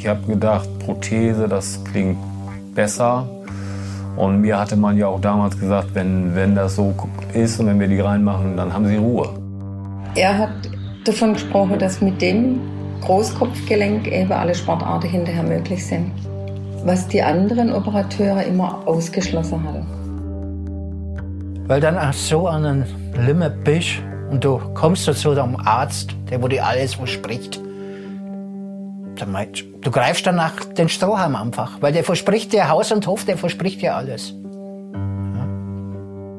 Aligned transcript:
Ich 0.00 0.08
habe 0.08 0.26
gedacht, 0.26 0.66
Prothese, 0.78 1.46
das 1.46 1.84
klingt 1.84 2.16
besser. 2.74 3.28
Und 4.16 4.40
mir 4.40 4.58
hatte 4.58 4.74
man 4.74 4.96
ja 4.96 5.08
auch 5.08 5.20
damals 5.20 5.60
gesagt, 5.60 5.88
wenn, 5.92 6.34
wenn 6.34 6.54
das 6.54 6.76
so 6.76 6.94
ist 7.34 7.60
und 7.60 7.66
wenn 7.66 7.78
wir 7.78 7.86
die 7.86 8.00
reinmachen, 8.00 8.56
dann 8.56 8.72
haben 8.72 8.86
sie 8.86 8.96
Ruhe. 8.96 9.28
Er 10.14 10.38
hat 10.38 10.52
davon 11.04 11.34
gesprochen, 11.34 11.78
dass 11.78 12.00
mit 12.00 12.22
dem 12.22 12.60
Großkopfgelenk 13.02 14.06
eben 14.06 14.32
alle 14.32 14.54
Sportarten 14.54 15.06
hinterher 15.06 15.42
möglich 15.42 15.86
sind. 15.86 16.12
Was 16.86 17.06
die 17.06 17.22
anderen 17.22 17.70
Operateure 17.70 18.42
immer 18.44 18.80
ausgeschlossen 18.86 19.62
hatten. 19.68 19.86
Weil 21.66 21.82
dann 21.82 21.98
auch 21.98 22.14
so 22.14 22.48
an 22.48 22.64
einem 22.64 22.84
Limit 23.26 23.64
bist 23.64 23.98
und 24.30 24.42
du 24.42 24.62
kommst 24.72 25.04
zu 25.04 25.30
einem 25.32 25.56
Arzt, 25.56 26.16
der 26.30 26.42
wo 26.42 26.48
dir 26.48 26.64
alles 26.64 26.94
verspricht. 26.94 27.60
Du 29.80 29.90
greifst 29.90 30.26
dann 30.26 30.36
nach 30.36 30.64
den 30.64 30.88
Strohhalm 30.88 31.36
einfach, 31.36 31.80
weil 31.80 31.92
der 31.92 32.04
verspricht 32.04 32.52
dir 32.52 32.68
Haus 32.68 32.92
und 32.92 33.06
Hof, 33.06 33.24
der 33.24 33.36
verspricht 33.36 33.82
dir 33.82 33.96
alles. 33.96 34.34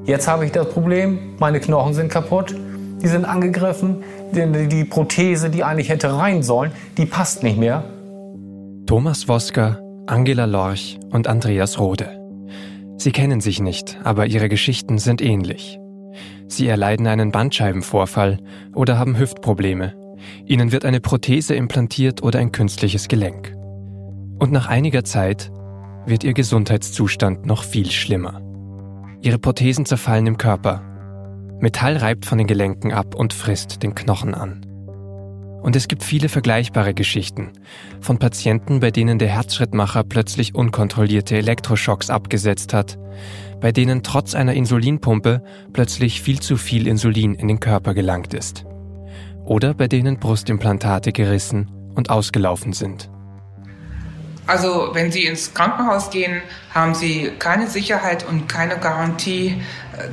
Jetzt 0.05 0.27
habe 0.27 0.45
ich 0.45 0.51
das 0.51 0.69
Problem, 0.69 1.35
meine 1.39 1.59
Knochen 1.59 1.93
sind 1.93 2.11
kaputt, 2.11 2.55
die 3.01 3.07
sind 3.07 3.25
angegriffen, 3.25 4.03
die, 4.31 4.67
die 4.67 4.83
Prothese, 4.83 5.49
die 5.49 5.63
eigentlich 5.63 5.89
hätte 5.89 6.15
rein 6.17 6.43
sollen, 6.43 6.71
die 6.97 7.05
passt 7.05 7.43
nicht 7.43 7.57
mehr. 7.57 7.83
Thomas 8.87 9.27
Wosker, 9.27 9.79
Angela 10.07 10.45
Lorch 10.45 10.99
und 11.11 11.27
Andreas 11.27 11.79
Rode. 11.79 12.19
Sie 12.97 13.11
kennen 13.11 13.41
sich 13.41 13.59
nicht, 13.61 13.99
aber 14.03 14.27
ihre 14.27 14.49
Geschichten 14.49 14.97
sind 14.97 15.21
ähnlich. 15.21 15.79
Sie 16.47 16.67
erleiden 16.67 17.07
einen 17.07 17.31
Bandscheibenvorfall 17.31 18.39
oder 18.75 18.99
haben 18.99 19.17
Hüftprobleme. 19.17 19.93
Ihnen 20.45 20.71
wird 20.71 20.85
eine 20.85 20.99
Prothese 20.99 21.55
implantiert 21.55 22.23
oder 22.23 22.39
ein 22.39 22.51
künstliches 22.51 23.07
Gelenk. 23.07 23.55
Und 24.39 24.51
nach 24.51 24.67
einiger 24.67 25.03
Zeit 25.03 25.51
wird 26.05 26.23
ihr 26.23 26.33
Gesundheitszustand 26.33 27.45
noch 27.45 27.63
viel 27.63 27.91
schlimmer. 27.91 28.41
Ihre 29.21 29.37
Prothesen 29.37 29.85
zerfallen 29.85 30.27
im 30.27 30.37
Körper. 30.37 30.81
Metall 31.59 31.97
reibt 31.97 32.25
von 32.25 32.39
den 32.39 32.47
Gelenken 32.47 32.91
ab 32.91 33.13
und 33.13 33.33
frisst 33.33 33.83
den 33.83 33.93
Knochen 33.93 34.33
an. 34.33 34.65
Und 35.61 35.75
es 35.75 35.87
gibt 35.87 36.03
viele 36.03 36.27
vergleichbare 36.27 36.95
Geschichten 36.95 37.51
von 37.99 38.17
Patienten, 38.17 38.79
bei 38.79 38.89
denen 38.89 39.19
der 39.19 39.27
Herzschrittmacher 39.29 40.03
plötzlich 40.03 40.55
unkontrollierte 40.55 41.37
Elektroschocks 41.37 42.09
abgesetzt 42.09 42.73
hat, 42.73 42.97
bei 43.59 43.71
denen 43.71 44.01
trotz 44.01 44.33
einer 44.33 44.53
Insulinpumpe 44.53 45.43
plötzlich 45.71 46.21
viel 46.21 46.39
zu 46.39 46.57
viel 46.57 46.87
Insulin 46.87 47.35
in 47.35 47.47
den 47.47 47.59
Körper 47.59 47.93
gelangt 47.93 48.33
ist. 48.33 48.65
Oder 49.51 49.73
bei 49.73 49.89
denen 49.89 50.17
Brustimplantate 50.17 51.11
gerissen 51.11 51.69
und 51.93 52.09
ausgelaufen 52.09 52.71
sind. 52.71 53.09
Also 54.47 54.91
wenn 54.93 55.11
Sie 55.11 55.25
ins 55.25 55.53
Krankenhaus 55.53 56.09
gehen, 56.09 56.41
haben 56.73 56.95
Sie 56.95 57.31
keine 57.37 57.67
Sicherheit 57.67 58.25
und 58.25 58.47
keine 58.47 58.77
Garantie, 58.77 59.61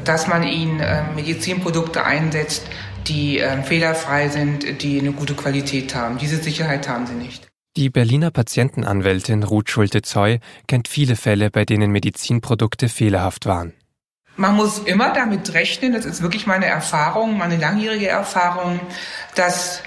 dass 0.03 0.27
man 0.27 0.43
Ihnen 0.43 0.81
äh, 0.81 1.05
Medizinprodukte 1.15 2.05
einsetzt, 2.05 2.67
die 3.07 3.39
äh, 3.39 3.63
fehlerfrei 3.63 4.29
sind, 4.29 4.83
die 4.83 4.99
eine 4.99 5.13
gute 5.13 5.35
Qualität 5.35 5.95
haben. 5.95 6.19
Diese 6.19 6.39
Sicherheit 6.39 6.89
haben 6.89 7.07
Sie 7.07 7.15
nicht. 7.15 7.47
Die 7.77 7.91
Berliner 7.91 8.33
Patientenanwältin 8.33 9.45
Ruth 9.45 9.71
Schulte-Zoy 9.71 10.41
kennt 10.67 10.89
viele 10.89 11.15
Fälle, 11.15 11.53
bei 11.53 11.65
denen 11.65 11.93
Medizinprodukte 11.93 12.89
fehlerhaft 12.89 13.47
waren. 13.47 13.73
Man 14.39 14.55
muss 14.55 14.79
immer 14.79 15.13
damit 15.13 15.53
rechnen, 15.53 15.93
das 15.93 16.05
ist 16.05 16.23
wirklich 16.23 16.47
meine 16.47 16.67
Erfahrung, 16.67 17.37
meine 17.39 17.57
langjährige 17.57 18.07
Erfahrung, 18.07 18.79
dass 19.35 19.83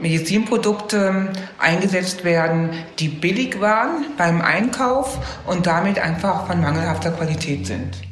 Medizinprodukte 0.00 1.32
eingesetzt 1.60 2.24
werden, 2.24 2.70
die 2.98 3.06
billig 3.06 3.60
waren 3.60 4.04
beim 4.18 4.40
Einkauf 4.40 5.40
und 5.46 5.66
damit 5.68 6.00
einfach 6.00 6.48
von 6.48 6.60
mangelhafter 6.60 7.12
Qualität 7.12 7.68
sind. 7.68 8.02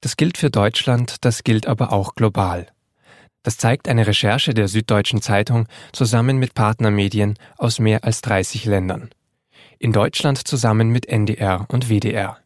Das 0.00 0.16
gilt 0.16 0.38
für 0.38 0.48
Deutschland, 0.48 1.16
das 1.20 1.44
gilt 1.44 1.66
aber 1.66 1.92
auch 1.92 2.14
global. 2.14 2.68
Das 3.42 3.58
zeigt 3.58 3.88
eine 3.88 4.06
Recherche 4.06 4.54
der 4.54 4.68
Süddeutschen 4.68 5.20
Zeitung 5.20 5.66
zusammen 5.92 6.38
mit 6.38 6.54
Partnermedien 6.54 7.38
aus 7.58 7.78
mehr 7.78 8.04
als 8.04 8.22
30 8.22 8.64
Ländern. 8.64 9.10
In 9.78 9.92
Deutschland 9.92 10.48
zusammen 10.48 10.88
mit 10.88 11.06
NDR 11.10 11.66
und 11.68 11.90
WDR. 11.90 12.38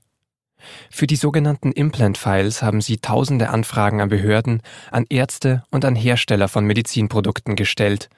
Für 0.91 1.07
die 1.07 1.17
sogenannten 1.17 1.73
Implant 1.73 2.19
Files 2.19 2.63
haben 2.63 2.81
sie 2.81 2.99
tausende 2.99 3.51
Anfragen 3.51 4.01
an 4.01 4.09
Behörden, 4.09 4.63
an 4.91 5.07
Ärzte 5.09 5.65
und 5.71 5.85
an 5.85 5.95
Hersteller 5.95 6.49
von 6.49 6.65
Medizinprodukten 6.65 7.57
gestellt 7.57 8.09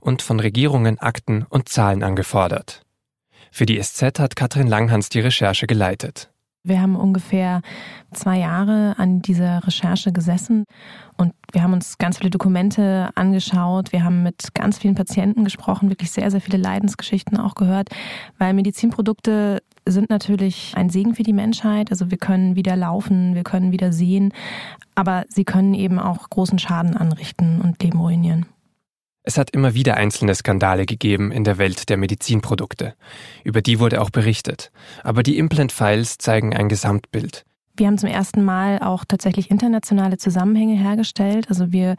und 0.00 0.22
von 0.22 0.40
Regierungen 0.40 0.98
Akten 0.98 1.44
und 1.48 1.68
Zahlen 1.68 2.02
angefordert. 2.02 2.82
Für 3.50 3.66
die 3.66 3.80
SZ 3.80 4.18
hat 4.18 4.36
Katrin 4.36 4.66
Langhans 4.66 5.08
die 5.08 5.20
Recherche 5.20 5.66
geleitet. 5.66 6.30
Wir 6.66 6.82
haben 6.82 6.96
ungefähr 6.96 7.62
zwei 8.12 8.38
Jahre 8.40 8.94
an 8.98 9.22
dieser 9.22 9.64
Recherche 9.64 10.12
gesessen 10.12 10.64
und 11.16 11.32
wir 11.52 11.62
haben 11.62 11.72
uns 11.72 11.98
ganz 11.98 12.18
viele 12.18 12.30
Dokumente 12.30 13.10
angeschaut. 13.14 13.92
Wir 13.92 14.02
haben 14.02 14.24
mit 14.24 14.52
ganz 14.54 14.78
vielen 14.78 14.96
Patienten 14.96 15.44
gesprochen, 15.44 15.90
wirklich 15.90 16.10
sehr, 16.10 16.30
sehr 16.30 16.40
viele 16.40 16.58
Leidensgeschichten 16.58 17.38
auch 17.38 17.54
gehört, 17.54 17.90
weil 18.38 18.52
Medizinprodukte 18.52 19.62
sind 19.86 20.10
natürlich 20.10 20.72
ein 20.76 20.90
Segen 20.90 21.14
für 21.14 21.22
die 21.22 21.32
Menschheit. 21.32 21.92
Also 21.92 22.10
wir 22.10 22.18
können 22.18 22.56
wieder 22.56 22.74
laufen, 22.74 23.36
wir 23.36 23.44
können 23.44 23.70
wieder 23.70 23.92
sehen, 23.92 24.32
aber 24.96 25.24
sie 25.28 25.44
können 25.44 25.74
eben 25.74 26.00
auch 26.00 26.28
großen 26.28 26.58
Schaden 26.58 26.96
anrichten 26.96 27.60
und 27.60 27.80
Leben 27.80 28.00
ruinieren. 28.00 28.46
Es 29.28 29.38
hat 29.38 29.50
immer 29.50 29.74
wieder 29.74 29.96
einzelne 29.96 30.36
Skandale 30.36 30.86
gegeben 30.86 31.32
in 31.32 31.42
der 31.42 31.58
Welt 31.58 31.88
der 31.88 31.96
Medizinprodukte. 31.96 32.94
Über 33.42 33.60
die 33.60 33.80
wurde 33.80 34.00
auch 34.00 34.10
berichtet. 34.10 34.70
Aber 35.02 35.24
die 35.24 35.36
Implant-Files 35.36 36.18
zeigen 36.18 36.54
ein 36.54 36.68
Gesamtbild. 36.68 37.44
Wir 37.76 37.88
haben 37.88 37.98
zum 37.98 38.08
ersten 38.08 38.44
Mal 38.44 38.78
auch 38.78 39.04
tatsächlich 39.04 39.50
internationale 39.50 40.16
Zusammenhänge 40.16 40.76
hergestellt. 40.76 41.46
Also 41.48 41.72
wir 41.72 41.96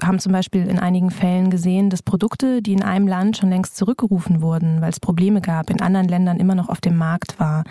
haben 0.00 0.18
zum 0.18 0.32
Beispiel 0.32 0.66
in 0.66 0.78
einigen 0.78 1.10
Fällen 1.10 1.48
gesehen, 1.48 1.88
dass 1.88 2.02
Produkte, 2.02 2.60
die 2.60 2.74
in 2.74 2.82
einem 2.82 3.08
Land 3.08 3.38
schon 3.38 3.48
längst 3.48 3.76
zurückgerufen 3.76 4.42
wurden, 4.42 4.82
weil 4.82 4.90
es 4.90 5.00
Probleme 5.00 5.40
gab, 5.40 5.70
in 5.70 5.80
anderen 5.80 6.06
Ländern 6.06 6.38
immer 6.38 6.54
noch 6.54 6.68
auf 6.68 6.80
dem 6.80 6.96
Markt 6.96 7.40
war. 7.40 7.64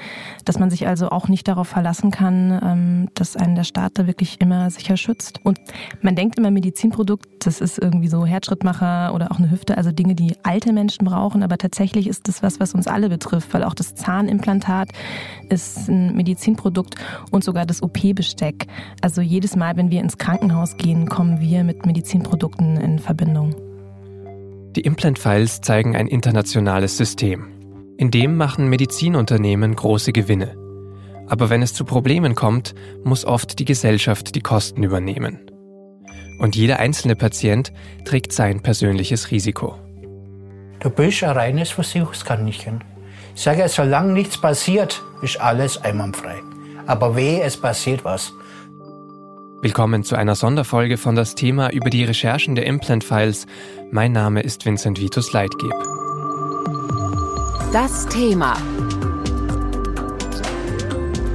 Dass 0.43 0.57
man 0.57 0.71
sich 0.71 0.87
also 0.87 1.09
auch 1.09 1.27
nicht 1.27 1.47
darauf 1.47 1.67
verlassen 1.67 2.09
kann, 2.09 2.59
ähm, 2.63 3.09
dass 3.13 3.37
einen 3.37 3.55
der 3.55 3.63
Staat 3.63 3.99
da 3.99 4.07
wirklich 4.07 4.41
immer 4.41 4.71
sicher 4.71 4.97
schützt. 4.97 5.39
Und 5.43 5.59
man 6.01 6.15
denkt 6.15 6.39
immer, 6.39 6.49
Medizinprodukt, 6.49 7.45
das 7.45 7.61
ist 7.61 7.77
irgendwie 7.77 8.07
so 8.07 8.25
Herzschrittmacher 8.25 9.13
oder 9.13 9.31
auch 9.31 9.37
eine 9.37 9.51
Hüfte, 9.51 9.77
also 9.77 9.91
Dinge, 9.91 10.15
die 10.15 10.35
alte 10.43 10.73
Menschen 10.73 11.05
brauchen. 11.05 11.43
Aber 11.43 11.59
tatsächlich 11.59 12.07
ist 12.07 12.27
das 12.27 12.41
was, 12.41 12.59
was 12.59 12.73
uns 12.73 12.87
alle 12.87 13.09
betrifft, 13.09 13.53
weil 13.53 13.63
auch 13.63 13.75
das 13.75 13.93
Zahnimplantat 13.93 14.89
ist 15.49 15.87
ein 15.89 16.15
Medizinprodukt 16.15 16.95
und 17.29 17.43
sogar 17.43 17.67
das 17.67 17.83
OP-Besteck. 17.83 18.65
Also 19.01 19.21
jedes 19.21 19.55
Mal, 19.55 19.77
wenn 19.77 19.91
wir 19.91 20.01
ins 20.01 20.17
Krankenhaus 20.17 20.77
gehen, 20.77 21.07
kommen 21.07 21.39
wir 21.39 21.63
mit 21.63 21.85
Medizin 21.85 22.14
Medizinprodukten 22.15 22.77
in 22.77 22.99
Verbindung. 22.99 23.55
Die 24.75 24.81
Implant-Files 24.81 25.61
zeigen 25.61 25.95
ein 25.95 26.07
internationales 26.07 26.97
System. 26.97 27.47
In 27.97 28.11
dem 28.11 28.37
machen 28.37 28.69
Medizinunternehmen 28.69 29.75
große 29.75 30.11
Gewinne. 30.11 30.55
Aber 31.27 31.49
wenn 31.49 31.61
es 31.61 31.73
zu 31.73 31.85
Problemen 31.85 32.35
kommt, 32.35 32.75
muss 33.03 33.25
oft 33.25 33.59
die 33.59 33.65
Gesellschaft 33.65 34.35
die 34.35 34.41
Kosten 34.41 34.83
übernehmen. 34.83 35.39
Und 36.39 36.55
jeder 36.55 36.79
einzelne 36.79 37.15
Patient 37.15 37.71
trägt 38.03 38.33
sein 38.33 38.61
persönliches 38.61 39.31
Risiko. 39.31 39.75
Du 40.79 40.89
bist 40.89 41.23
ein 41.23 41.31
reines 41.31 41.71
Versuchskaninchen. 41.71 42.83
Ich 43.35 43.41
sage, 43.41 43.67
solange 43.67 44.13
nichts 44.13 44.39
passiert, 44.39 45.01
ist 45.21 45.39
alles 45.39 45.81
einwandfrei. 45.81 46.35
Aber 46.85 47.15
weh, 47.15 47.41
es 47.41 47.57
passiert 47.57 48.05
was. 48.05 48.33
Willkommen 49.65 50.03
zu 50.03 50.15
einer 50.15 50.35
Sonderfolge 50.35 50.95
von 50.95 51.15
das 51.15 51.33
Thema 51.33 51.71
über 51.71 51.89
die 51.89 52.03
Recherchen 52.03 52.53
der 52.53 52.67
Implant 52.67 53.03
Files. 53.03 53.47
Mein 53.89 54.11
Name 54.11 54.41
ist 54.41 54.63
Vincent 54.63 55.01
Vitus 55.01 55.33
Leitgeb. 55.33 55.73
Das 57.73 58.07
Thema. 58.09 58.55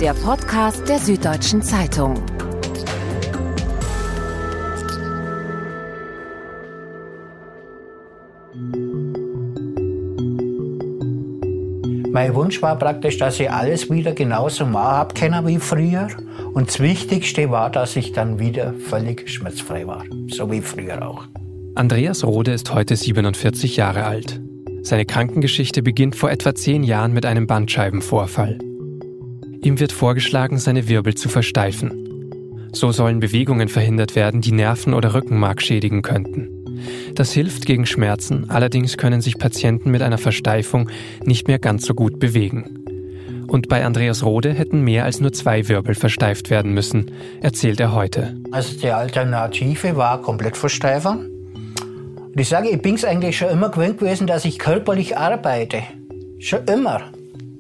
Der 0.01 0.15
Podcast 0.15 0.89
der 0.89 1.01
Süddeutschen 1.01 1.61
Zeitung. 1.61 2.23
Mein 12.13 12.33
Wunsch 12.37 12.63
war 12.63 12.79
praktisch, 12.79 13.19
dass 13.19 13.41
ich 13.41 13.51
alles 13.51 13.91
wieder 13.91 14.13
genauso 14.13 14.67
machen 14.67 15.35
habe 15.35 15.49
wie 15.49 15.59
früher 15.59 16.07
und 16.53 16.69
das 16.69 16.81
Wichtigste 16.81 17.51
war, 17.51 17.71
dass 17.71 17.97
ich 17.97 18.13
dann 18.13 18.39
wieder 18.39 18.75
völlig 18.75 19.29
schmerzfrei 19.29 19.87
war, 19.87 20.05
so 20.29 20.51
wie 20.51 20.61
früher 20.61 21.07
auch. 21.07 21.27
Andreas 21.75 22.25
Rode 22.25 22.53
ist 22.53 22.75
heute 22.75 22.97
47 22.97 23.77
Jahre 23.77 24.05
alt. 24.05 24.41
Seine 24.83 25.05
Krankengeschichte 25.05 25.83
beginnt 25.83 26.17
vor 26.17 26.31
etwa 26.31 26.55
zehn 26.55 26.83
Jahren 26.83 27.13
mit 27.13 27.27
einem 27.27 27.47
Bandscheibenvorfall. 27.47 28.59
Ihm 29.63 29.79
wird 29.79 29.93
vorgeschlagen, 29.93 30.59
seine 30.59 30.89
Wirbel 30.89 31.15
zu 31.15 31.29
versteifen. 31.29 32.71
So 32.73 32.93
sollen 32.93 33.21
Bewegungen 33.21 33.69
verhindert 33.69 34.17
werden, 34.17 34.41
die 34.41 34.53
Nerven 34.53 34.95
oder 34.95 35.15
Rückenmark 35.15 35.61
schädigen 35.61 36.03
könnten. 36.03 36.49
Das 37.15 37.33
hilft 37.33 37.67
gegen 37.67 37.85
Schmerzen, 37.85 38.49
allerdings 38.49 38.97
können 38.97 39.21
sich 39.21 39.39
Patienten 39.39 39.91
mit 39.91 40.03
einer 40.03 40.19
Versteifung 40.19 40.89
nicht 41.25 41.47
mehr 41.47 41.59
ganz 41.59 41.85
so 41.85 41.95
gut 41.95 42.19
bewegen. 42.19 42.80
Und 43.51 43.69
bei 43.69 43.85
Andreas 43.85 44.23
Rode 44.23 44.53
hätten 44.53 44.83
mehr 44.83 45.05
als 45.05 45.19
nur 45.19 45.33
zwei 45.33 45.67
Wirbel 45.67 45.97
versteift 45.97 46.51
werden 46.51 46.73
müssen, 46.73 47.11
erzählt 47.43 47.81
er 47.81 47.93
heute. 47.93 48.37
Also 48.53 48.79
die 48.79 48.91
Alternative 48.91 49.97
war 49.97 50.23
komplett 50.23 50.57
versteifern. 50.57 51.29
Und 52.17 52.39
ich 52.39 52.49
sage, 52.49 52.69
ich 52.69 52.81
bin 52.81 52.95
es 52.95 53.05
eigentlich 53.05 53.37
schon 53.37 53.49
immer 53.49 53.71
gewöhnt 53.71 53.99
gewesen, 53.99 54.29
dass 54.29 54.45
ich 54.45 54.61
körperlich 54.61 55.19
arbeite. 55.19 55.83
Schon 56.39 56.65
immer. 56.67 57.01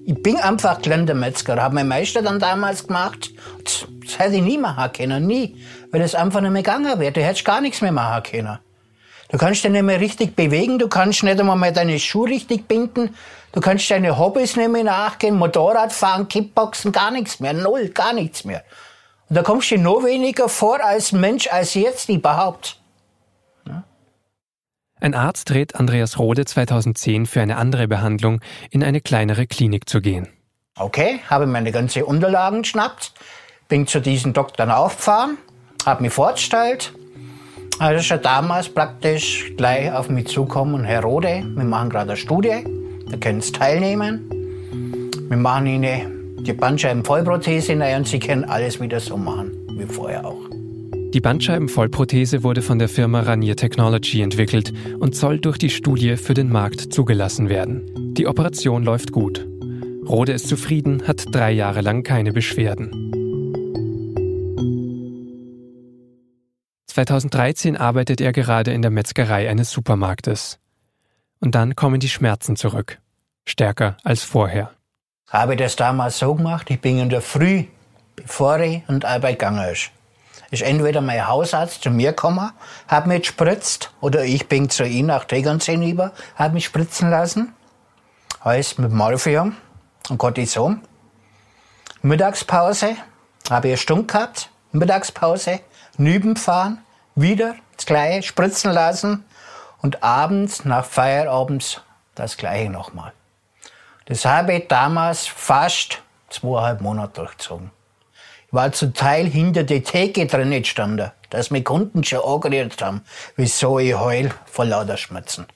Ich 0.06 0.22
bin 0.22 0.36
einfach 0.36 0.80
gelernter 0.80 1.14
Metzger, 1.14 1.60
habe 1.60 1.74
mein 1.74 1.88
Meister 1.88 2.22
dann 2.22 2.38
damals 2.38 2.86
gemacht. 2.86 3.32
Das, 3.64 3.88
das 4.04 4.16
hätte 4.20 4.36
ich 4.36 4.42
nie 4.42 4.58
machen 4.58 4.92
können, 4.92 5.26
nie. 5.26 5.56
Weil 5.90 6.02
es 6.02 6.14
einfach 6.14 6.40
nicht 6.40 6.52
mehr 6.52 6.62
gegangen 6.62 7.00
wäre. 7.00 7.10
Du 7.10 7.20
hättest 7.20 7.44
gar 7.44 7.60
nichts 7.60 7.80
mehr 7.80 7.90
machen 7.90 8.22
können. 8.22 8.58
Du 9.30 9.38
kannst 9.38 9.62
dich 9.62 9.70
nicht 9.70 9.82
mehr 9.82 10.00
richtig 10.00 10.34
bewegen, 10.34 10.78
du 10.78 10.88
kannst 10.88 11.22
nicht 11.22 11.38
einmal 11.38 11.56
mehr 11.56 11.70
deine 11.70 11.98
Schuhe 12.00 12.30
richtig 12.30 12.66
binden, 12.66 13.14
du 13.52 13.60
kannst 13.60 13.88
deine 13.90 14.18
Hobbys 14.18 14.56
nicht 14.56 14.70
mehr 14.70 14.84
nachgehen, 14.84 15.36
Motorrad 15.36 15.92
fahren, 15.92 16.26
Kickboxen, 16.26 16.90
gar 16.90 17.12
nichts 17.12 17.38
mehr, 17.38 17.52
null, 17.52 17.90
gar 17.90 18.12
nichts 18.12 18.44
mehr. 18.44 18.64
Und 19.28 19.36
da 19.36 19.42
kommst 19.42 19.70
du 19.70 19.78
noch 19.78 20.02
weniger 20.02 20.48
vor 20.48 20.84
als 20.84 21.12
Mensch 21.12 21.46
als 21.46 21.74
jetzt 21.74 22.08
überhaupt. 22.08 22.80
Ein 25.02 25.14
Arzt 25.14 25.52
rät 25.52 25.76
Andreas 25.76 26.18
Rode 26.18 26.44
2010 26.44 27.24
für 27.24 27.40
eine 27.40 27.56
andere 27.56 27.88
Behandlung 27.88 28.40
in 28.70 28.84
eine 28.84 29.00
kleinere 29.00 29.46
Klinik 29.46 29.88
zu 29.88 30.00
gehen. 30.00 30.28
Okay, 30.76 31.20
habe 31.30 31.46
meine 31.46 31.72
ganzen 31.72 32.02
Unterlagen 32.02 32.62
geschnappt, 32.62 33.12
bin 33.68 33.86
zu 33.86 34.00
diesem 34.00 34.32
Doktor 34.32 34.76
aufgefahren, 34.76 35.38
habe 35.86 36.02
mich 36.02 36.12
vorgestellt. 36.12 36.92
Also 37.80 38.14
ja 38.14 38.18
damals 38.18 38.68
praktisch 38.68 39.54
gleich 39.56 39.90
auf 39.90 40.10
mich 40.10 40.26
zukommen, 40.26 40.84
Herr 40.84 41.00
Rode, 41.02 41.42
wir 41.54 41.64
machen 41.64 41.88
gerade 41.88 42.10
eine 42.10 42.16
Studie, 42.18 42.62
da 43.10 43.16
können 43.16 43.40
Sie 43.40 43.52
teilnehmen. 43.52 44.20
Wir 45.30 45.38
machen 45.38 45.66
Ihnen 45.66 46.36
die 46.40 46.52
Bandscheibenvollprothese 46.52 47.72
und 47.96 48.06
Sie 48.06 48.18
können 48.18 48.44
alles 48.44 48.82
wieder 48.82 49.00
so 49.00 49.16
machen, 49.16 49.52
wie 49.78 49.86
vorher 49.86 50.26
auch. 50.26 50.42
Die 51.14 51.22
Bandscheibenvollprothese 51.22 52.42
wurde 52.42 52.60
von 52.60 52.78
der 52.78 52.90
Firma 52.90 53.20
Ranier 53.20 53.56
Technology 53.56 54.20
entwickelt 54.20 54.74
und 54.98 55.16
soll 55.16 55.38
durch 55.38 55.56
die 55.56 55.70
Studie 55.70 56.18
für 56.18 56.34
den 56.34 56.52
Markt 56.52 56.92
zugelassen 56.92 57.48
werden. 57.48 58.14
Die 58.14 58.26
Operation 58.26 58.84
läuft 58.84 59.10
gut. 59.10 59.48
Rode 60.06 60.32
ist 60.32 60.48
zufrieden, 60.48 61.04
hat 61.08 61.34
drei 61.34 61.52
Jahre 61.52 61.80
lang 61.80 62.02
keine 62.02 62.34
Beschwerden. 62.34 63.09
2013 66.90 67.76
arbeitet 67.76 68.20
er 68.20 68.32
gerade 68.32 68.72
in 68.72 68.82
der 68.82 68.90
Metzgerei 68.90 69.48
eines 69.48 69.70
Supermarktes. 69.70 70.58
Und 71.40 71.54
dann 71.54 71.74
kommen 71.74 72.00
die 72.00 72.08
Schmerzen 72.08 72.56
zurück. 72.56 72.98
Stärker 73.46 73.96
als 74.04 74.22
vorher. 74.22 74.70
Habe 75.28 75.56
das 75.56 75.76
damals 75.76 76.18
so 76.18 76.34
gemacht, 76.34 76.70
ich 76.70 76.80
bin 76.80 76.98
in 76.98 77.08
der 77.08 77.22
Früh, 77.22 77.64
bevor 78.16 78.60
ich 78.60 78.82
in 78.88 79.00
die 79.00 79.06
Arbeit 79.06 79.38
gegangen 79.38 79.72
ist 79.72 79.90
ist 80.50 80.62
entweder 80.62 81.00
mein 81.00 81.26
Hausarzt 81.26 81.82
zu 81.82 81.90
mir 81.90 82.10
gekommen, 82.10 82.50
hat 82.88 83.06
mich 83.06 83.22
gespritzt, 83.22 83.90
oder 84.00 84.24
ich 84.24 84.48
bin 84.48 84.68
zu 84.68 84.84
ihm 84.84 85.06
nach 85.06 85.24
Tegernsee 85.24 85.76
rüber, 85.76 86.12
hat 86.34 86.52
mich 86.52 86.64
spritzen 86.64 87.10
lassen. 87.10 87.54
Alles 88.40 88.78
mit 88.78 88.90
Morphium 88.90 89.56
und 90.08 90.18
Cortison. 90.18 90.80
Mittagspause 92.02 92.96
habe 93.48 93.68
ich 93.68 93.72
eine 93.72 93.76
Stunde 93.76 94.04
gehabt. 94.06 94.50
Mittagspause, 94.72 95.60
nüben 95.96 96.36
fahren, 96.36 96.78
wieder 97.14 97.54
das 97.76 97.86
Gleiche 97.86 98.22
spritzen 98.22 98.72
lassen 98.72 99.24
und 99.82 100.02
abends 100.02 100.64
nach 100.64 100.84
Feierabends 100.84 101.80
das 102.14 102.36
Gleiche 102.36 102.70
nochmal. 102.70 103.12
Das 104.06 104.24
habe 104.24 104.54
ich 104.54 104.68
damals 104.68 105.26
fast 105.26 106.02
zweieinhalb 106.28 106.80
Monate 106.80 107.20
durchgezogen 107.20 107.70
war 108.50 108.72
zum 108.72 108.94
Teil 108.94 109.26
hinter 109.26 109.64
der 109.64 109.84
Theke 109.84 110.26
drin 110.26 110.50
gestanden, 110.50 111.10
dass 111.30 111.50
mir 111.50 111.62
Kunden 111.62 112.04
schon 112.04 112.20
angerührt 112.20 112.80
haben, 112.82 113.02
wieso 113.36 113.78
ich 113.78 113.94
heul 113.94 114.30
vor 114.46 114.64
lauter 114.64 114.96
Schmerzen. 114.96 115.46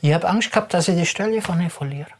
Ich 0.00 0.12
habe 0.12 0.28
Angst 0.28 0.52
gehabt, 0.52 0.74
dass 0.74 0.88
ich 0.88 0.96
die 0.96 1.06
Stelle 1.06 1.42
von 1.42 1.60
ihr 1.60 1.70
verliere. 1.70 2.10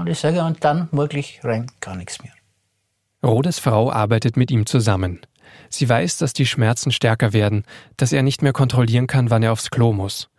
Und 0.00 0.08
ich 0.08 0.18
sage, 0.18 0.42
und 0.42 0.64
dann 0.64 0.88
wirklich 0.92 1.40
rein 1.42 1.70
gar 1.80 1.96
nichts 1.96 2.22
mehr. 2.22 2.32
Rodes 3.22 3.58
Frau 3.58 3.90
arbeitet 3.90 4.36
mit 4.36 4.50
ihm 4.50 4.66
zusammen. 4.66 5.20
Sie 5.70 5.88
weiß, 5.88 6.18
dass 6.18 6.32
die 6.32 6.46
Schmerzen 6.46 6.92
stärker 6.92 7.32
werden, 7.32 7.64
dass 7.96 8.12
er 8.12 8.22
nicht 8.22 8.42
mehr 8.42 8.52
kontrollieren 8.52 9.06
kann, 9.06 9.30
wann 9.30 9.42
er 9.42 9.52
aufs 9.52 9.70
Klo 9.70 9.92
muss 9.92 10.30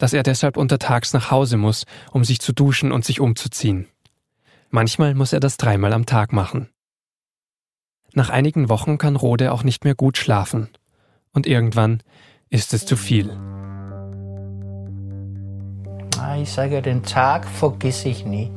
dass 0.00 0.14
er 0.14 0.24
deshalb 0.24 0.56
untertags 0.56 1.12
nach 1.12 1.30
Hause 1.30 1.56
muss, 1.56 1.84
um 2.10 2.24
sich 2.24 2.40
zu 2.40 2.52
duschen 2.52 2.90
und 2.90 3.04
sich 3.04 3.20
umzuziehen. 3.20 3.86
Manchmal 4.70 5.14
muss 5.14 5.32
er 5.32 5.40
das 5.40 5.58
dreimal 5.58 5.92
am 5.92 6.06
Tag 6.06 6.32
machen. 6.32 6.70
Nach 8.14 8.30
einigen 8.30 8.68
Wochen 8.68 8.98
kann 8.98 9.14
Rode 9.14 9.52
auch 9.52 9.62
nicht 9.62 9.84
mehr 9.84 9.94
gut 9.94 10.16
schlafen. 10.16 10.68
Und 11.32 11.46
irgendwann 11.46 12.02
ist 12.48 12.74
es 12.74 12.86
zu 12.86 12.96
viel. 12.96 13.30
Ah, 16.18 16.36
ich 16.40 16.50
sage, 16.50 16.82
den 16.82 17.02
Tag 17.02 17.46
vergiss 17.46 18.04
ich 18.04 18.24
nie. 18.24 18.50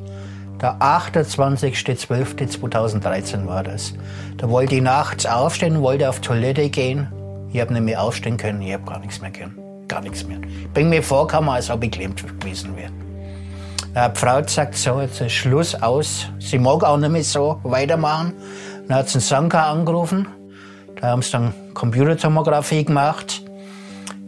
Der 0.64 0.80
28.12.2013 0.80 3.46
war 3.46 3.62
das. 3.62 3.94
Da 4.38 4.50
wollte 4.50 4.74
ich 4.76 4.82
nachts 4.82 5.28
aufstehen, 5.28 5.84
wollte 5.84 6.10
auf 6.10 6.22
Toilette 6.22 6.70
gehen. 6.70 7.08
Ich 7.52 7.62
habe 7.62 7.72
nicht 7.74 7.84
mehr 7.84 8.02
aufstehen 8.02 8.38
können, 8.38 8.64
ich 8.64 8.74
habe 8.74 8.86
gar 8.86 8.98
nichts 9.00 9.22
mehr 9.22 9.32
können 9.32 9.64
gar 9.94 10.02
nichts 10.02 10.26
mehr. 10.26 10.40
Ich 10.42 10.70
bin 10.70 10.90
mir 10.90 11.04
vorgekommen, 11.04 11.52
als 11.52 11.70
ob 11.70 11.84
ich 11.84 11.92
gelähmt 11.92 12.24
gewesen 12.40 12.76
wäre. 12.76 12.92
Die 13.96 14.20
Frau 14.20 14.42
gesagt, 14.42 14.76
so, 14.76 15.02
jetzt 15.02 15.22
ist 15.22 15.34
Schluss 15.34 15.76
aus. 15.76 16.26
Sie 16.40 16.58
mag 16.58 16.84
auch 16.84 16.98
nicht 16.98 17.12
mehr 17.12 17.24
so 17.24 17.60
weitermachen. 17.64 18.34
Dann 18.88 18.98
hat 18.98 19.10
sie 19.10 19.16
einen 19.16 19.22
Sanka 19.22 19.70
angerufen. 19.70 20.28
Da 21.00 21.10
haben 21.10 21.22
sie 21.22 21.32
dann 21.32 21.54
Computertomographie 21.76 22.86
gemacht. 22.86 23.44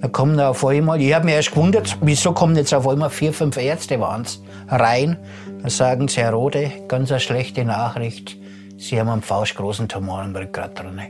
Da 0.02 0.08
kommen 0.08 0.38
da 0.38 0.50
auf 0.50 0.64
einmal, 0.64 1.02
ich 1.02 1.14
habe 1.16 1.26
mich 1.26 1.34
erst 1.34 1.52
gewundert, 1.52 1.98
wieso 2.02 2.32
kommen 2.32 2.56
jetzt 2.56 2.74
auf 2.74 2.88
einmal 2.88 3.10
vier, 3.10 3.34
fünf 3.34 3.58
Ärzte 3.58 4.00
waren's, 4.00 4.40
rein. 4.68 5.18
Da 5.62 5.70
sagen 5.70 6.08
sie, 6.08 6.22
Herr 6.22 6.34
Rode, 6.34 6.72
ganz 6.88 7.12
eine 7.12 7.20
schlechte 7.20 7.66
Nachricht. 7.66 8.38
Sie 8.78 9.00
haben 9.00 9.10
einen 9.10 9.22
faustgroßen 9.22 9.88
Tumor 9.88 10.24
im 10.24 10.36
Rückgrat 10.36 10.80
drin. 10.80 11.02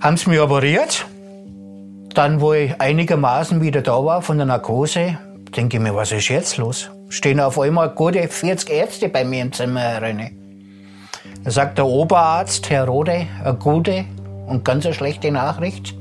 Haben 0.00 0.16
sie 0.16 0.30
mich 0.30 0.40
operiert. 0.40 1.06
Dann, 2.14 2.40
wo 2.40 2.52
ich 2.52 2.78
einigermaßen 2.80 3.62
wieder 3.62 3.80
da 3.80 4.04
war 4.04 4.20
von 4.20 4.36
der 4.36 4.46
Narkose, 4.46 5.18
denke 5.56 5.78
ich 5.78 5.82
mir, 5.82 5.94
was 5.94 6.12
ist 6.12 6.28
jetzt 6.28 6.56
los? 6.58 6.90
Stehen 7.08 7.40
auf 7.40 7.58
einmal 7.58 7.90
gute 7.90 8.26
40 8.26 8.70
Ärzte 8.70 9.08
bei 9.08 9.24
mir 9.24 9.42
im 9.42 9.52
Zimmer 9.52 9.80
herein. 9.80 10.36
Da 11.44 11.50
sagt 11.50 11.78
der 11.78 11.86
Oberarzt, 11.86 12.68
Herr 12.70 12.86
Rode, 12.86 13.26
eine 13.42 13.54
gute 13.54 14.04
und 14.46 14.64
ganz 14.64 14.84
eine 14.84 14.94
schlechte 14.94 15.30
Nachricht. 15.30 15.94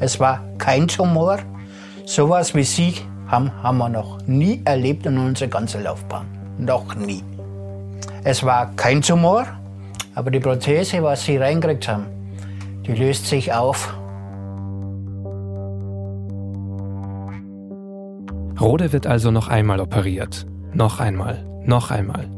Es 0.00 0.20
war 0.20 0.44
kein 0.58 0.86
Tumor. 0.88 1.38
Sowas 2.04 2.54
wie 2.54 2.62
Sie 2.62 2.94
haben, 3.28 3.52
haben 3.62 3.78
wir 3.78 3.88
noch 3.88 4.18
nie 4.26 4.60
erlebt 4.64 5.06
in 5.06 5.18
unserer 5.18 5.48
ganzen 5.48 5.84
Laufbahn. 5.84 6.26
Noch 6.58 6.94
nie. 6.94 7.22
Es 8.24 8.42
war 8.42 8.74
kein 8.74 9.00
Tumor, 9.00 9.46
aber 10.14 10.30
die 10.30 10.40
Prothese, 10.40 11.02
was 11.02 11.24
Sie 11.24 11.36
reingekriegt 11.36 11.86
haben, 11.88 12.06
die 12.86 12.92
löst 12.92 13.26
sich 13.26 13.52
auf 13.52 13.94
Rode 18.60 18.92
wird 18.92 19.06
also 19.06 19.30
noch 19.30 19.46
einmal 19.46 19.80
operiert. 19.80 20.46
Noch 20.74 20.98
einmal. 20.98 21.46
Noch 21.64 21.92
einmal. 21.92 22.28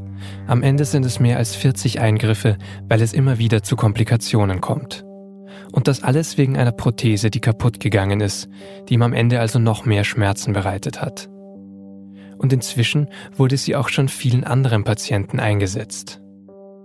Am 0.47 0.62
Ende 0.62 0.85
sind 0.85 1.06
es 1.06 1.18
mehr 1.18 1.38
als 1.38 1.56
40 1.56 2.00
Eingriffe, 2.00 2.59
weil 2.88 3.00
es 3.00 3.14
immer 3.14 3.38
wieder 3.38 3.62
zu 3.62 3.75
Komplikationen 3.75 4.61
kommt. 4.61 5.04
Und 5.73 5.88
das 5.88 6.02
alles 6.02 6.38
wegen 6.38 6.57
einer 6.57 6.73
Prothese, 6.73 7.31
die 7.31 7.40
kaputt 7.40 7.81
gegangen 7.81 8.21
ist, 8.21 8.49
die 8.88 8.95
ihm 8.95 9.02
am 9.02 9.12
Ende 9.12 9.40
also 9.40 9.59
noch 9.59 9.85
mehr 9.85 10.05
Schmerzen 10.05 10.52
bereitet 10.52 11.00
hat. 11.00 11.29
Und 12.38 12.52
inzwischen 12.52 13.09
wurde 13.37 13.57
sie 13.57 13.76
auch 13.76 13.88
schon 13.88 14.09
vielen 14.09 14.45
anderen 14.45 14.85
Patienten 14.85 15.40
eingesetzt. 15.40 16.21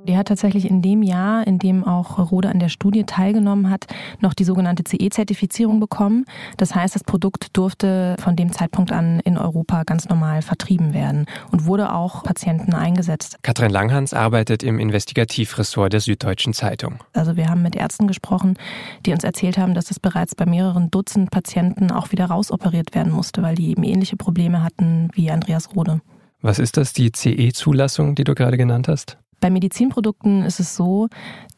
Der 0.07 0.17
hat 0.17 0.27
tatsächlich 0.27 0.69
in 0.69 0.83
dem 0.83 1.01
Jahr, 1.01 1.47
in 1.47 1.57
dem 1.57 1.83
auch 1.83 2.31
Rode 2.31 2.50
an 2.50 2.59
der 2.59 2.69
Studie 2.69 3.05
teilgenommen 3.05 3.71
hat, 3.71 3.88
noch 4.19 4.35
die 4.35 4.43
sogenannte 4.43 4.83
CE-Zertifizierung 4.83 5.79
bekommen. 5.79 6.25
Das 6.57 6.75
heißt, 6.75 6.93
das 6.93 7.03
Produkt 7.03 7.57
durfte 7.57 8.15
von 8.19 8.35
dem 8.35 8.51
Zeitpunkt 8.51 8.91
an 8.91 9.19
in 9.21 9.38
Europa 9.38 9.83
ganz 9.83 10.07
normal 10.07 10.43
vertrieben 10.43 10.93
werden 10.93 11.25
und 11.51 11.65
wurde 11.65 11.91
auch 11.91 12.21
Patienten 12.21 12.75
eingesetzt. 12.75 13.39
Katrin 13.41 13.71
Langhans 13.71 14.13
arbeitet 14.13 14.62
im 14.62 14.77
Investigativressort 14.77 15.91
der 15.91 16.01
Süddeutschen 16.01 16.53
Zeitung. 16.53 17.00
Also 17.13 17.35
wir 17.35 17.50
haben 17.50 17.63
mit 17.63 17.75
Ärzten 17.75 18.05
gesprochen, 18.05 18.59
die 19.07 19.12
uns 19.12 19.24
erzählt 19.24 19.57
haben, 19.57 19.74
dass 19.74 19.89
es 19.89 20.00
bereits 20.00 20.35
bei 20.35 20.45
mehreren 20.45 20.91
Dutzend 20.91 21.31
Patienten 21.31 21.89
auch 21.89 22.12
wieder 22.12 22.25
rausoperiert 22.25 22.93
werden 22.93 23.12
musste, 23.12 23.41
weil 23.41 23.55
die 23.55 23.71
eben 23.71 23.83
ähnliche 23.83 24.17
Probleme 24.17 24.63
hatten 24.63 25.09
wie 25.13 25.31
Andreas 25.31 25.75
Rode. 25.75 26.01
Was 26.41 26.59
ist 26.59 26.77
das, 26.77 26.93
die 26.93 27.12
CE-Zulassung, 27.12 28.13
die 28.13 28.24
du 28.24 28.35
gerade 28.35 28.57
genannt 28.57 28.88
hast? 28.88 29.17
Bei 29.39 29.50
Medizinprodukten 29.50 30.44
ist 30.44 30.60
es 30.60 30.75
so, 30.75 31.08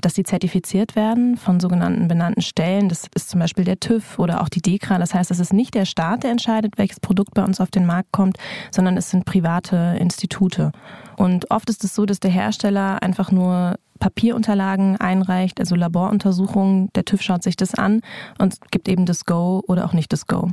dass 0.02 0.16
sie 0.16 0.24
zertifiziert 0.24 0.96
werden 0.96 1.38
von 1.38 1.60
sogenannten 1.60 2.08
benannten 2.08 2.42
Stellen. 2.42 2.90
Das 2.90 3.08
ist 3.14 3.30
zum 3.30 3.40
Beispiel 3.40 3.64
der 3.64 3.80
TÜV 3.80 4.20
oder 4.20 4.42
auch 4.42 4.50
die 4.50 4.62
DEKRA. 4.62 4.98
Das 4.98 5.14
heißt, 5.14 5.32
es 5.32 5.40
ist 5.40 5.54
nicht 5.54 5.74
der 5.74 5.86
Staat, 5.86 6.24
der 6.24 6.32
entscheidet, 6.32 6.78
welches 6.78 7.00
Produkt 7.00 7.34
bei 7.34 7.44
uns 7.44 7.62
auf 7.62 7.70
den 7.70 7.86
Markt 7.86 8.12
kommt, 8.12 8.38
sondern 8.72 8.98
es 8.98 9.10
sind 9.10 9.26
private 9.26 9.98
Institute. 10.00 10.72
Und 11.16 11.50
oft 11.52 11.70
ist 11.70 11.84
es 11.84 11.96
so, 11.96 12.06
dass 12.06 12.20
der 12.20 12.32
Hersteller 12.32 13.02
einfach 13.02 13.32
nur 13.32 13.76
Papierunterlagen 14.00 14.98
einreicht, 14.98 15.60
also 15.60 15.76
Laboruntersuchungen. 15.76 16.90
Der 16.96 17.06
TÜV 17.06 17.22
schaut 17.22 17.44
sich 17.44 17.56
das 17.56 17.74
an 17.74 18.02
und 18.38 18.58
gibt 18.72 18.88
eben 18.88 19.06
das 19.06 19.26
Go 19.26 19.64
oder 19.68 19.86
auch 19.86 19.94
nicht 19.94 20.14
das 20.14 20.28
Go. 20.28 20.52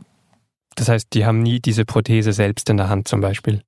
Das 0.76 0.88
heißt, 0.88 1.08
die 1.12 1.24
haben 1.24 1.42
nie 1.42 1.60
diese 1.60 1.84
Prothese 1.84 2.32
selbst 2.32 2.68
in 2.70 2.76
der 2.76 2.88
Hand 2.88 3.08
zum 3.08 3.20
Beispiel. 3.20 3.62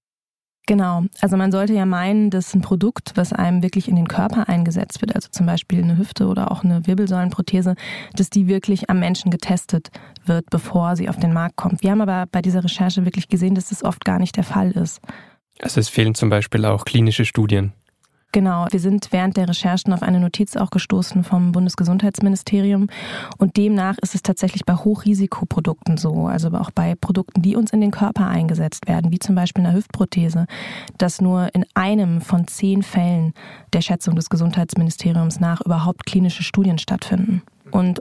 Genau. 0.67 1.05
Also 1.21 1.37
man 1.37 1.53
sollte 1.53 1.75
ja 1.75 1.87
meinen, 1.87 2.31
dass 2.31 2.53
ein 2.53 2.61
Produkt, 2.61 3.13
was 3.15 3.33
einem 3.33 3.63
wirklich 3.63 3.89
in 3.89 3.95
den 3.95 4.09
Körper 4.09 4.49
eingesetzt 4.49 5.01
wird, 5.01 5.15
also 5.15 5.29
zum 5.31 5.47
Beispiel 5.47 5.83
eine 5.83 5.97
Hüfte 5.97 6.27
oder 6.27 6.51
auch 6.51 6.65
eine 6.65 6.87
Wirbelsäulenprothese, 6.87 7.77
dass 8.15 8.31
die 8.31 8.49
wirklich 8.49 8.91
am 8.91 8.99
Menschen 8.99 9.31
getestet 9.31 9.91
wird, 10.25 10.51
bevor 10.51 10.97
sie 10.97 11.09
auf 11.09 11.19
den 11.19 11.33
Markt 11.33 11.55
kommt. 11.55 11.83
Wir 11.83 11.93
haben 11.93 12.01
aber 12.01 12.27
bei 12.31 12.43
dieser 12.43 12.65
Recherche 12.65 13.05
wirklich 13.05 13.29
gesehen, 13.29 13.55
dass 13.55 13.69
das 13.69 13.85
oft 13.85 14.05
gar 14.05 14.19
nicht 14.19 14.37
der 14.37 14.45
Fall 14.45 14.73
ist. 14.73 15.01
Also 15.61 15.81
es 15.81 15.89
fehlen 15.89 16.17
zum 16.17 16.31
Beispiel 16.31 16.65
auch 16.65 16.85
klinische 16.85 17.25
Studien. 17.25 17.73
Genau, 18.37 18.67
wir 18.71 18.81
sind 18.81 19.09
während 19.13 19.39
der 19.39 19.49
Recherchen 19.49 19.95
auf 19.95 20.03
eine 20.03 20.21
Notiz 20.21 20.59
auch 20.59 20.69
gestoßen 20.69 21.25
vom 21.25 21.53
Bundesgesundheitsministerium 21.53 22.89
und 23.39 23.57
demnach 23.57 23.97
ist 24.03 24.15
es 24.15 24.21
tatsächlich 24.21 24.67
bei 24.67 24.75
Hochrisikoprodukten 24.75 25.97
so, 25.97 26.27
also 26.27 26.51
auch 26.51 26.71
bei 26.71 26.97
Produkten, 26.97 27.41
die 27.41 27.57
uns 27.57 27.73
in 27.73 27.81
den 27.81 27.93
Körper 27.93 28.27
eingesetzt 28.27 28.89
werden, 28.89 29.11
wie 29.11 29.21
zum 29.21 29.37
Beispiel 29.37 29.65
einer 29.65 29.75
Hüftprothese, 29.75 30.45
dass 30.99 31.23
nur 31.23 31.49
in 31.55 31.65
einem 31.73 32.21
von 32.21 32.47
zehn 32.47 32.83
Fällen 32.83 33.33
der 33.73 33.81
Schätzung 33.81 34.17
des 34.17 34.29
Gesundheitsministeriums 34.29 35.41
nach 35.41 35.63
überhaupt 35.63 36.05
klinische 36.05 36.43
Studien 36.43 36.77
stattfinden. 36.77 37.41
Und 37.71 38.01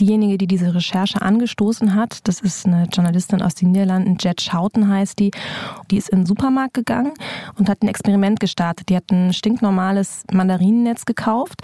diejenige, 0.00 0.38
die 0.38 0.46
diese 0.46 0.74
Recherche 0.74 1.22
angestoßen 1.22 1.94
hat, 1.94 2.26
das 2.28 2.40
ist 2.40 2.66
eine 2.66 2.86
Journalistin 2.92 3.42
aus 3.42 3.54
den 3.54 3.72
Niederlanden, 3.72 4.16
Jet 4.20 4.40
Schouten 4.40 4.88
heißt 4.88 5.18
die, 5.18 5.30
die 5.90 5.96
ist 5.96 6.08
in 6.08 6.20
den 6.20 6.26
Supermarkt 6.26 6.74
gegangen 6.74 7.12
und 7.58 7.68
hat 7.68 7.82
ein 7.82 7.88
Experiment 7.88 8.40
gestartet. 8.40 8.88
Die 8.88 8.96
hat 8.96 9.10
ein 9.10 9.32
stinknormales 9.32 10.24
Mandarinennetz 10.32 11.04
gekauft, 11.04 11.62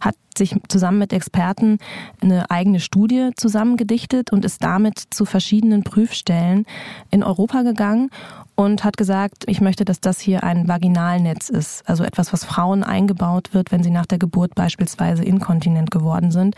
hat 0.00 0.16
sich 0.36 0.54
zusammen 0.68 0.98
mit 0.98 1.12
Experten 1.12 1.78
eine 2.20 2.50
eigene 2.50 2.80
Studie 2.80 3.30
zusammengedichtet 3.36 4.32
und 4.32 4.44
ist 4.44 4.62
damit 4.62 5.02
zu 5.10 5.24
verschiedenen 5.24 5.82
Prüfstellen 5.82 6.64
in 7.10 7.22
Europa 7.22 7.62
gegangen 7.62 8.10
und 8.58 8.82
hat 8.82 8.96
gesagt, 8.96 9.44
ich 9.46 9.60
möchte, 9.60 9.84
dass 9.84 10.00
das 10.00 10.18
hier 10.18 10.42
ein 10.42 10.66
Vaginalnetz 10.66 11.48
ist, 11.48 11.88
also 11.88 12.02
etwas, 12.02 12.32
was 12.32 12.44
Frauen 12.44 12.82
eingebaut 12.82 13.54
wird, 13.54 13.70
wenn 13.70 13.84
sie 13.84 13.90
nach 13.92 14.04
der 14.04 14.18
Geburt 14.18 14.56
beispielsweise 14.56 15.24
inkontinent 15.24 15.92
geworden 15.92 16.32
sind. 16.32 16.56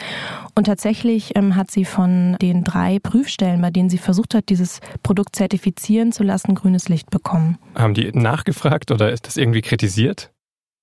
Und 0.55 0.65
tatsächlich 0.65 1.37
ähm, 1.37 1.57
hat 1.57 1.71
sie 1.71 1.85
von 1.85 2.39
den 2.41 2.65
drei 2.65 3.01
Prüfstellen, 3.01 3.61
bei 3.61 3.71
denen 3.71 3.91
sie 3.91 3.99
versucht 3.99 4.35
hat, 4.35 4.49
dieses 4.49 4.81
Produkt 5.03 5.37
zertifizieren 5.37 6.11
zu 6.11 6.23
lassen, 6.23 6.55
grünes 6.55 6.89
Licht 6.89 7.11
bekommen. 7.11 7.59
Haben 7.75 7.93
die 7.93 8.11
nachgefragt 8.13 8.91
oder 8.91 9.13
ist 9.13 9.27
das 9.27 9.37
irgendwie 9.37 9.61
kritisiert? 9.61 10.31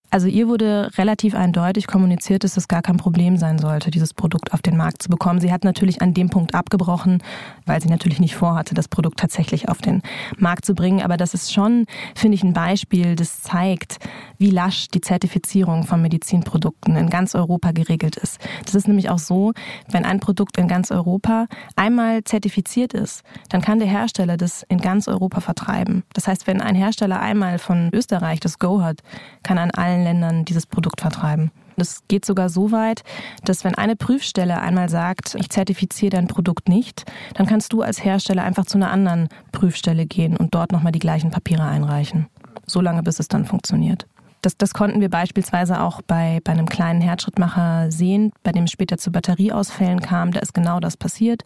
Also 0.09 0.27
ihr 0.27 0.47
wurde 0.47 0.89
relativ 0.97 1.35
eindeutig 1.35 1.85
kommuniziert, 1.85 2.45
dass 2.45 2.55
es 2.55 2.69
gar 2.69 2.81
kein 2.81 2.95
Problem 2.95 3.37
sein 3.37 3.59
sollte, 3.59 3.91
dieses 3.91 4.13
Produkt 4.13 4.53
auf 4.53 4.61
den 4.61 4.77
Markt 4.77 5.03
zu 5.03 5.09
bekommen. 5.09 5.41
Sie 5.41 5.51
hat 5.51 5.65
natürlich 5.65 6.01
an 6.01 6.13
dem 6.13 6.29
Punkt 6.29 6.55
abgebrochen, 6.55 7.21
weil 7.65 7.81
sie 7.81 7.89
natürlich 7.89 8.19
nicht 8.19 8.35
vorhatte, 8.35 8.73
das 8.73 8.87
Produkt 8.87 9.19
tatsächlich 9.19 9.67
auf 9.67 9.79
den 9.79 10.01
Markt 10.37 10.63
zu 10.65 10.75
bringen. 10.75 11.01
Aber 11.01 11.17
das 11.17 11.33
ist 11.33 11.53
schon, 11.53 11.85
finde 12.15 12.35
ich, 12.35 12.43
ein 12.43 12.53
Beispiel, 12.53 13.15
das 13.15 13.41
zeigt, 13.41 13.99
wie 14.37 14.49
lasch 14.49 14.87
die 14.87 15.01
Zertifizierung 15.01 15.83
von 15.83 16.01
Medizinprodukten 16.01 16.95
in 16.95 17.09
ganz 17.09 17.35
Europa 17.35 17.71
geregelt 17.71 18.15
ist. 18.15 18.39
Das 18.65 18.75
ist 18.75 18.87
nämlich 18.87 19.09
auch 19.09 19.19
so, 19.19 19.51
wenn 19.91 20.05
ein 20.05 20.21
Produkt 20.21 20.57
in 20.57 20.69
ganz 20.69 20.89
Europa 20.89 21.47
einmal 21.75 22.23
zertifiziert 22.23 22.93
ist, 22.93 23.23
dann 23.49 23.61
kann 23.61 23.79
der 23.79 23.89
Hersteller 23.89 24.37
das 24.37 24.63
in 24.69 24.79
ganz 24.79 25.09
Europa 25.09 25.41
vertreiben. 25.41 26.03
Das 26.13 26.27
heißt, 26.27 26.47
wenn 26.47 26.61
ein 26.61 26.75
Hersteller 26.75 27.19
einmal 27.19 27.59
von 27.59 27.89
Österreich 27.93 28.39
das 28.39 28.57
Go 28.57 28.81
hat, 28.81 29.01
kann 29.43 29.57
an 29.57 29.71
allen 29.71 29.96
Ländern 30.03 30.45
dieses 30.45 30.65
Produkt 30.65 31.01
vertreiben. 31.01 31.51
Es 31.79 32.01
geht 32.07 32.25
sogar 32.25 32.49
so 32.49 32.71
weit, 32.71 33.03
dass 33.43 33.63
wenn 33.63 33.75
eine 33.75 33.95
Prüfstelle 33.95 34.59
einmal 34.59 34.89
sagt, 34.89 35.35
ich 35.35 35.49
zertifiziere 35.49 36.09
dein 36.09 36.27
Produkt 36.27 36.67
nicht, 36.67 37.05
dann 37.35 37.45
kannst 37.45 37.71
du 37.71 37.83
als 37.83 38.03
Hersteller 38.03 38.43
einfach 38.43 38.65
zu 38.65 38.77
einer 38.77 38.91
anderen 38.91 39.29
Prüfstelle 39.51 40.07
gehen 40.07 40.35
und 40.35 40.55
dort 40.55 40.71
nochmal 40.71 40.91
die 40.91 40.99
gleichen 40.99 41.29
Papiere 41.29 41.63
einreichen. 41.63 42.27
So 42.65 42.81
lange, 42.81 43.03
bis 43.03 43.19
es 43.19 43.27
dann 43.27 43.45
funktioniert. 43.45 44.07
Das, 44.41 44.57
das 44.57 44.73
konnten 44.73 45.01
wir 45.01 45.09
beispielsweise 45.09 45.81
auch 45.81 46.01
bei, 46.01 46.39
bei 46.43 46.51
einem 46.51 46.67
kleinen 46.67 47.01
Herzschrittmacher 47.01 47.91
sehen, 47.91 48.31
bei 48.43 48.51
dem 48.51 48.65
es 48.65 48.71
später 48.71 48.97
zu 48.97 49.11
Batterieausfällen 49.11 49.99
kam. 49.99 50.31
Da 50.31 50.39
ist 50.39 50.53
genau 50.53 50.79
das 50.79 50.95
passiert. 50.95 51.43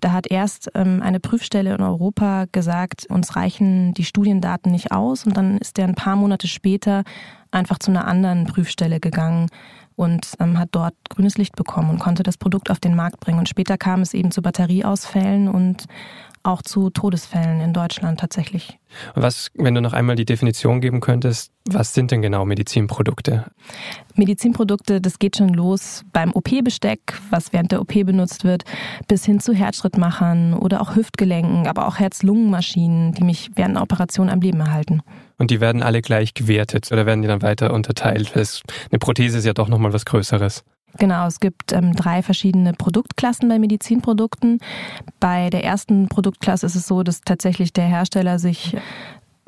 Da 0.00 0.12
hat 0.12 0.30
erst 0.30 0.70
ähm, 0.74 1.02
eine 1.02 1.20
Prüfstelle 1.20 1.74
in 1.74 1.80
Europa 1.80 2.46
gesagt, 2.52 3.06
uns 3.08 3.36
reichen 3.36 3.94
die 3.94 4.04
Studiendaten 4.04 4.70
nicht 4.72 4.92
aus. 4.92 5.24
Und 5.24 5.36
dann 5.36 5.58
ist 5.58 5.76
der 5.76 5.86
ein 5.86 5.94
paar 5.94 6.16
Monate 6.16 6.48
später 6.48 7.04
einfach 7.50 7.78
zu 7.78 7.90
einer 7.90 8.06
anderen 8.06 8.46
Prüfstelle 8.46 9.00
gegangen 9.00 9.48
und 9.96 10.32
ähm, 10.40 10.58
hat 10.58 10.68
dort 10.72 10.94
grünes 11.08 11.38
Licht 11.38 11.56
bekommen 11.56 11.90
und 11.90 11.98
konnte 11.98 12.22
das 12.22 12.36
Produkt 12.36 12.70
auf 12.70 12.78
den 12.78 12.94
Markt 12.94 13.20
bringen. 13.20 13.38
Und 13.38 13.48
später 13.48 13.78
kam 13.78 14.02
es 14.02 14.14
eben 14.14 14.30
zu 14.30 14.42
Batterieausfällen 14.42 15.48
und 15.48 15.86
auch 16.46 16.62
zu 16.62 16.90
Todesfällen 16.90 17.60
in 17.60 17.72
Deutschland 17.72 18.20
tatsächlich. 18.20 18.78
Was, 19.14 19.50
wenn 19.54 19.74
du 19.74 19.80
noch 19.80 19.92
einmal 19.92 20.14
die 20.16 20.24
Definition 20.24 20.80
geben 20.80 21.00
könntest, 21.00 21.50
was 21.68 21.92
sind 21.92 22.12
denn 22.12 22.22
genau 22.22 22.44
Medizinprodukte? 22.44 23.46
Medizinprodukte, 24.14 25.00
das 25.00 25.18
geht 25.18 25.36
schon 25.36 25.48
los 25.48 26.04
beim 26.12 26.30
OP-Besteck, 26.32 27.00
was 27.30 27.52
während 27.52 27.72
der 27.72 27.80
OP 27.80 27.92
benutzt 27.92 28.44
wird, 28.44 28.64
bis 29.08 29.24
hin 29.24 29.40
zu 29.40 29.52
Herzschrittmachern 29.52 30.54
oder 30.54 30.80
auch 30.80 30.94
Hüftgelenken, 30.94 31.66
aber 31.66 31.88
auch 31.88 31.98
Herz-Lungen-Maschinen, 31.98 33.12
die 33.12 33.24
mich 33.24 33.50
während 33.56 33.76
einer 33.76 33.82
Operation 33.82 34.30
am 34.30 34.40
Leben 34.40 34.60
erhalten. 34.60 35.02
Und 35.38 35.50
die 35.50 35.60
werden 35.60 35.82
alle 35.82 36.02
gleich 36.02 36.34
gewertet 36.34 36.90
oder 36.90 37.06
werden 37.06 37.22
die 37.22 37.28
dann 37.28 37.42
weiter 37.42 37.72
unterteilt? 37.72 38.32
Eine 38.34 38.98
Prothese 38.98 39.38
ist 39.38 39.44
ja 39.44 39.52
doch 39.52 39.68
nochmal 39.68 39.92
was 39.92 40.04
Größeres. 40.04 40.64
Genau, 40.98 41.26
es 41.26 41.40
gibt 41.40 41.72
ähm, 41.72 41.94
drei 41.94 42.22
verschiedene 42.22 42.72
Produktklassen 42.72 43.48
bei 43.48 43.58
Medizinprodukten. 43.58 44.60
Bei 45.20 45.50
der 45.50 45.62
ersten 45.62 46.08
Produktklasse 46.08 46.64
ist 46.64 46.74
es 46.74 46.86
so, 46.86 47.02
dass 47.02 47.20
tatsächlich 47.20 47.72
der 47.72 47.84
Hersteller 47.84 48.38
sich 48.38 48.74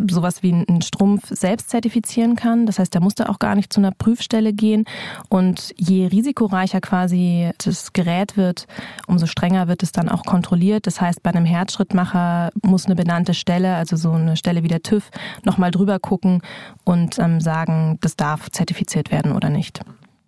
sowas 0.06 0.42
wie 0.42 0.52
einen 0.52 0.80
Strumpf 0.82 1.28
selbst 1.30 1.70
zertifizieren 1.70 2.36
kann. 2.36 2.66
Das 2.66 2.78
heißt, 2.78 2.94
der 2.94 3.00
muss 3.00 3.16
da 3.16 3.26
auch 3.26 3.38
gar 3.38 3.54
nicht 3.54 3.72
zu 3.72 3.80
einer 3.80 3.90
Prüfstelle 3.90 4.52
gehen. 4.52 4.84
Und 5.28 5.74
je 5.76 6.06
risikoreicher 6.06 6.80
quasi 6.80 7.50
das 7.64 7.92
Gerät 7.92 8.36
wird, 8.36 8.66
umso 9.06 9.26
strenger 9.26 9.66
wird 9.66 9.82
es 9.82 9.92
dann 9.92 10.08
auch 10.08 10.24
kontrolliert. 10.24 10.86
Das 10.86 11.00
heißt, 11.00 11.22
bei 11.22 11.30
einem 11.30 11.44
Herzschrittmacher 11.44 12.50
muss 12.62 12.86
eine 12.86 12.94
benannte 12.94 13.34
Stelle, 13.34 13.74
also 13.74 13.96
so 13.96 14.12
eine 14.12 14.36
Stelle 14.36 14.62
wie 14.62 14.68
der 14.68 14.82
TÜV, 14.82 15.10
nochmal 15.44 15.72
drüber 15.72 15.98
gucken 15.98 16.42
und 16.84 17.18
ähm, 17.18 17.40
sagen, 17.40 17.98
das 18.00 18.16
darf 18.16 18.50
zertifiziert 18.50 19.10
werden 19.10 19.32
oder 19.32 19.50
nicht. 19.50 19.80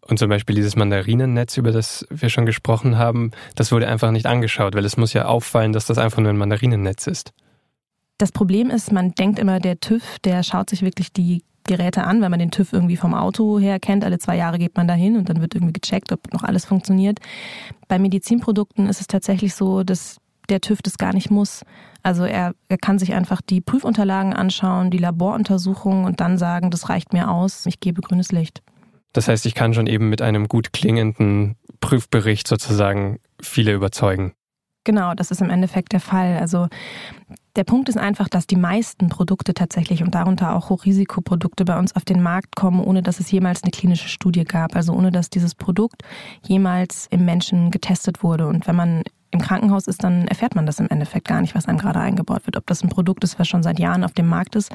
Und 0.03 0.19
zum 0.19 0.29
Beispiel 0.29 0.57
dieses 0.57 0.75
Mandarinennetz, 0.75 1.57
über 1.57 1.71
das 1.71 2.05
wir 2.11 2.31
schon 2.31 2.45
gesprochen 2.45 2.99
haben, 2.99 3.31
das 3.55 3.71
wurde 3.71 3.87
einfach 3.87 4.11
nicht 4.11 4.27
angeschaut, 4.27 4.75
weil 4.75 4.85
es 4.85 4.97
muss 4.97 5.13
ja 5.13 5.27
auffallen, 5.27 5.73
dass 5.73 5.87
das 5.87 5.99
einfach 5.99 6.21
nur 6.21 6.31
ein 6.31 6.37
Mandarinennetz 6.37 7.07
ist. 7.07 7.33
Das 8.21 8.33
Problem 8.33 8.69
ist, 8.69 8.93
man 8.93 9.13
denkt 9.13 9.39
immer, 9.39 9.61
der 9.61 9.81
TÜV, 9.81 10.19
der 10.19 10.43
schaut 10.43 10.69
sich 10.69 10.83
wirklich 10.83 11.11
die 11.11 11.43
Geräte 11.65 12.05
an, 12.05 12.21
weil 12.21 12.29
man 12.29 12.39
den 12.39 12.51
TÜV 12.51 12.75
irgendwie 12.75 12.99
vom 12.99 13.15
Auto 13.15 13.59
her 13.59 13.81
kennt. 13.81 14.05
Alle 14.05 14.19
zwei 14.19 14.37
Jahre 14.37 14.59
geht 14.59 14.77
man 14.77 14.87
da 14.87 14.93
hin 14.93 15.17
und 15.17 15.31
dann 15.31 15.41
wird 15.41 15.55
irgendwie 15.55 15.73
gecheckt, 15.73 16.13
ob 16.13 16.31
noch 16.35 16.43
alles 16.43 16.67
funktioniert. 16.67 17.19
Bei 17.89 17.99
Medizinprodukten 17.99 18.89
ist 18.89 19.01
es 19.01 19.07
tatsächlich 19.07 19.55
so, 19.55 19.85
dass 19.85 20.19
der 20.51 20.61
TÜV 20.61 20.83
das 20.83 20.99
gar 20.99 21.15
nicht 21.15 21.31
muss. 21.31 21.65
Also 22.03 22.25
er, 22.25 22.53
er 22.69 22.77
kann 22.77 22.99
sich 22.99 23.15
einfach 23.15 23.41
die 23.41 23.63
Prüfunterlagen 23.63 24.35
anschauen, 24.35 24.91
die 24.91 24.99
Laboruntersuchungen 24.99 26.05
und 26.05 26.21
dann 26.21 26.37
sagen, 26.37 26.71
das 26.71 26.91
reicht 26.91 27.15
mir 27.15 27.31
aus, 27.31 27.65
ich 27.65 27.81
gebe 27.81 28.03
grünes 28.03 28.33
Licht. 28.33 28.61
Das 29.15 29.29
heißt, 29.29 29.47
ich 29.47 29.55
kann 29.55 29.73
schon 29.73 29.87
eben 29.87 30.11
mit 30.11 30.21
einem 30.21 30.47
gut 30.47 30.75
klingenden 30.75 31.57
Prüfbericht 31.81 32.47
sozusagen 32.47 33.19
viele 33.41 33.73
überzeugen. 33.73 34.35
Genau, 34.85 35.15
das 35.15 35.31
ist 35.31 35.43
im 35.43 35.51
Endeffekt 35.51 35.93
der 35.93 36.01
Fall. 36.01 36.39
Also 36.39 36.69
der 37.57 37.65
Punkt 37.65 37.89
ist 37.89 37.99
einfach, 37.99 38.29
dass 38.29 38.47
die 38.47 38.57
meisten 38.57 39.09
Produkte 39.09 39.55
tatsächlich 39.55 40.03
und 40.03 40.15
darunter 40.15 40.55
auch 40.55 40.71
Hochrisikoprodukte 40.71 41.65
bei 41.65 41.79
uns 41.79 41.97
auf 41.97 42.05
den 42.05 42.23
Markt 42.23 42.55
kommen, 42.55 42.83
ohne 42.83 43.03
dass 43.03 43.21
es 43.21 43.31
jemals 43.31 43.63
eine 43.63 43.73
klinische 43.73 44.09
Studie 44.09 44.45
gab. 44.45 44.77
Also 44.77 44.93
ohne 44.93 45.11
dass 45.11 45.31
dieses 45.31 45.55
Produkt 45.55 46.03
jemals 46.47 47.07
im 47.11 47.25
Menschen 47.25 47.71
getestet 47.71 48.23
wurde. 48.23 48.47
Und 48.47 48.67
wenn 48.67 48.77
man 48.77 49.03
im 49.33 49.41
Krankenhaus 49.41 49.87
ist, 49.87 50.03
dann 50.03 50.27
erfährt 50.27 50.57
man 50.57 50.67
das 50.67 50.81
im 50.81 50.89
Endeffekt 50.89 51.29
gar 51.29 51.41
nicht, 51.41 51.55
was 51.55 51.67
einem 51.67 51.79
gerade 51.79 52.01
eingebaut 52.01 52.47
wird. 52.47 52.57
Ob 52.57 52.67
das 52.67 52.83
ein 52.83 52.89
Produkt 52.89 53.23
ist, 53.25 53.39
was 53.39 53.47
schon 53.47 53.63
seit 53.63 53.79
Jahren 53.79 54.05
auf 54.05 54.13
dem 54.13 54.27
Markt 54.27 54.57
ist 54.57 54.75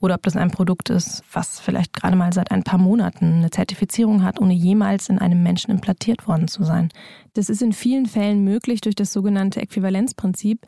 oder 0.00 0.14
ob 0.14 0.22
das 0.22 0.36
ein 0.36 0.50
Produkt 0.50 0.88
ist, 0.88 1.22
was 1.32 1.60
vielleicht 1.60 1.92
gerade 1.92 2.16
mal 2.16 2.32
seit 2.32 2.50
ein 2.50 2.62
paar 2.62 2.78
Monaten 2.78 3.34
eine 3.34 3.50
Zertifizierung 3.50 4.24
hat, 4.24 4.40
ohne 4.40 4.54
jemals 4.54 5.10
in 5.10 5.18
einem 5.18 5.42
Menschen 5.42 5.70
implantiert 5.70 6.26
worden 6.26 6.48
zu 6.48 6.64
sein. 6.64 6.88
Das 7.34 7.50
ist 7.50 7.60
in 7.60 7.72
vielen 7.72 8.06
Fällen 8.06 8.42
möglich 8.42 8.80
durch 8.80 8.94
das 8.94 9.12
sogenannte 9.12 9.60
Äquivalenzprinzip. 9.60 10.66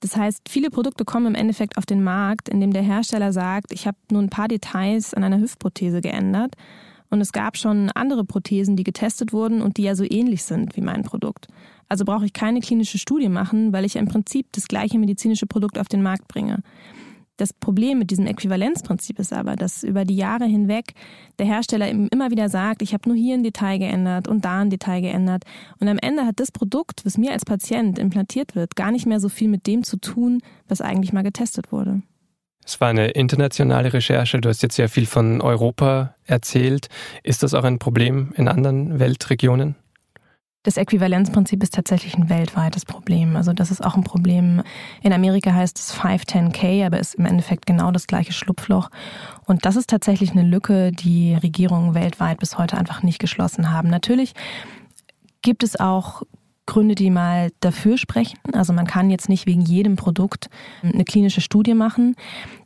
Das 0.00 0.16
heißt, 0.16 0.48
viele 0.48 0.70
Produkte 0.70 1.04
kommen 1.04 1.26
im 1.26 1.34
Endeffekt 1.34 1.78
auf 1.78 1.86
den 1.86 2.02
Markt, 2.02 2.48
indem 2.48 2.72
der 2.72 2.82
Hersteller 2.82 3.32
sagt, 3.32 3.72
ich 3.72 3.86
habe 3.86 3.96
nur 4.10 4.22
ein 4.22 4.30
paar 4.30 4.48
Details 4.48 5.14
an 5.14 5.24
einer 5.24 5.40
Hüftprothese 5.40 6.00
geändert 6.00 6.54
Und 7.10 7.20
es 7.20 7.32
gab 7.32 7.56
schon 7.56 7.90
andere 7.90 8.24
Prothesen, 8.24 8.76
die 8.76 8.82
getestet 8.82 9.32
wurden 9.32 9.62
und 9.62 9.76
die 9.76 9.84
ja 9.84 9.94
so 9.94 10.04
ähnlich 10.04 10.42
sind 10.42 10.76
wie 10.76 10.80
mein 10.80 11.04
Produkt. 11.04 11.46
Also 11.88 12.04
brauche 12.04 12.26
ich 12.26 12.32
keine 12.32 12.60
klinische 12.60 12.98
Studie 12.98 13.28
machen, 13.28 13.72
weil 13.72 13.84
ich 13.84 13.96
im 13.96 14.08
Prinzip 14.08 14.46
das 14.52 14.66
gleiche 14.66 14.98
medizinische 14.98 15.46
Produkt 15.46 15.78
auf 15.78 15.88
den 15.88 16.02
Markt 16.02 16.26
bringe. 16.28 16.62
Das 17.36 17.52
Problem 17.52 17.98
mit 17.98 18.10
diesem 18.10 18.26
Äquivalenzprinzip 18.26 19.18
ist 19.18 19.32
aber, 19.32 19.56
dass 19.56 19.82
über 19.82 20.04
die 20.04 20.14
Jahre 20.14 20.44
hinweg 20.44 20.94
der 21.40 21.46
Hersteller 21.46 21.88
immer 21.88 22.30
wieder 22.30 22.48
sagt, 22.48 22.80
ich 22.80 22.94
habe 22.94 23.08
nur 23.08 23.16
hier 23.16 23.34
ein 23.34 23.42
Detail 23.42 23.78
geändert 23.78 24.28
und 24.28 24.44
da 24.44 24.60
ein 24.60 24.70
Detail 24.70 25.00
geändert. 25.00 25.42
Und 25.80 25.88
am 25.88 25.98
Ende 25.98 26.26
hat 26.26 26.38
das 26.38 26.52
Produkt, 26.52 27.04
was 27.04 27.18
mir 27.18 27.32
als 27.32 27.44
Patient 27.44 27.98
implantiert 27.98 28.54
wird, 28.54 28.76
gar 28.76 28.92
nicht 28.92 29.06
mehr 29.06 29.18
so 29.18 29.28
viel 29.28 29.48
mit 29.48 29.66
dem 29.66 29.82
zu 29.82 29.96
tun, 29.96 30.42
was 30.68 30.80
eigentlich 30.80 31.12
mal 31.12 31.24
getestet 31.24 31.72
wurde. 31.72 32.02
Es 32.64 32.80
war 32.80 32.88
eine 32.88 33.08
internationale 33.08 33.92
Recherche. 33.92 34.40
Du 34.40 34.48
hast 34.48 34.62
jetzt 34.62 34.76
sehr 34.76 34.88
viel 34.88 35.06
von 35.06 35.40
Europa 35.40 36.14
erzählt. 36.24 36.88
Ist 37.22 37.42
das 37.42 37.52
auch 37.52 37.64
ein 37.64 37.78
Problem 37.78 38.32
in 38.36 38.48
anderen 38.48 38.98
Weltregionen? 39.00 39.74
Das 40.64 40.78
Äquivalenzprinzip 40.78 41.62
ist 41.62 41.74
tatsächlich 41.74 42.16
ein 42.16 42.30
weltweites 42.30 42.86
Problem. 42.86 43.36
Also 43.36 43.52
das 43.52 43.70
ist 43.70 43.84
auch 43.84 43.96
ein 43.96 44.02
Problem. 44.02 44.62
In 45.02 45.12
Amerika 45.12 45.52
heißt 45.52 45.78
es 45.78 45.94
510K, 45.94 46.86
aber 46.86 46.98
ist 46.98 47.16
im 47.16 47.26
Endeffekt 47.26 47.66
genau 47.66 47.90
das 47.90 48.06
gleiche 48.06 48.32
Schlupfloch. 48.32 48.88
Und 49.44 49.66
das 49.66 49.76
ist 49.76 49.90
tatsächlich 49.90 50.32
eine 50.32 50.42
Lücke, 50.42 50.90
die 50.90 51.34
Regierungen 51.34 51.94
weltweit 51.94 52.40
bis 52.40 52.56
heute 52.56 52.78
einfach 52.78 53.02
nicht 53.02 53.18
geschlossen 53.18 53.70
haben. 53.70 53.88
Natürlich 53.88 54.32
gibt 55.42 55.62
es 55.62 55.78
auch 55.78 56.22
Gründe, 56.66 56.94
die 56.94 57.10
mal 57.10 57.50
dafür 57.60 57.98
sprechen. 57.98 58.38
Also 58.52 58.72
man 58.72 58.86
kann 58.86 59.10
jetzt 59.10 59.28
nicht 59.28 59.46
wegen 59.46 59.60
jedem 59.60 59.96
Produkt 59.96 60.48
eine 60.82 61.04
klinische 61.04 61.40
Studie 61.40 61.74
machen. 61.74 62.16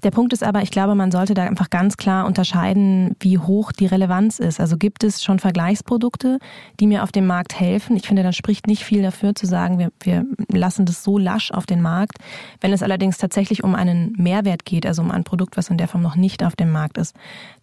Der 0.05 0.11
Punkt 0.11 0.33
ist 0.33 0.45
aber, 0.45 0.63
ich 0.63 0.71
glaube, 0.71 0.95
man 0.95 1.11
sollte 1.11 1.35
da 1.35 1.45
einfach 1.45 1.69
ganz 1.69 1.97
klar 1.97 2.27
unterscheiden, 2.27 3.17
wie 3.21 3.39
hoch 3.39 3.73
die 3.73 3.87
Relevanz 3.87 4.39
ist. 4.39 4.61
Also 4.61 4.77
gibt 4.77 5.03
es 5.03 5.23
schon 5.23 5.41
Vergleichsprodukte, 5.41 6.39
die 6.79 6.87
mir 6.87 7.03
auf 7.03 7.11
dem 7.11 7.27
Markt 7.27 7.59
helfen? 7.59 7.97
Ich 7.97 8.07
finde, 8.07 8.23
dann 8.23 8.33
spricht 8.33 8.67
nicht 8.69 8.85
viel 8.85 9.03
dafür 9.03 9.35
zu 9.35 9.47
sagen, 9.47 9.79
wir, 9.79 9.91
wir 10.01 10.25
lassen 10.53 10.87
das 10.87 11.03
so 11.03 11.19
lasch 11.19 11.51
auf 11.51 11.67
den 11.67 11.83
Markt. 11.83 12.19
Wenn 12.61 12.73
es 12.73 12.83
allerdings 12.83 13.19
tatsächlich 13.19 13.65
um 13.65 13.75
einen 13.75 14.13
Mehrwert 14.17 14.65
geht, 14.65 14.87
also 14.87 15.03
um 15.03 15.11
ein 15.11 15.25
Produkt, 15.25 15.57
was 15.57 15.71
in 15.71 15.79
der 15.79 15.89
Form 15.89 16.03
noch 16.03 16.17
nicht 16.17 16.45
auf 16.45 16.55
dem 16.55 16.71
Markt 16.71 16.99
ist, 16.99 17.17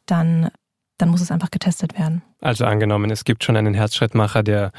dann 0.05 0.49
dann 0.97 1.09
muss 1.09 1.21
es 1.21 1.31
einfach 1.31 1.51
getestet 1.51 1.97
werden. 1.97 2.21
Also 2.41 2.65
angenommen, 2.65 3.11
es 3.11 3.25
gibt 3.25 3.43
schon 3.43 3.57
einen 3.57 3.73
Herzschrittmacher, 3.73 4.43
der 4.43 4.71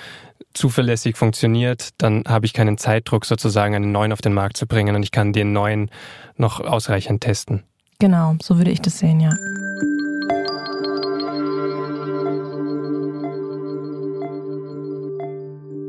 zuverlässig 0.54 1.16
funktioniert, 1.16 1.90
dann 1.98 2.24
habe 2.26 2.46
ich 2.46 2.52
keinen 2.52 2.78
Zeitdruck, 2.78 3.26
sozusagen 3.26 3.74
einen 3.74 3.92
neuen 3.92 4.12
auf 4.12 4.22
den 4.22 4.32
Markt 4.32 4.56
zu 4.56 4.66
bringen 4.66 4.96
und 4.96 5.02
ich 5.02 5.10
kann 5.10 5.32
den 5.32 5.52
neuen 5.52 5.90
noch 6.36 6.60
ausreichend 6.60 7.22
testen. 7.22 7.64
Genau, 7.98 8.36
so 8.42 8.58
würde 8.58 8.70
ich 8.70 8.80
das 8.80 8.98
sehen, 8.98 9.20
ja. 9.20 9.30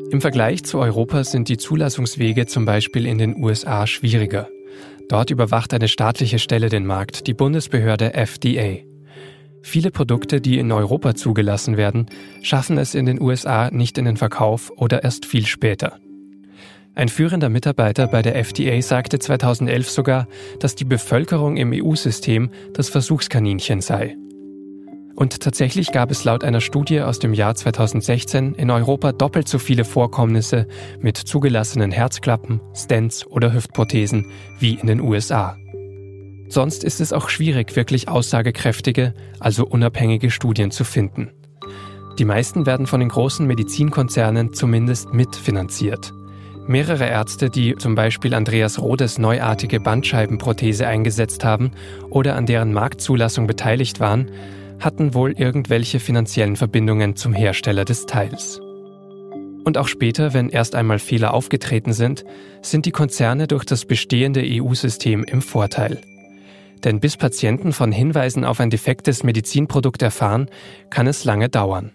Im 0.09 0.21
Vergleich 0.21 0.63
zu 0.63 0.79
Europa 0.79 1.25
sind 1.25 1.49
die 1.49 1.57
Zulassungswege 1.57 2.45
zum 2.45 2.65
Beispiel 2.65 3.05
in 3.05 3.17
den 3.17 3.43
USA 3.43 3.85
schwieriger. 3.85 4.47
Dort 5.09 5.29
überwacht 5.29 5.73
eine 5.73 5.87
staatliche 5.87 6.39
Stelle 6.39 6.69
den 6.69 6.85
Markt, 6.85 7.27
die 7.27 7.33
Bundesbehörde 7.33 8.13
FDA. 8.13 8.83
Viele 9.61 9.91
Produkte, 9.91 10.41
die 10.41 10.59
in 10.59 10.71
Europa 10.71 11.15
zugelassen 11.15 11.77
werden, 11.77 12.07
schaffen 12.41 12.77
es 12.77 12.95
in 12.95 13.05
den 13.05 13.21
USA 13.21 13.69
nicht 13.71 13.97
in 13.97 14.05
den 14.05 14.17
Verkauf 14.17 14.71
oder 14.75 15.03
erst 15.03 15.25
viel 15.25 15.45
später. 15.45 15.99
Ein 16.95 17.09
führender 17.09 17.49
Mitarbeiter 17.49 18.07
bei 18.07 18.23
der 18.23 18.35
FDA 18.35 18.81
sagte 18.81 19.19
2011 19.19 19.89
sogar, 19.89 20.27
dass 20.59 20.73
die 20.73 20.85
Bevölkerung 20.85 21.57
im 21.57 21.71
EU-System 21.71 22.49
das 22.73 22.89
Versuchskaninchen 22.89 23.81
sei. 23.81 24.17
Und 25.17 25.39
tatsächlich 25.39 25.91
gab 25.91 26.11
es 26.11 26.23
laut 26.25 26.43
einer 26.43 26.61
Studie 26.61 27.01
aus 27.01 27.19
dem 27.19 27.33
Jahr 27.33 27.55
2016 27.55 28.53
in 28.53 28.69
Europa 28.69 29.11
doppelt 29.11 29.47
so 29.47 29.57
viele 29.57 29.83
Vorkommnisse 29.83 30.67
mit 30.99 31.17
zugelassenen 31.17 31.91
Herzklappen, 31.91 32.61
Stents 32.75 33.25
oder 33.25 33.53
Hüftprothesen 33.53 34.27
wie 34.59 34.75
in 34.75 34.87
den 34.87 35.01
USA. 35.01 35.57
Sonst 36.49 36.83
ist 36.83 37.01
es 37.01 37.13
auch 37.13 37.29
schwierig, 37.29 37.75
wirklich 37.75 38.07
aussagekräftige, 38.07 39.13
also 39.39 39.65
unabhängige 39.65 40.31
Studien 40.31 40.71
zu 40.71 40.83
finden. 40.83 41.31
Die 42.19 42.25
meisten 42.25 42.65
werden 42.65 42.87
von 42.87 42.99
den 42.99 43.09
großen 43.09 43.45
Medizinkonzernen 43.45 44.53
zumindest 44.53 45.13
mitfinanziert. 45.13 46.13
Mehrere 46.65 47.05
Ärzte, 47.05 47.49
die 47.49 47.75
zum 47.75 47.95
Beispiel 47.95 48.33
Andreas 48.33 48.79
Rodes 48.79 49.19
neuartige 49.19 49.79
Bandscheibenprothese 49.79 50.87
eingesetzt 50.87 51.45
haben 51.45 51.71
oder 52.09 52.35
an 52.35 52.45
deren 52.45 52.73
Marktzulassung 52.73 53.47
beteiligt 53.47 53.99
waren, 53.99 54.31
hatten 54.79 55.13
wohl 55.13 55.31
irgendwelche 55.31 55.99
finanziellen 55.99 56.55
Verbindungen 56.55 57.15
zum 57.15 57.33
Hersteller 57.33 57.85
des 57.85 58.05
Teils. 58.05 58.59
Und 59.63 59.77
auch 59.77 59.87
später, 59.87 60.33
wenn 60.33 60.49
erst 60.49 60.75
einmal 60.75 60.99
Fehler 60.99 61.33
aufgetreten 61.33 61.93
sind, 61.93 62.25
sind 62.61 62.85
die 62.85 62.91
Konzerne 62.91 63.47
durch 63.47 63.65
das 63.65 63.85
bestehende 63.85 64.41
EU-System 64.43 65.23
im 65.23 65.41
Vorteil. 65.41 66.01
Denn 66.83 66.99
bis 66.99 67.17
Patienten 67.17 67.73
von 67.73 67.91
Hinweisen 67.91 68.43
auf 68.43 68.59
ein 68.59 68.69
defektes 68.69 69.23
Medizinprodukt 69.23 70.01
erfahren, 70.01 70.49
kann 70.89 71.07
es 71.07 71.23
lange 71.23 71.49
dauern. 71.49 71.91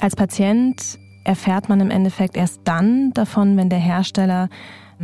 Als 0.00 0.14
Patient 0.14 0.98
erfährt 1.24 1.68
man 1.68 1.80
im 1.80 1.90
Endeffekt 1.90 2.36
erst 2.36 2.60
dann 2.64 3.12
davon, 3.12 3.56
wenn 3.56 3.68
der 3.68 3.80
Hersteller 3.80 4.48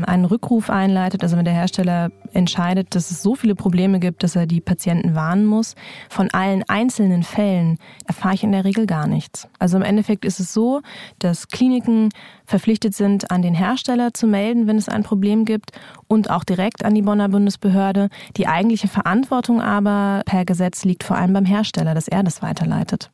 einen 0.02 0.24
Rückruf 0.24 0.70
einleitet, 0.70 1.22
also 1.22 1.36
wenn 1.36 1.44
der 1.44 1.54
Hersteller 1.54 2.10
entscheidet, 2.32 2.94
dass 2.94 3.10
es 3.10 3.22
so 3.22 3.34
viele 3.34 3.54
Probleme 3.54 4.00
gibt, 4.00 4.22
dass 4.22 4.36
er 4.36 4.46
die 4.46 4.60
Patienten 4.60 5.14
warnen 5.14 5.46
muss, 5.46 5.74
von 6.08 6.30
allen 6.32 6.64
einzelnen 6.68 7.22
Fällen 7.22 7.78
erfahre 8.06 8.34
ich 8.34 8.42
in 8.42 8.52
der 8.52 8.64
Regel 8.64 8.86
gar 8.86 9.06
nichts. 9.06 9.48
Also 9.58 9.76
im 9.76 9.82
Endeffekt 9.82 10.24
ist 10.24 10.40
es 10.40 10.52
so, 10.52 10.80
dass 11.18 11.48
Kliniken 11.48 12.10
verpflichtet 12.44 12.94
sind, 12.94 13.30
an 13.30 13.42
den 13.42 13.54
Hersteller 13.54 14.12
zu 14.14 14.26
melden, 14.26 14.66
wenn 14.66 14.76
es 14.76 14.88
ein 14.88 15.02
Problem 15.02 15.44
gibt 15.44 15.72
und 16.08 16.30
auch 16.30 16.44
direkt 16.44 16.84
an 16.84 16.94
die 16.94 17.02
Bonner 17.02 17.28
Bundesbehörde. 17.28 18.08
Die 18.36 18.46
eigentliche 18.46 18.88
Verantwortung 18.88 19.60
aber 19.60 20.22
per 20.26 20.44
Gesetz 20.44 20.84
liegt 20.84 21.04
vor 21.04 21.16
allem 21.16 21.32
beim 21.32 21.46
Hersteller, 21.46 21.94
dass 21.94 22.08
er 22.08 22.22
das 22.22 22.42
weiterleitet. 22.42 23.10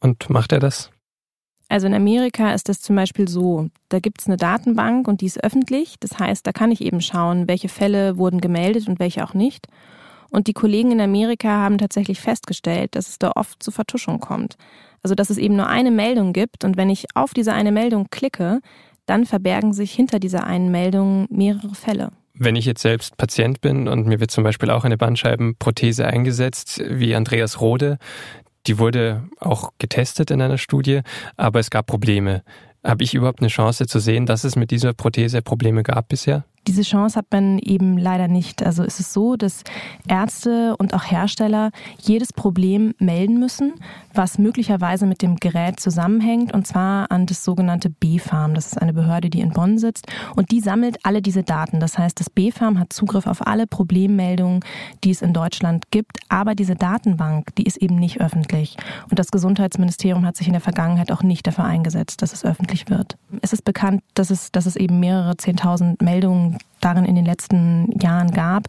Und 0.00 0.30
macht 0.30 0.52
er 0.52 0.60
das? 0.60 0.90
Also 1.70 1.86
in 1.86 1.94
Amerika 1.94 2.52
ist 2.52 2.68
das 2.68 2.80
zum 2.80 2.96
Beispiel 2.96 3.28
so, 3.28 3.68
da 3.90 4.00
gibt 4.00 4.20
es 4.20 4.26
eine 4.26 4.36
Datenbank 4.36 5.06
und 5.06 5.20
die 5.20 5.26
ist 5.26 5.42
öffentlich. 5.44 5.94
Das 6.00 6.18
heißt, 6.18 6.44
da 6.44 6.50
kann 6.50 6.72
ich 6.72 6.80
eben 6.80 7.00
schauen, 7.00 7.46
welche 7.46 7.68
Fälle 7.68 8.18
wurden 8.18 8.40
gemeldet 8.40 8.88
und 8.88 8.98
welche 8.98 9.22
auch 9.22 9.34
nicht. 9.34 9.68
Und 10.30 10.48
die 10.48 10.52
Kollegen 10.52 10.90
in 10.90 11.00
Amerika 11.00 11.48
haben 11.48 11.78
tatsächlich 11.78 12.20
festgestellt, 12.20 12.96
dass 12.96 13.08
es 13.08 13.20
da 13.20 13.30
oft 13.36 13.62
zu 13.62 13.70
Vertuschung 13.70 14.18
kommt. 14.18 14.56
Also 15.04 15.14
dass 15.14 15.30
es 15.30 15.38
eben 15.38 15.54
nur 15.54 15.68
eine 15.68 15.92
Meldung 15.92 16.32
gibt 16.32 16.64
und 16.64 16.76
wenn 16.76 16.90
ich 16.90 17.06
auf 17.14 17.34
diese 17.34 17.52
eine 17.52 17.70
Meldung 17.70 18.08
klicke, 18.10 18.60
dann 19.06 19.24
verbergen 19.24 19.72
sich 19.72 19.92
hinter 19.92 20.18
dieser 20.18 20.44
einen 20.44 20.72
Meldung 20.72 21.28
mehrere 21.30 21.76
Fälle. 21.76 22.10
Wenn 22.34 22.56
ich 22.56 22.64
jetzt 22.64 22.82
selbst 22.82 23.16
Patient 23.16 23.60
bin 23.60 23.86
und 23.86 24.08
mir 24.08 24.18
wird 24.18 24.32
zum 24.32 24.42
Beispiel 24.42 24.70
auch 24.70 24.84
eine 24.84 24.96
Bandscheibenprothese 24.96 26.04
eingesetzt, 26.04 26.82
wie 26.88 27.14
Andreas 27.14 27.60
Rode, 27.60 27.98
die 28.66 28.78
wurde 28.78 29.28
auch 29.38 29.72
getestet 29.78 30.30
in 30.30 30.42
einer 30.42 30.58
Studie, 30.58 31.00
aber 31.36 31.60
es 31.60 31.70
gab 31.70 31.86
Probleme. 31.86 32.42
Habe 32.84 33.04
ich 33.04 33.14
überhaupt 33.14 33.40
eine 33.40 33.48
Chance 33.48 33.86
zu 33.86 33.98
sehen, 33.98 34.26
dass 34.26 34.44
es 34.44 34.56
mit 34.56 34.70
dieser 34.70 34.92
Prothese 34.92 35.42
Probleme 35.42 35.82
gab 35.82 36.08
bisher? 36.08 36.44
Diese 36.66 36.82
Chance 36.82 37.16
hat 37.16 37.26
man 37.30 37.58
eben 37.58 37.96
leider 37.96 38.28
nicht. 38.28 38.62
Also 38.62 38.84
es 38.84 39.00
ist 39.00 39.12
so, 39.12 39.36
dass 39.36 39.64
Ärzte 40.06 40.76
und 40.76 40.92
auch 40.92 41.10
Hersteller 41.10 41.70
jedes 41.98 42.32
Problem 42.32 42.94
melden 42.98 43.40
müssen, 43.40 43.72
was 44.12 44.38
möglicherweise 44.38 45.06
mit 45.06 45.22
dem 45.22 45.36
Gerät 45.36 45.80
zusammenhängt, 45.80 46.52
und 46.52 46.66
zwar 46.66 47.10
an 47.10 47.26
das 47.26 47.44
sogenannte 47.44 47.88
BfArM. 47.88 48.54
Das 48.54 48.66
ist 48.66 48.80
eine 48.80 48.92
Behörde, 48.92 49.30
die 49.30 49.40
in 49.40 49.50
Bonn 49.50 49.78
sitzt 49.78 50.06
und 50.36 50.50
die 50.50 50.60
sammelt 50.60 50.98
alle 51.04 51.22
diese 51.22 51.42
Daten. 51.42 51.80
Das 51.80 51.96
heißt, 51.96 52.20
das 52.20 52.28
BfArM 52.28 52.78
hat 52.78 52.92
Zugriff 52.92 53.26
auf 53.26 53.46
alle 53.46 53.66
Problemmeldungen, 53.66 54.60
die 55.02 55.10
es 55.10 55.22
in 55.22 55.32
Deutschland 55.32 55.90
gibt, 55.90 56.18
aber 56.28 56.54
diese 56.54 56.74
Datenbank, 56.74 57.54
die 57.56 57.64
ist 57.64 57.78
eben 57.78 57.96
nicht 57.96 58.20
öffentlich. 58.20 58.76
Und 59.08 59.18
das 59.18 59.30
Gesundheitsministerium 59.30 60.26
hat 60.26 60.36
sich 60.36 60.46
in 60.46 60.52
der 60.52 60.60
Vergangenheit 60.60 61.10
auch 61.10 61.22
nicht 61.22 61.46
dafür 61.46 61.64
eingesetzt, 61.64 62.20
dass 62.20 62.32
es 62.32 62.44
öffentlich 62.44 62.90
wird. 62.90 63.16
Es 63.40 63.52
ist 63.52 63.64
bekannt, 63.64 64.02
dass 64.14 64.30
es, 64.30 64.52
dass 64.52 64.66
es 64.66 64.76
eben 64.76 65.00
mehrere 65.00 65.36
Zehntausend 65.36 66.02
Meldungen 66.02 66.49
darin 66.80 67.04
in 67.04 67.14
den 67.14 67.24
letzten 67.24 67.92
Jahren 68.00 68.30
gab. 68.30 68.68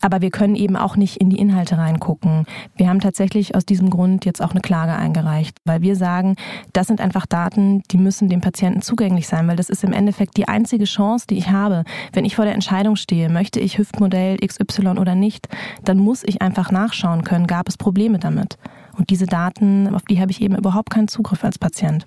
Aber 0.00 0.20
wir 0.20 0.30
können 0.30 0.54
eben 0.54 0.76
auch 0.76 0.96
nicht 0.96 1.16
in 1.16 1.30
die 1.30 1.38
Inhalte 1.38 1.78
reingucken. 1.78 2.46
Wir 2.76 2.88
haben 2.88 3.00
tatsächlich 3.00 3.54
aus 3.54 3.66
diesem 3.66 3.90
Grund 3.90 4.24
jetzt 4.24 4.40
auch 4.40 4.52
eine 4.52 4.60
Klage 4.60 4.94
eingereicht, 4.94 5.56
weil 5.64 5.82
wir 5.82 5.96
sagen, 5.96 6.36
das 6.72 6.86
sind 6.86 7.00
einfach 7.00 7.26
Daten, 7.26 7.82
die 7.90 7.98
müssen 7.98 8.28
dem 8.28 8.40
Patienten 8.40 8.82
zugänglich 8.82 9.26
sein, 9.26 9.48
weil 9.48 9.56
das 9.56 9.70
ist 9.70 9.84
im 9.84 9.92
Endeffekt 9.92 10.36
die 10.36 10.48
einzige 10.48 10.84
Chance, 10.84 11.26
die 11.28 11.38
ich 11.38 11.50
habe. 11.50 11.84
Wenn 12.12 12.24
ich 12.24 12.36
vor 12.36 12.44
der 12.44 12.54
Entscheidung 12.54 12.96
stehe, 12.96 13.28
möchte 13.28 13.60
ich 13.60 13.78
Hüftmodell 13.78 14.38
XY 14.38 14.98
oder 14.98 15.14
nicht, 15.14 15.48
dann 15.84 15.98
muss 15.98 16.22
ich 16.24 16.42
einfach 16.42 16.70
nachschauen 16.70 17.24
können, 17.24 17.46
gab 17.46 17.68
es 17.68 17.76
Probleme 17.76 18.18
damit. 18.18 18.58
Und 18.96 19.10
diese 19.10 19.26
Daten, 19.26 19.94
auf 19.94 20.02
die 20.02 20.20
habe 20.20 20.30
ich 20.30 20.42
eben 20.42 20.56
überhaupt 20.56 20.90
keinen 20.90 21.08
Zugriff 21.08 21.44
als 21.44 21.58
Patient. 21.58 22.06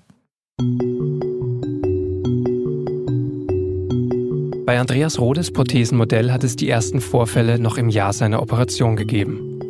Bei 4.66 4.80
Andreas 4.80 5.18
Rodes 5.18 5.50
Prothesenmodell 5.50 6.32
hat 6.32 6.42
es 6.42 6.56
die 6.56 6.70
ersten 6.70 7.02
Vorfälle 7.02 7.58
noch 7.58 7.76
im 7.76 7.90
Jahr 7.90 8.14
seiner 8.14 8.40
Operation 8.40 8.96
gegeben. 8.96 9.60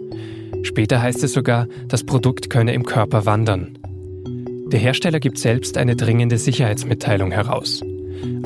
Später 0.63 1.03
heißt 1.03 1.25
es 1.25 1.33
sogar, 1.33 1.67
das 1.89 2.05
Produkt 2.05 2.49
könne 2.49 2.75
im 2.75 2.85
Körper 2.85 3.27
wandern. 3.27 3.77
Der 4.69 4.79
Hersteller 4.79 5.19
gibt 5.19 5.39
selbst 5.39 5.79
eine 5.79 5.97
dringende 5.97 6.39
Sicherheitsmitteilung 6.39 7.33
heraus. 7.33 7.83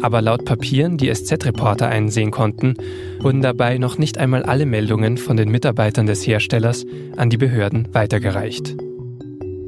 Aber 0.01 0.23
laut 0.23 0.47
Papieren, 0.47 0.97
die 0.97 1.13
SZ-Reporter 1.13 1.89
einsehen 1.89 2.31
konnten, 2.31 2.75
wurden 3.21 3.43
dabei 3.43 3.77
noch 3.77 3.99
nicht 3.99 4.17
einmal 4.17 4.43
alle 4.43 4.65
Meldungen 4.65 5.19
von 5.19 5.37
den 5.37 5.51
Mitarbeitern 5.51 6.07
des 6.07 6.27
Herstellers 6.27 6.87
an 7.17 7.29
die 7.29 7.37
Behörden 7.37 7.89
weitergereicht. 7.93 8.75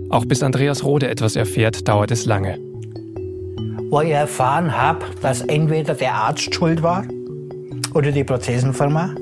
Auch 0.09 0.25
bis 0.25 0.43
Andreas 0.43 0.83
Rode 0.83 1.09
etwas 1.09 1.37
erfährt, 1.37 1.87
dauert 1.89 2.11
es 2.11 2.25
lange. 2.25 2.70
Wo 3.91 4.01
ich 4.01 4.13
erfahren 4.13 4.77
habe, 4.77 5.05
dass 5.21 5.41
entweder 5.43 5.95
der 5.95 6.15
Arzt 6.15 6.55
schuld 6.55 6.83
war 6.83 7.05
oder 7.93 8.13
die 8.13 8.23
Prothesenfirma. 8.25 9.15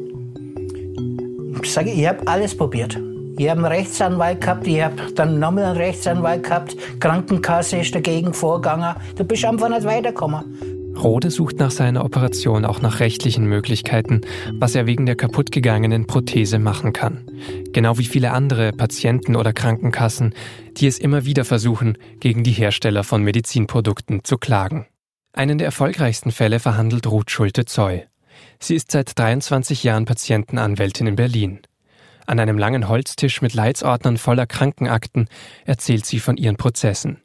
Ich 1.63 1.73
sage, 1.73 1.91
ich 1.91 2.07
habe 2.07 2.27
alles 2.27 2.57
probiert. 2.57 2.99
Ich 3.39 3.49
habe 3.49 3.61
einen 3.61 3.73
Rechtsanwalt 3.73 4.41
gehabt, 4.41 4.67
ich 4.67 4.83
habe 4.83 4.97
dann 5.15 5.39
nochmal 5.39 5.65
einen 5.65 5.77
Rechtsanwalt 5.77 6.43
gehabt, 6.43 6.77
Krankenkasse 7.01 7.79
ist 7.79 7.95
dagegen 7.95 8.35
vorgegangen. 8.35 8.95
Du 9.17 9.25
bist 9.25 9.45
einfach 9.45 9.69
nicht 9.69 9.85
weitergekommen. 9.85 10.78
Rode 11.03 11.31
sucht 11.31 11.59
nach 11.59 11.71
seiner 11.71 12.05
Operation 12.05 12.65
auch 12.65 12.81
nach 12.81 13.01
rechtlichen 13.01 13.47
Möglichkeiten, 13.47 14.23
was 14.53 14.75
er 14.75 14.87
wegen 14.87 15.07
der 15.07 15.17
kaputtgegangenen 15.17 16.07
Prothese 16.07 16.59
machen 16.59 16.93
kann. 16.93 17.31
Genau 17.73 17.99
wie 17.99 18.05
viele 18.05 18.33
andere 18.33 18.73
Patienten 18.73 19.37
oder 19.37 19.53
Krankenkassen, 19.53 20.35
die 20.77 20.87
es 20.87 20.99
immer 20.99 21.25
wieder 21.25 21.45
versuchen, 21.45 21.99
gegen 22.21 22.43
die 22.43 22.53
Hersteller 22.53 23.05
von 23.05 23.23
Medizinprodukten 23.23 24.25
zu 24.25 24.39
klagen. 24.39 24.87
Einen 25.33 25.59
der 25.59 25.67
erfolgreichsten 25.67 26.33
Fälle 26.33 26.59
verhandelt 26.59 27.07
Ruth 27.07 27.31
Schulte-Zoy. 27.31 28.05
Sie 28.59 28.75
ist 28.75 28.91
seit 28.91 29.17
23 29.19 29.85
Jahren 29.85 30.05
Patientenanwältin 30.05 31.07
in 31.07 31.17
Berlin. 31.17 31.61
An 32.27 32.41
einem 32.41 32.59
langen 32.59 32.89
Holztisch 32.89 33.41
mit 33.41 33.55
Leitsordnern 33.55 34.19
voller 34.19 34.47
Krankenakten 34.47 35.29
erzählt 35.65 36.05
sie 36.05 36.19
von 36.19 36.37
ihren 36.37 36.57
Prozessen. 36.57 37.23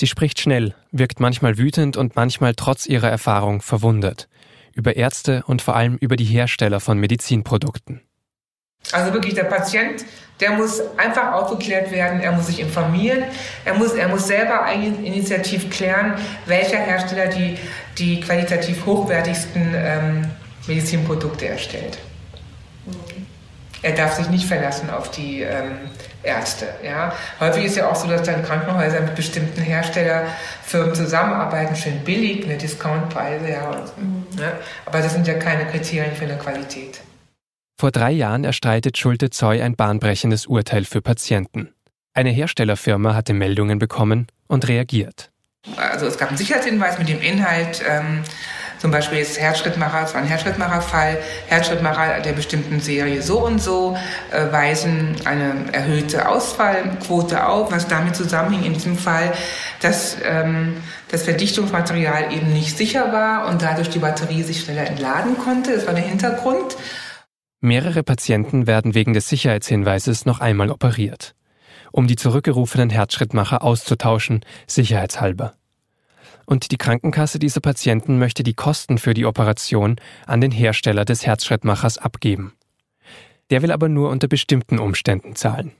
Sie 0.00 0.06
spricht 0.06 0.40
schnell, 0.40 0.74
wirkt 0.92 1.20
manchmal 1.20 1.58
wütend 1.58 1.98
und 1.98 2.16
manchmal 2.16 2.54
trotz 2.54 2.86
ihrer 2.86 3.10
Erfahrung 3.10 3.60
verwundert. 3.60 4.30
Über 4.72 4.96
Ärzte 4.96 5.42
und 5.46 5.60
vor 5.60 5.76
allem 5.76 5.98
über 5.98 6.16
die 6.16 6.24
Hersteller 6.24 6.80
von 6.80 6.96
Medizinprodukten. 6.96 8.00
Also 8.92 9.12
wirklich 9.12 9.34
der 9.34 9.44
Patient, 9.44 10.06
der 10.40 10.52
muss 10.52 10.80
einfach 10.96 11.34
aufgeklärt 11.34 11.90
werden, 11.90 12.20
er 12.20 12.32
muss 12.32 12.46
sich 12.46 12.60
informieren, 12.60 13.24
er 13.66 13.74
muss, 13.74 13.92
er 13.92 14.08
muss 14.08 14.26
selber 14.26 14.64
initiativ 14.72 15.68
klären, 15.68 16.14
welcher 16.46 16.78
Hersteller 16.78 17.26
die, 17.26 17.58
die 17.98 18.20
qualitativ 18.20 18.86
hochwertigsten 18.86 19.74
ähm, 19.74 20.30
Medizinprodukte 20.66 21.46
erstellt. 21.46 21.98
Er 23.82 23.92
darf 23.92 24.14
sich 24.14 24.30
nicht 24.30 24.46
verlassen 24.46 24.88
auf 24.88 25.10
die 25.10 25.42
ähm, 25.42 25.76
Ärzte. 26.22 26.68
Ja. 26.84 27.12
Häufig 27.38 27.64
ist 27.64 27.76
ja 27.76 27.88
auch 27.88 27.96
so, 27.96 28.08
dass 28.08 28.22
dann 28.22 28.44
Krankenhäuser 28.44 29.00
mit 29.00 29.14
bestimmten 29.14 29.62
Herstellerfirmen 29.62 30.94
zusammenarbeiten, 30.94 31.74
schön 31.76 32.00
billig, 32.00 32.44
eine 32.44 32.56
Discountpreise, 32.56 33.50
ja. 33.50 33.70
Und, 33.70 34.36
ne? 34.36 34.52
Aber 34.86 35.00
das 35.00 35.12
sind 35.12 35.26
ja 35.26 35.34
keine 35.34 35.66
Kriterien 35.66 36.14
für 36.14 36.24
eine 36.24 36.36
Qualität. 36.36 37.00
Vor 37.78 37.90
drei 37.90 38.10
Jahren 38.10 38.44
erstreitet 38.44 38.98
Schulte 38.98 39.30
Zoy 39.30 39.62
ein 39.62 39.74
bahnbrechendes 39.74 40.46
Urteil 40.46 40.84
für 40.84 41.00
Patienten. 41.00 41.72
Eine 42.12 42.30
Herstellerfirma 42.30 43.14
hatte 43.14 43.32
Meldungen 43.32 43.78
bekommen 43.78 44.26
und 44.48 44.68
reagiert. 44.68 45.30
Also 45.76 46.06
es 46.06 46.18
gab 46.18 46.28
einen 46.28 46.38
Sicherheitshinweis 46.38 46.98
mit 46.98 47.08
dem 47.08 47.20
Inhalt, 47.20 47.82
ähm, 47.88 48.22
zum 48.80 48.90
Beispiel 48.90 49.18
ist 49.18 49.38
Herzschrittmacher, 49.38 50.04
es 50.04 50.14
war 50.14 50.22
ein 50.22 50.26
Herzschrittmacherfall, 50.26 51.18
Herzschrittmacher 51.48 52.20
der 52.20 52.32
bestimmten 52.32 52.80
Serie 52.80 53.20
so 53.20 53.44
und 53.44 53.60
so 53.60 53.94
äh, 54.30 54.50
weisen 54.50 55.16
eine 55.26 55.70
erhöhte 55.72 56.26
Ausfallquote 56.26 57.46
auf, 57.46 57.70
was 57.70 57.88
damit 57.88 58.16
zusammenhing 58.16 58.64
in 58.64 58.72
diesem 58.72 58.96
Fall, 58.96 59.34
dass 59.82 60.16
ähm, 60.24 60.78
das 61.10 61.24
Verdichtungsmaterial 61.24 62.32
eben 62.32 62.54
nicht 62.54 62.78
sicher 62.78 63.12
war 63.12 63.48
und 63.48 63.60
dadurch 63.60 63.90
die 63.90 63.98
Batterie 63.98 64.42
sich 64.42 64.62
schneller 64.62 64.86
entladen 64.86 65.36
konnte. 65.36 65.74
Das 65.74 65.86
war 65.86 65.92
der 65.92 66.04
Hintergrund. 66.04 66.74
Mehrere 67.60 68.02
Patienten 68.02 68.66
werden 68.66 68.94
wegen 68.94 69.12
des 69.12 69.28
Sicherheitshinweises 69.28 70.24
noch 70.24 70.40
einmal 70.40 70.70
operiert, 70.70 71.34
um 71.92 72.06
die 72.06 72.16
zurückgerufenen 72.16 72.88
Herzschrittmacher 72.88 73.62
auszutauschen, 73.62 74.40
sicherheitshalber 74.66 75.52
und 76.50 76.72
die 76.72 76.78
Krankenkasse 76.78 77.38
dieser 77.38 77.60
Patienten 77.60 78.18
möchte 78.18 78.42
die 78.42 78.54
Kosten 78.54 78.98
für 78.98 79.14
die 79.14 79.24
Operation 79.24 79.96
an 80.26 80.40
den 80.40 80.50
Hersteller 80.50 81.04
des 81.04 81.24
Herzschrittmachers 81.24 81.96
abgeben. 81.96 82.54
Der 83.50 83.62
will 83.62 83.70
aber 83.70 83.88
nur 83.88 84.10
unter 84.10 84.26
bestimmten 84.26 84.80
Umständen 84.80 85.36
zahlen. 85.36 85.70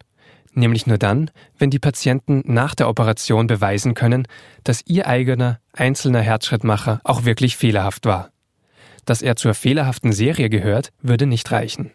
Nämlich 0.55 0.87
nur 0.87 0.97
dann, 0.97 1.33
wenn 1.59 1.71
die 1.71 1.81
Patienten 1.81 2.45
nach 2.45 2.77
der 2.77 2.89
Operation 2.89 3.49
beweisen 3.49 3.95
können, 3.95 4.29
dass 4.63 4.87
ihr 4.87 5.09
eigener, 5.09 5.59
einzelner 5.73 6.21
Herzschrittmacher 6.21 7.01
auch 7.03 7.25
wirklich 7.25 7.57
fehlerhaft 7.57 8.07
war. 8.07 8.31
Dass 9.05 9.23
er 9.23 9.35
zur 9.35 9.55
fehlerhaften 9.55 10.13
Serie 10.13 10.51
gehört, 10.51 10.93
würde 11.03 11.27
nicht 11.27 11.51
reichen. 11.51 11.91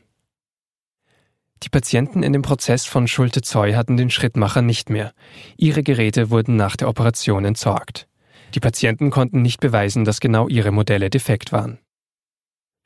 Die 1.64 1.70
Patienten 1.70 2.24
in 2.24 2.34
dem 2.34 2.42
Prozess 2.42 2.86
von 2.86 3.08
Schulte-Zoy 3.08 3.72
hatten 3.72 3.96
den 3.96 4.10
Schrittmacher 4.10 4.62
nicht 4.62 4.90
mehr. 4.90 5.14
Ihre 5.56 5.82
Geräte 5.82 6.30
wurden 6.30 6.58
nach 6.58 6.76
der 6.76 6.90
Operation 6.90 7.46
entsorgt. 7.46 8.10
Die 8.56 8.62
Patienten 8.62 9.10
konnten 9.12 9.42
nicht 9.42 9.60
beweisen, 9.60 10.06
dass 10.06 10.22
genau 10.22 10.48
ihre 10.48 10.72
Modelle 10.72 11.10
defekt 11.10 11.52
waren. 11.52 11.78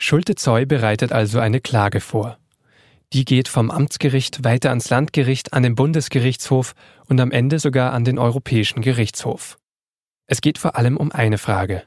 Schulte-Zoy 0.01 0.65
bereitet 0.65 1.11
also 1.11 1.39
eine 1.39 1.61
Klage 1.61 1.99
vor. 2.01 2.39
Die 3.13 3.23
geht 3.23 3.47
vom 3.47 3.69
Amtsgericht 3.69 4.43
weiter 4.43 4.69
ans 4.69 4.89
Landgericht, 4.89 5.53
an 5.53 5.61
den 5.61 5.75
Bundesgerichtshof 5.75 6.73
und 7.05 7.21
am 7.21 7.29
Ende 7.29 7.59
sogar 7.59 7.93
an 7.93 8.03
den 8.03 8.17
Europäischen 8.17 8.81
Gerichtshof. 8.81 9.59
Es 10.25 10.41
geht 10.41 10.57
vor 10.57 10.75
allem 10.75 10.97
um 10.97 11.11
eine 11.11 11.37
Frage. 11.37 11.83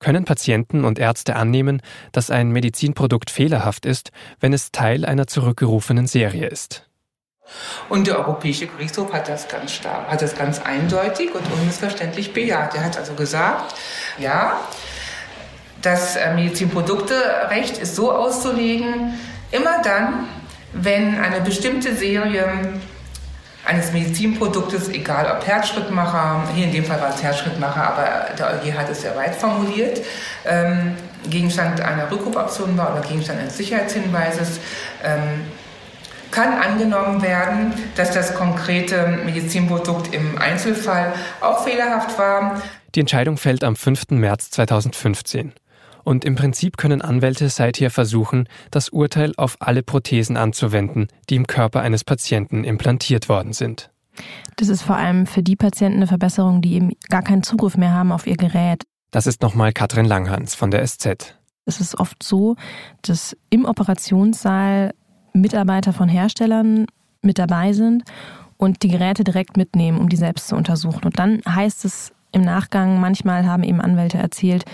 Können 0.00 0.24
Patienten 0.24 0.84
und 0.84 0.98
Ärzte 0.98 1.36
annehmen, 1.36 1.82
dass 2.10 2.30
ein 2.30 2.50
Medizinprodukt 2.50 3.30
fehlerhaft 3.30 3.86
ist, 3.86 4.10
wenn 4.40 4.52
es 4.52 4.72
Teil 4.72 5.04
einer 5.04 5.28
zurückgerufenen 5.28 6.08
Serie 6.08 6.48
ist? 6.48 6.88
Und 7.88 8.06
der 8.06 8.18
Europäische 8.18 8.66
Gerichtshof 8.66 9.12
hat 9.12 9.28
das 9.28 9.48
ganz 9.48 9.72
stark, 9.72 10.08
hat 10.08 10.22
das 10.22 10.36
ganz 10.36 10.60
eindeutig 10.60 11.34
und 11.34 11.42
unmissverständlich 11.52 12.32
bejaht. 12.32 12.74
Er 12.74 12.84
hat 12.84 12.96
also 12.96 13.14
gesagt, 13.14 13.74
ja, 14.18 14.60
das 15.82 16.16
äh, 16.16 16.34
Medizinprodukterecht 16.34 17.78
ist 17.78 17.94
so 17.94 18.10
auszulegen, 18.12 19.14
immer 19.52 19.82
dann, 19.82 20.28
wenn 20.72 21.18
eine 21.18 21.40
bestimmte 21.40 21.94
Serie 21.94 22.48
eines 23.64 23.92
Medizinproduktes, 23.92 24.88
egal 24.88 25.30
ob 25.36 25.46
Herzschrittmacher, 25.46 26.42
hier 26.54 26.64
in 26.64 26.72
dem 26.72 26.84
Fall 26.84 27.00
war 27.00 27.10
es 27.10 27.22
Herzschrittmacher, 27.22 27.82
aber 27.82 28.34
der 28.36 28.54
EuG 28.54 28.72
hat 28.74 28.88
es 28.88 29.02
sehr 29.02 29.16
weit 29.16 29.34
formuliert, 29.34 30.00
ähm, 30.44 30.94
Gegenstand 31.28 31.80
einer 31.80 32.10
Rückrufoption 32.10 32.76
war 32.78 32.92
oder 32.92 33.02
Gegenstand 33.02 33.40
eines 33.40 33.56
Sicherheitshinweises, 33.56 34.60
ähm, 35.04 35.46
kann 36.30 36.52
angenommen 36.52 37.22
werden, 37.22 37.72
dass 37.96 38.12
das 38.12 38.34
konkrete 38.34 39.20
Medizinprodukt 39.24 40.14
im 40.14 40.38
Einzelfall 40.38 41.12
auch 41.40 41.64
fehlerhaft 41.64 42.18
war. 42.18 42.60
Die 42.94 43.00
Entscheidung 43.00 43.36
fällt 43.36 43.64
am 43.64 43.76
5. 43.76 44.10
März 44.10 44.50
2015. 44.50 45.52
Und 46.04 46.24
im 46.24 46.36
Prinzip 46.36 46.76
können 46.76 47.02
Anwälte 47.02 47.48
seither 47.48 47.90
versuchen, 47.90 48.48
das 48.70 48.90
Urteil 48.90 49.32
auf 49.36 49.56
alle 49.58 49.82
Prothesen 49.82 50.36
anzuwenden, 50.36 51.08
die 51.28 51.34
im 51.34 51.48
Körper 51.48 51.80
eines 51.80 52.04
Patienten 52.04 52.62
implantiert 52.62 53.28
worden 53.28 53.52
sind. 53.52 53.90
Das 54.56 54.68
ist 54.68 54.82
vor 54.82 54.96
allem 54.96 55.26
für 55.26 55.42
die 55.42 55.56
Patienten 55.56 55.98
eine 55.98 56.06
Verbesserung, 56.06 56.62
die 56.62 56.74
eben 56.74 56.92
gar 57.08 57.22
keinen 57.22 57.42
Zugriff 57.42 57.76
mehr 57.76 57.92
haben 57.92 58.12
auf 58.12 58.26
ihr 58.26 58.36
Gerät. 58.36 58.84
Das 59.10 59.26
ist 59.26 59.42
nochmal 59.42 59.72
Katrin 59.72 60.06
Langhans 60.06 60.54
von 60.54 60.70
der 60.70 60.86
SZ. 60.86 61.36
Es 61.64 61.80
ist 61.80 61.98
oft 61.98 62.22
so, 62.22 62.56
dass 63.02 63.36
im 63.50 63.64
Operationssaal 63.64 64.92
Mitarbeiter 65.40 65.92
von 65.92 66.08
Herstellern 66.08 66.86
mit 67.22 67.38
dabei 67.38 67.72
sind 67.72 68.04
und 68.56 68.82
die 68.82 68.88
Geräte 68.88 69.24
direkt 69.24 69.56
mitnehmen, 69.56 69.98
um 69.98 70.08
die 70.08 70.16
selbst 70.16 70.48
zu 70.48 70.56
untersuchen. 70.56 71.04
Und 71.04 71.18
dann 71.18 71.40
heißt 71.46 71.84
es 71.84 72.12
im 72.32 72.42
Nachgang, 72.42 73.00
manchmal 73.00 73.46
haben 73.46 73.62
eben 73.62 73.80
Anwälte 73.80 74.18
erzählt, 74.18 74.64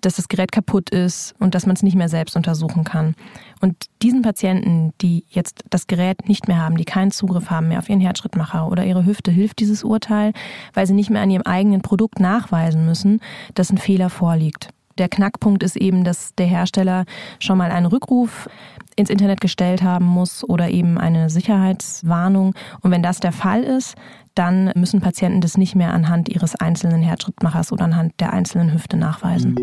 dass 0.00 0.16
das 0.16 0.28
Gerät 0.28 0.50
kaputt 0.50 0.90
ist 0.90 1.34
und 1.38 1.54
dass 1.54 1.66
man 1.66 1.76
es 1.76 1.82
nicht 1.84 1.94
mehr 1.94 2.08
selbst 2.08 2.36
untersuchen 2.36 2.82
kann. 2.82 3.14
Und 3.60 3.76
diesen 4.02 4.22
Patienten, 4.22 4.92
die 5.00 5.24
jetzt 5.28 5.62
das 5.70 5.86
Gerät 5.86 6.28
nicht 6.28 6.48
mehr 6.48 6.58
haben, 6.58 6.76
die 6.76 6.84
keinen 6.84 7.12
Zugriff 7.12 7.50
haben 7.50 7.68
mehr 7.68 7.78
auf 7.78 7.88
ihren 7.88 8.00
Herzschrittmacher 8.00 8.66
oder 8.66 8.84
ihre 8.84 9.06
Hüfte, 9.06 9.30
hilft 9.30 9.60
dieses 9.60 9.84
Urteil, 9.84 10.32
weil 10.74 10.86
sie 10.86 10.94
nicht 10.94 11.10
mehr 11.10 11.22
an 11.22 11.30
ihrem 11.30 11.46
eigenen 11.46 11.82
Produkt 11.82 12.18
nachweisen 12.18 12.84
müssen, 12.86 13.20
dass 13.54 13.70
ein 13.70 13.78
Fehler 13.78 14.10
vorliegt. 14.10 14.70
Der 14.98 15.08
Knackpunkt 15.08 15.62
ist 15.62 15.76
eben, 15.76 16.04
dass 16.04 16.34
der 16.34 16.46
Hersteller 16.46 17.04
schon 17.38 17.58
mal 17.58 17.70
einen 17.70 17.86
Rückruf 17.86 18.48
ins 18.96 19.10
Internet 19.10 19.40
gestellt 19.40 19.82
haben 19.82 20.04
muss 20.04 20.44
oder 20.44 20.70
eben 20.70 20.98
eine 20.98 21.30
Sicherheitswarnung. 21.30 22.54
Und 22.80 22.90
wenn 22.90 23.02
das 23.02 23.20
der 23.20 23.32
Fall 23.32 23.62
ist, 23.62 23.94
dann 24.34 24.70
müssen 24.74 25.00
Patienten 25.00 25.40
das 25.40 25.56
nicht 25.56 25.74
mehr 25.74 25.92
anhand 25.92 26.28
ihres 26.28 26.54
einzelnen 26.56 27.02
Herzschrittmachers 27.02 27.72
oder 27.72 27.84
anhand 27.84 28.12
der 28.20 28.32
einzelnen 28.32 28.72
Hüfte 28.72 28.96
nachweisen. 28.96 29.56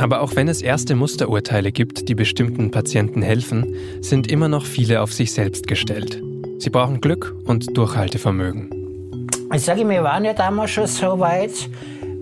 Aber 0.00 0.20
auch 0.20 0.36
wenn 0.36 0.46
es 0.46 0.62
erste 0.62 0.94
Musterurteile 0.94 1.72
gibt, 1.72 2.08
die 2.08 2.14
bestimmten 2.14 2.70
Patienten 2.70 3.20
helfen, 3.20 3.74
sind 4.00 4.30
immer 4.30 4.48
noch 4.48 4.64
viele 4.64 5.02
auf 5.02 5.12
sich 5.12 5.32
selbst 5.32 5.66
gestellt. 5.66 6.22
Sie 6.58 6.70
brauchen 6.70 7.00
Glück 7.00 7.34
und 7.44 7.76
Durchhaltevermögen. 7.76 8.70
Ich 9.52 9.62
sage, 9.62 9.88
wir 9.88 10.02
waren 10.04 10.24
ja 10.24 10.34
damals 10.34 10.70
schon 10.70 10.86
so 10.86 11.18
weit. 11.18 11.68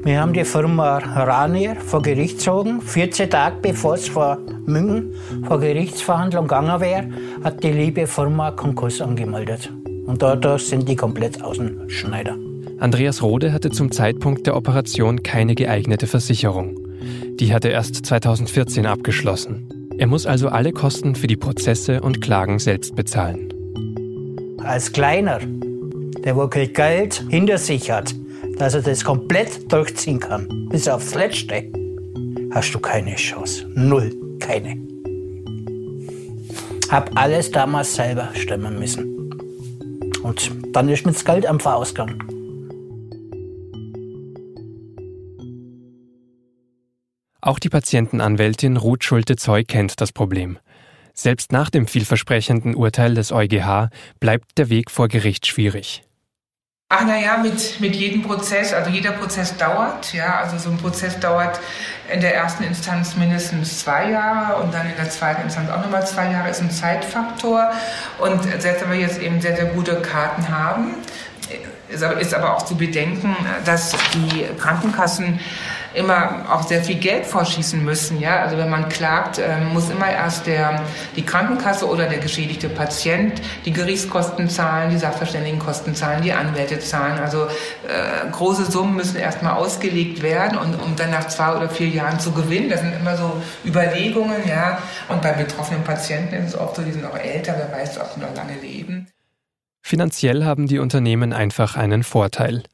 Wir 0.06 0.20
haben 0.20 0.32
die 0.32 0.44
Firma 0.44 0.98
Ranier 0.98 1.74
vor 1.74 2.00
Gericht 2.00 2.38
gezogen. 2.38 2.80
14 2.80 3.28
Tage 3.28 3.56
bevor 3.60 3.94
es 3.94 4.06
vor 4.06 4.38
München 4.64 5.12
vor 5.48 5.58
Gerichtsverhandlung 5.58 6.44
gegangen 6.44 6.80
wäre, 6.80 7.08
hat 7.42 7.64
die 7.64 7.72
liebe 7.72 8.06
Firma 8.06 8.52
Konkurs 8.52 9.00
angemeldet. 9.00 9.68
Und 10.06 10.22
dadurch 10.22 10.68
sind 10.68 10.88
die 10.88 10.94
komplett 10.94 11.42
Außenschneider. 11.42 12.36
Andreas 12.78 13.20
Rode 13.20 13.52
hatte 13.52 13.70
zum 13.70 13.90
Zeitpunkt 13.90 14.46
der 14.46 14.54
Operation 14.56 15.24
keine 15.24 15.56
geeignete 15.56 16.06
Versicherung. 16.06 16.78
Die 17.40 17.52
hat 17.52 17.64
er 17.64 17.72
erst 17.72 18.06
2014 18.06 18.86
abgeschlossen. 18.86 19.90
Er 19.98 20.06
muss 20.06 20.24
also 20.24 20.50
alle 20.50 20.70
Kosten 20.70 21.16
für 21.16 21.26
die 21.26 21.34
Prozesse 21.36 22.00
und 22.00 22.20
Klagen 22.20 22.60
selbst 22.60 22.94
bezahlen. 22.94 23.52
Als 24.62 24.92
Kleiner, 24.92 25.40
der 26.24 26.36
kein 26.48 26.72
Geld 26.72 27.24
hinter 27.28 27.58
sich 27.58 27.90
hat, 27.90 28.14
dass 28.56 28.74
er 28.74 28.82
das 28.82 29.04
komplett 29.04 29.70
durchziehen 29.70 30.20
kann, 30.20 30.68
bis 30.70 30.88
aufs 30.88 31.14
Letzte, 31.14 31.70
hast 32.52 32.72
du 32.72 32.78
keine 32.78 33.14
Chance. 33.16 33.66
Null. 33.74 34.14
Keine. 34.38 34.76
Hab 36.90 37.10
alles 37.16 37.50
damals 37.50 37.94
selber 37.94 38.28
stemmen 38.34 38.78
müssen. 38.78 39.32
Und 40.22 40.50
dann 40.72 40.88
ist 40.88 41.04
mir 41.04 41.12
das 41.12 41.24
Geld 41.24 41.46
einfach 41.46 41.74
ausgegangen. 41.74 42.22
Auch 47.40 47.58
die 47.58 47.68
Patientenanwältin 47.68 48.76
Ruth 48.76 49.04
Schulte-Zeug 49.04 49.68
kennt 49.68 50.00
das 50.00 50.12
Problem. 50.12 50.58
Selbst 51.14 51.52
nach 51.52 51.70
dem 51.70 51.86
vielversprechenden 51.86 52.74
Urteil 52.74 53.14
des 53.14 53.32
EuGH 53.32 53.88
bleibt 54.20 54.58
der 54.58 54.68
Weg 54.68 54.90
vor 54.90 55.08
Gericht 55.08 55.46
schwierig. 55.46 56.05
Ach 56.88 57.04
naja, 57.04 57.38
mit, 57.38 57.80
mit 57.80 57.96
jedem 57.96 58.22
Prozess, 58.22 58.72
also 58.72 58.90
jeder 58.90 59.10
Prozess 59.10 59.56
dauert, 59.56 60.12
ja, 60.12 60.38
also 60.38 60.56
so 60.56 60.70
ein 60.70 60.76
Prozess 60.76 61.18
dauert 61.18 61.58
in 62.12 62.20
der 62.20 62.36
ersten 62.36 62.62
Instanz 62.62 63.16
mindestens 63.16 63.80
zwei 63.80 64.12
Jahre 64.12 64.62
und 64.62 64.72
dann 64.72 64.88
in 64.88 64.94
der 64.94 65.10
zweiten 65.10 65.42
Instanz 65.42 65.68
auch 65.68 65.80
nochmal 65.80 66.06
zwei 66.06 66.30
Jahre, 66.30 66.48
ist 66.48 66.60
ein 66.60 66.70
Zeitfaktor. 66.70 67.72
Und 68.18 68.40
selbst 68.62 68.82
wenn 68.82 68.92
wir 68.92 69.00
jetzt 69.00 69.20
eben 69.20 69.40
sehr, 69.40 69.56
sehr 69.56 69.64
gute 69.64 70.00
Karten 70.00 70.48
haben, 70.48 70.94
ist 71.88 72.34
aber 72.34 72.54
auch 72.54 72.62
zu 72.62 72.76
bedenken, 72.76 73.34
dass 73.64 73.96
die 74.14 74.46
Krankenkassen 74.56 75.40
immer 75.96 76.44
auch 76.50 76.62
sehr 76.62 76.82
viel 76.82 76.96
Geld 76.96 77.26
vorschießen 77.26 77.82
müssen. 77.82 78.20
Ja? 78.20 78.42
Also 78.42 78.58
wenn 78.58 78.68
man 78.68 78.88
klagt, 78.88 79.38
ähm, 79.38 79.72
muss 79.72 79.88
immer 79.88 80.10
erst 80.10 80.46
der, 80.46 80.82
die 81.16 81.24
Krankenkasse 81.24 81.88
oder 81.88 82.06
der 82.06 82.18
geschädigte 82.18 82.68
Patient 82.68 83.40
die 83.64 83.72
Gerichtskosten 83.72 84.48
zahlen, 84.48 84.90
die 84.90 84.98
Sachverständigenkosten 84.98 85.94
zahlen, 85.94 86.22
die 86.22 86.32
Anwälte 86.32 86.78
zahlen. 86.78 87.18
Also 87.18 87.46
äh, 87.46 88.30
große 88.30 88.70
Summen 88.70 88.96
müssen 88.96 89.16
erstmal 89.16 89.54
ausgelegt 89.54 90.22
werden 90.22 90.58
und 90.58 90.74
um 90.82 90.94
dann 90.96 91.10
nach 91.10 91.28
zwei 91.28 91.56
oder 91.56 91.68
vier 91.68 91.88
Jahren 91.88 92.20
zu 92.20 92.32
gewinnen. 92.32 92.68
Das 92.68 92.80
sind 92.80 92.94
immer 92.94 93.16
so 93.16 93.42
Überlegungen, 93.64 94.46
ja. 94.46 94.78
Und 95.08 95.22
bei 95.22 95.32
betroffenen 95.32 95.82
Patienten 95.82 96.34
ist 96.34 96.54
es 96.54 96.58
oft 96.58 96.76
so, 96.76 96.82
die 96.82 96.92
sind 96.92 97.04
auch 97.04 97.16
älter, 97.16 97.54
wer 97.56 97.72
weiß, 97.76 97.98
ob 98.00 98.12
sie 98.14 98.20
noch 98.20 98.34
lange 98.34 98.54
leben. 98.60 99.08
Finanziell 99.82 100.44
haben 100.44 100.66
die 100.66 100.80
Unternehmen 100.80 101.32
einfach 101.32 101.76
einen 101.76 102.02
Vorteil. 102.02 102.64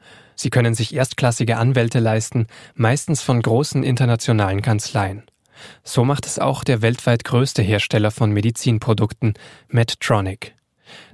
Sie 0.43 0.51
können 0.51 0.75
sich 0.75 0.93
erstklassige 0.93 1.57
Anwälte 1.57 2.01
leisten, 2.01 2.49
meistens 2.75 3.23
von 3.23 3.41
großen 3.41 3.85
internationalen 3.85 4.61
Kanzleien. 4.61 5.23
So 5.85 6.05
macht 6.05 6.27
es 6.27 6.41
auch 6.41 6.65
der 6.65 6.83
weltweit 6.83 7.23
größte 7.23 7.63
Hersteller 7.63 8.11
von 8.11 8.33
Medizinprodukten, 8.33 9.35
Medtronic. 9.69 10.57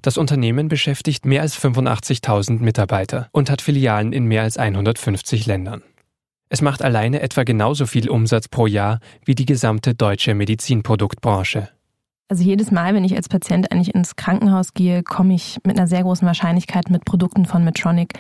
Das 0.01 0.17
Unternehmen 0.17 0.69
beschäftigt 0.69 1.27
mehr 1.27 1.43
als 1.43 1.63
85.000 1.63 2.61
Mitarbeiter 2.61 3.29
und 3.33 3.51
hat 3.51 3.61
Filialen 3.61 4.15
in 4.15 4.25
mehr 4.25 4.45
als 4.45 4.57
150 4.57 5.45
Ländern. 5.45 5.83
Es 6.49 6.63
macht 6.63 6.81
alleine 6.81 7.21
etwa 7.21 7.45
genauso 7.45 7.85
viel 7.85 8.09
Umsatz 8.09 8.49
pro 8.49 8.67
Jahr 8.67 8.99
wie 9.27 9.35
die 9.35 9.45
gesamte 9.45 9.95
deutsche 9.95 10.35
Medizinproduktbranche. 10.35 11.69
Also 12.31 12.45
jedes 12.45 12.71
Mal, 12.71 12.95
wenn 12.95 13.05
ich 13.05 13.17
als 13.17 13.29
Patient 13.31 13.73
eigentlich 13.73 13.95
ins 13.95 14.15
Krankenhaus 14.15 14.75
gehe, 14.75 15.03
komme 15.03 15.35
ich 15.35 15.59
mit 15.65 15.79
einer 15.79 15.89
sehr 15.89 16.03
großen 16.03 16.27
Wahrscheinlichkeit 16.27 16.91
mit 16.91 17.07
Produkten 17.07 17.47
von 17.47 17.65
Medtronic 17.65 18.13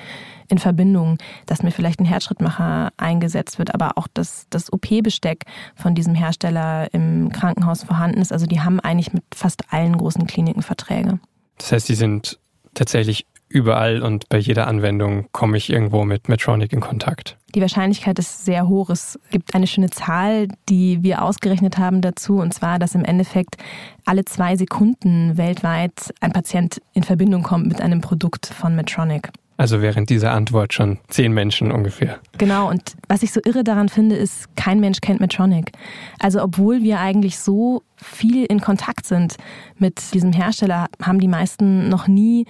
in 0.49 0.57
Verbindung, 0.57 1.18
dass 1.44 1.62
mir 1.62 1.73
vielleicht 1.73 2.01
ein 2.01 2.07
Herzschrittmacher 2.07 2.90
eingesetzt 2.97 3.59
wird, 3.59 3.75
aber 3.75 3.99
auch 3.99 4.09
dass 4.14 4.47
das 4.49 4.73
OP-Besteck 4.73 5.44
von 5.75 5.94
diesem 5.94 6.14
Hersteller 6.14 6.88
im 6.94 7.31
Krankenhaus 7.31 7.83
vorhanden 7.83 8.23
ist. 8.23 8.33
Also 8.33 8.47
die 8.47 8.62
haben 8.62 8.81
eigentlich 8.81 9.12
mit 9.12 9.25
fast 9.35 9.71
allen 9.71 9.99
großen 9.99 10.27
Kliniken 10.27 10.62
Verträge. 10.62 11.21
Das 11.59 11.73
heißt, 11.73 11.88
die 11.90 11.94
sind 11.94 12.38
tatsächlich 12.73 13.27
überall 13.49 14.03
und 14.03 14.29
bei 14.29 14.39
jeder 14.39 14.67
Anwendung 14.67 15.27
komme 15.33 15.57
ich 15.57 15.71
irgendwo 15.71 16.05
mit 16.05 16.29
Medtronic 16.29 16.73
in 16.73 16.81
Kontakt. 16.81 17.37
Die 17.55 17.61
Wahrscheinlichkeit 17.61 18.19
ist 18.19 18.45
sehr 18.45 18.69
hoch. 18.69 18.91
Es 18.91 19.19
gibt 19.31 19.55
eine 19.55 19.67
schöne 19.67 19.91
Zahl, 19.91 20.49
die 20.69 21.03
wir 21.03 21.23
ausgerechnet 21.23 21.79
haben 21.79 22.03
dazu, 22.03 22.39
und 22.39 22.53
zwar, 22.53 22.79
dass 22.79 22.95
im 22.95 23.05
Endeffekt 23.05 23.57
alle 24.05 24.25
zwei 24.25 24.57
Sekunden 24.57 25.37
weltweit 25.39 26.13
ein 26.21 26.33
Patient 26.33 26.81
in 26.93 27.03
Verbindung 27.03 27.43
kommt 27.43 27.67
mit 27.67 27.81
einem 27.81 28.01
Produkt 28.01 28.47
von 28.47 28.77
Medtronic. 28.77 29.31
Also 29.59 29.83
während 29.83 30.09
dieser 30.09 30.31
Antwort 30.31 30.73
schon 30.73 30.99
zehn 31.09 31.33
Menschen 31.33 31.73
ungefähr. 31.73 32.21
Genau, 32.39 32.71
und 32.71 32.95
was 33.09 33.25
ich 33.25 33.33
so 33.33 33.41
irre 33.45 33.65
daran 33.65 33.89
finde, 33.89 34.15
ist, 34.15 34.55
kein 34.55 34.79
Mensch 34.79 35.01
kennt 35.01 35.19
Medtronic. 35.19 35.73
Also 36.21 36.41
obwohl 36.41 36.85
wir 36.85 37.01
eigentlich 37.01 37.41
so 37.41 37.83
viel 37.97 38.45
in 38.45 38.61
Kontakt 38.61 39.05
sind 39.05 39.37
mit 39.77 40.15
diesem 40.15 40.33
Hersteller, 40.33 40.87
haben 41.03 41.19
die 41.19 41.27
meisten 41.27 41.89
noch 41.89 42.07
nie 42.07 42.47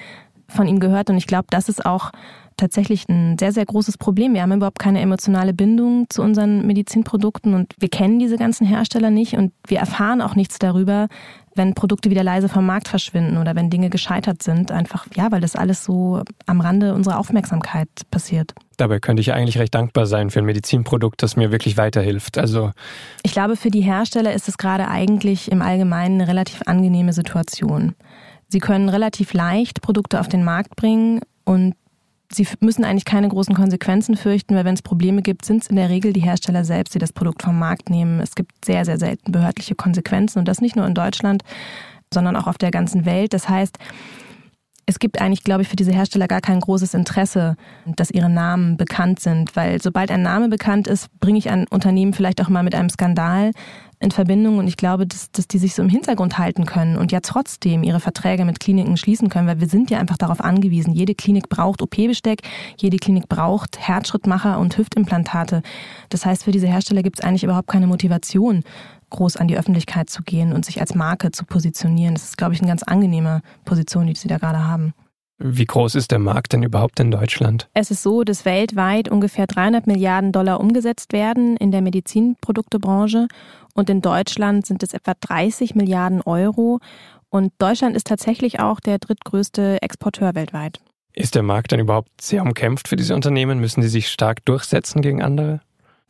von 0.49 0.67
ihm 0.67 0.81
gehört. 0.81 1.11
Und 1.11 1.17
ich 1.17 1.27
glaube, 1.27 1.47
das 1.51 1.69
ist 1.69 1.85
auch 1.85 2.11
tatsächlich 2.59 3.09
ein 3.09 3.39
sehr, 3.39 3.53
sehr 3.53 3.65
großes 3.65 3.97
Problem. 3.97 4.35
Wir 4.35 4.43
haben 4.43 4.53
überhaupt 4.53 4.79
keine 4.79 5.01
emotionale 5.01 5.55
Bindung 5.55 6.07
zu 6.11 6.23
unseren 6.23 6.67
Medizinprodukten 6.67 7.55
und 7.55 7.75
wir 7.79 7.89
kennen 7.89 8.19
diese 8.19 8.37
ganzen 8.37 8.67
Hersteller 8.67 9.11
nicht 9.11 9.35
und 9.35 9.53
wir 9.67 9.79
erfahren 9.79 10.21
auch 10.21 10.35
nichts 10.35 10.59
darüber, 10.59 11.09
wenn 11.55 11.75
Produkte 11.75 12.11
wieder 12.11 12.23
leise 12.23 12.49
vom 12.49 12.67
Markt 12.67 12.89
verschwinden 12.89 13.37
oder 13.39 13.55
wenn 13.55 13.71
Dinge 13.71 13.91
gescheitert 13.91 14.43
sind. 14.43 14.71
Einfach, 14.71 15.07
ja, 15.15 15.31
weil 15.31 15.41
das 15.41 15.57
alles 15.57 15.85
so 15.85 16.23
am 16.47 16.61
Rande 16.61 16.95
unserer 16.95 17.19
Aufmerksamkeit 17.19 17.89
passiert. 18.11 18.55
Dabei 18.77 19.01
könnte 19.01 19.21
ich 19.21 19.33
eigentlich 19.33 19.59
recht 19.59 19.75
dankbar 19.75 20.07
sein 20.07 20.31
für 20.31 20.39
ein 20.39 20.45
Medizinprodukt, 20.45 21.23
das 21.23 21.37
mir 21.37 21.51
wirklich 21.51 21.77
weiterhilft. 21.77 22.39
Also 22.39 22.73
ich 23.23 23.33
glaube, 23.33 23.57
für 23.57 23.71
die 23.71 23.81
Hersteller 23.81 24.33
ist 24.33 24.49
es 24.49 24.57
gerade 24.57 24.89
eigentlich 24.89 25.51
im 25.51 25.63
Allgemeinen 25.63 26.21
eine 26.21 26.29
relativ 26.29 26.63
angenehme 26.67 27.13
Situation. 27.13 27.95
Sie 28.49 28.61
können 28.61 28.89
relativ 28.89 29.33
leicht 29.35 29.83
Produkte 29.83 30.21
auf 30.21 30.29
den 30.29 30.45
Markt 30.45 30.77
bringen 30.77 31.21
und 31.45 31.75
Sie 32.31 32.47
müssen 32.61 32.85
eigentlich 32.85 33.07
keine 33.07 33.29
großen 33.29 33.55
Konsequenzen 33.55 34.15
fürchten, 34.15 34.55
weil 34.55 34.67
wenn 34.67 34.75
es 34.75 34.83
Probleme 34.83 35.23
gibt, 35.23 35.47
sind 35.47 35.63
es 35.63 35.69
in 35.69 35.77
der 35.77 35.89
Regel 35.89 36.13
die 36.13 36.21
Hersteller 36.21 36.63
selbst, 36.63 36.95
die 36.95 36.99
das 36.99 37.15
Produkt 37.15 37.43
vom 37.43 37.59
Markt 37.59 37.89
nehmen. 37.89 38.21
Es 38.21 38.35
gibt 38.35 38.67
sehr, 38.67 38.85
sehr 38.85 38.99
selten 38.99 39.33
behördliche 39.33 39.75
Konsequenzen 39.75 40.39
und 40.39 40.47
das 40.47 40.61
nicht 40.61 40.77
nur 40.77 40.87
in 40.87 40.93
Deutschland, 40.93 41.43
sondern 42.13 42.37
auch 42.37 42.47
auf 42.47 42.59
der 42.59 42.71
ganzen 42.71 43.07
Welt. 43.07 43.33
Das 43.33 43.49
heißt, 43.49 43.79
es 44.85 44.99
gibt 44.99 45.21
eigentlich, 45.21 45.45
glaube 45.45 45.63
ich, 45.63 45.69
für 45.69 45.77
diese 45.77 45.93
Hersteller 45.93 46.29
gar 46.29 46.41
kein 46.41 46.61
großes 46.61 46.95
Interesse, 46.95 47.57
dass 47.85 48.11
ihre 48.11 48.31
Namen 48.31 48.77
bekannt 48.77 49.21
sind, 49.21 49.55
weil 49.57 49.81
sobald 49.83 50.11
ein 50.11 50.23
Name 50.23 50.49
bekannt 50.49 50.87
ist, 50.87 51.09
bringe 51.21 51.39
ich 51.39 51.51
ein 51.51 51.67
Unternehmen 51.69 52.15
vielleicht 52.15 52.43
auch 52.43 52.49
mal 52.49 52.63
mit 52.63 52.75
einem 52.75 52.89
Skandal 52.89 53.53
in 54.01 54.11
Verbindung 54.11 54.59
und 54.59 54.69
ich 54.69 54.77
glaube, 54.77 55.07
dass, 55.07 55.31
dass 55.33 55.49
die 55.49 55.59
sich 55.59 55.75
so 55.75 55.83
im 55.83 55.89
Hintergrund 55.89 56.39
halten 56.39 56.67
können 56.67 56.97
und 56.97 57.11
ja 57.11 57.21
trotzdem 57.21 57.83
ihre 57.83 57.99
Verträge 57.99 58.45
mit 58.45 58.61
Kliniken 58.61 58.97
schließen 58.97 59.29
können, 59.29 59.49
weil 59.49 59.61
wir 59.61 59.69
sind 59.69 59.91
ja 59.91 59.99
einfach 59.99 60.17
darauf 60.17 60.41
angewiesen. 60.41 60.93
Jede 60.93 61.15
Klinik 61.15 61.49
braucht 61.49 61.83
OP-Besteck, 61.83 62.43
jede 62.77 62.99
Klinik 62.99 63.29
braucht 63.29 63.79
Herzschrittmacher 63.79 64.59
und 64.59 64.79
Hüftimplantate. 64.79 65.63
Das 66.11 66.25
heißt, 66.25 66.45
für 66.45 66.53
diese 66.53 66.69
Hersteller 66.69 67.03
gibt 67.03 67.19
es 67.19 67.25
eigentlich 67.25 67.45
überhaupt 67.45 67.69
keine 67.69 67.89
Motivation, 67.89 68.63
groß 69.11 69.37
an 69.37 69.49
die 69.49 69.59
Öffentlichkeit 69.59 70.11
zu 70.11 70.23
gehen 70.23 70.53
und 70.53 70.65
sich 70.65 70.81
als 70.81 70.95
Marke 70.95 71.33
zu 71.33 71.45
positionieren. 71.45 72.15
Das 72.15 72.25
ist, 72.25 72.39
glaube 72.39 72.55
ich, 72.55 72.61
eine 72.61 72.69
ganz 72.69 72.83
angenehme 72.83 73.43
Position, 73.65 74.07
die 74.07 74.15
sie 74.15 74.29
da 74.29 74.39
gerade 74.39 74.67
haben. 74.67 74.95
Wie 75.39 75.67
groß 75.67 75.95
ist 75.95 76.11
der 76.11 76.19
Markt 76.19 76.53
denn 76.53 76.65
überhaupt 76.65 76.99
in 76.99 77.13
Deutschland? 77.13 77.69
Es 77.73 77.93
ist 77.93 78.03
so, 78.03 78.25
dass 78.25 78.45
weltweit 78.45 79.09
ungefähr 79.09 79.47
300 79.47 79.87
Milliarden 79.87 80.33
Dollar 80.33 80.59
umgesetzt 80.59 81.13
werden 81.13 81.57
in 81.57 81.71
der 81.71 81.81
Medizinproduktebranche 81.81 83.29
und 83.75 83.89
in 83.89 84.01
Deutschland 84.01 84.67
sind 84.67 84.83
es 84.83 84.95
etwa 84.95 85.13
30 85.21 85.77
Milliarden 85.77 86.23
Euro. 86.23 86.81
Und 87.31 87.53
Deutschland 87.59 87.95
ist 87.95 88.09
tatsächlich 88.09 88.59
auch 88.59 88.81
der 88.81 88.99
drittgrößte 88.99 89.81
Exporteur 89.81 90.35
weltweit. 90.35 90.81
Ist 91.15 91.37
der 91.37 91.45
Markt 91.45 91.71
denn 91.71 91.81
überhaupt 91.81 92.21
sehr 92.21 92.43
umkämpft 92.43 92.89
für 92.89 92.97
diese 92.97 93.15
Unternehmen? 93.15 93.61
Müssen 93.61 93.83
sie 93.83 93.89
sich 93.89 94.09
stark 94.09 94.45
durchsetzen 94.45 95.03
gegen 95.03 95.23
andere? 95.23 95.61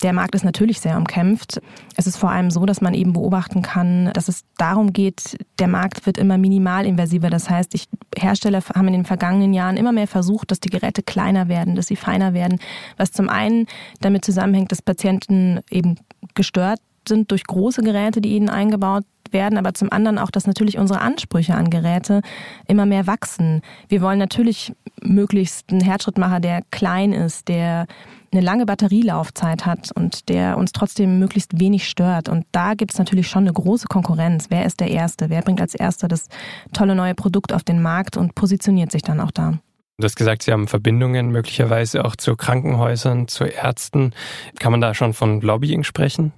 Der 0.02 0.12
Markt 0.12 0.37
ist 0.37 0.44
natürlich 0.44 0.80
sehr 0.80 0.96
umkämpft. 0.96 1.61
Es 1.96 2.06
ist 2.06 2.18
vor 2.18 2.30
allem 2.30 2.52
so, 2.52 2.64
dass 2.66 2.80
man 2.80 2.94
eben 2.94 3.12
beobachten 3.12 3.62
kann, 3.62 4.12
dass 4.12 4.28
es 4.28 4.44
darum 4.56 4.92
geht, 4.92 5.37
der 5.58 5.66
Markt 5.66 6.06
wird 6.06 6.18
immer 6.18 6.38
minimalinvasiver. 6.38 7.30
Das 7.30 7.50
heißt, 7.50 7.74
ich, 7.74 7.87
Hersteller 8.16 8.62
haben 8.74 8.87
in 8.87 8.92
den 8.92 9.04
vergangenen 9.04 9.52
Jahren 9.52 9.76
immer 9.76 9.90
mehr 9.90 10.06
versucht, 10.06 10.52
dass 10.52 10.61
die 10.61 10.70
Geräte 10.70 11.02
kleiner 11.02 11.48
werden, 11.48 11.74
dass 11.74 11.88
sie 11.88 11.96
feiner 11.96 12.32
werden, 12.32 12.61
was 12.96 13.11
zum 13.11 13.28
einen 13.28 13.66
damit 14.00 14.24
zusammenhängt, 14.24 14.70
dass 14.70 14.82
Patienten 14.82 15.61
eben 15.68 15.96
gestört 16.34 16.80
sind 17.08 17.30
durch 17.32 17.44
große 17.44 17.82
Geräte, 17.82 18.20
die 18.20 18.37
ihnen 18.37 18.50
eingebaut 18.50 19.04
werden, 19.32 19.58
aber 19.58 19.74
zum 19.74 19.90
anderen 19.92 20.18
auch, 20.18 20.30
dass 20.30 20.46
natürlich 20.46 20.78
unsere 20.78 21.00
Ansprüche 21.00 21.54
an 21.54 21.70
Geräte 21.70 22.22
immer 22.66 22.87
mehr 22.87 23.06
wachsen. 23.06 23.62
Wir 23.88 24.00
wollen 24.00 24.18
natürlich 24.18 24.72
möglichst 25.02 25.70
einen 25.70 25.80
Herzschrittmacher, 25.80 26.40
der 26.40 26.62
klein 26.70 27.12
ist, 27.12 27.48
der 27.48 27.87
eine 28.32 28.42
lange 28.42 28.66
Batterielaufzeit 28.66 29.66
hat 29.66 29.90
und 29.94 30.28
der 30.28 30.58
uns 30.58 30.72
trotzdem 30.72 31.18
möglichst 31.18 31.60
wenig 31.60 31.88
stört. 31.88 32.28
Und 32.28 32.46
da 32.52 32.74
gibt 32.74 32.92
es 32.92 32.98
natürlich 32.98 33.28
schon 33.28 33.44
eine 33.44 33.52
große 33.52 33.86
Konkurrenz. 33.88 34.46
Wer 34.50 34.66
ist 34.66 34.80
der 34.80 34.90
Erste? 34.90 35.30
Wer 35.30 35.42
bringt 35.42 35.60
als 35.60 35.74
Erster 35.74 36.08
das 36.08 36.28
tolle 36.72 36.94
neue 36.94 37.14
Produkt 37.14 37.52
auf 37.52 37.64
den 37.64 37.80
Markt 37.82 38.16
und 38.16 38.34
positioniert 38.34 38.92
sich 38.92 39.02
dann 39.02 39.20
auch 39.20 39.30
da? 39.30 39.58
Du 39.98 40.04
hast 40.04 40.16
gesagt, 40.16 40.44
Sie 40.44 40.52
haben 40.52 40.68
Verbindungen 40.68 41.30
möglicherweise 41.30 42.04
auch 42.04 42.14
zu 42.14 42.36
Krankenhäusern, 42.36 43.26
zu 43.26 43.44
Ärzten. 43.44 44.12
Kann 44.60 44.70
man 44.70 44.80
da 44.80 44.94
schon 44.94 45.12
von 45.12 45.40
Lobbying 45.40 45.82
sprechen? 45.82 46.32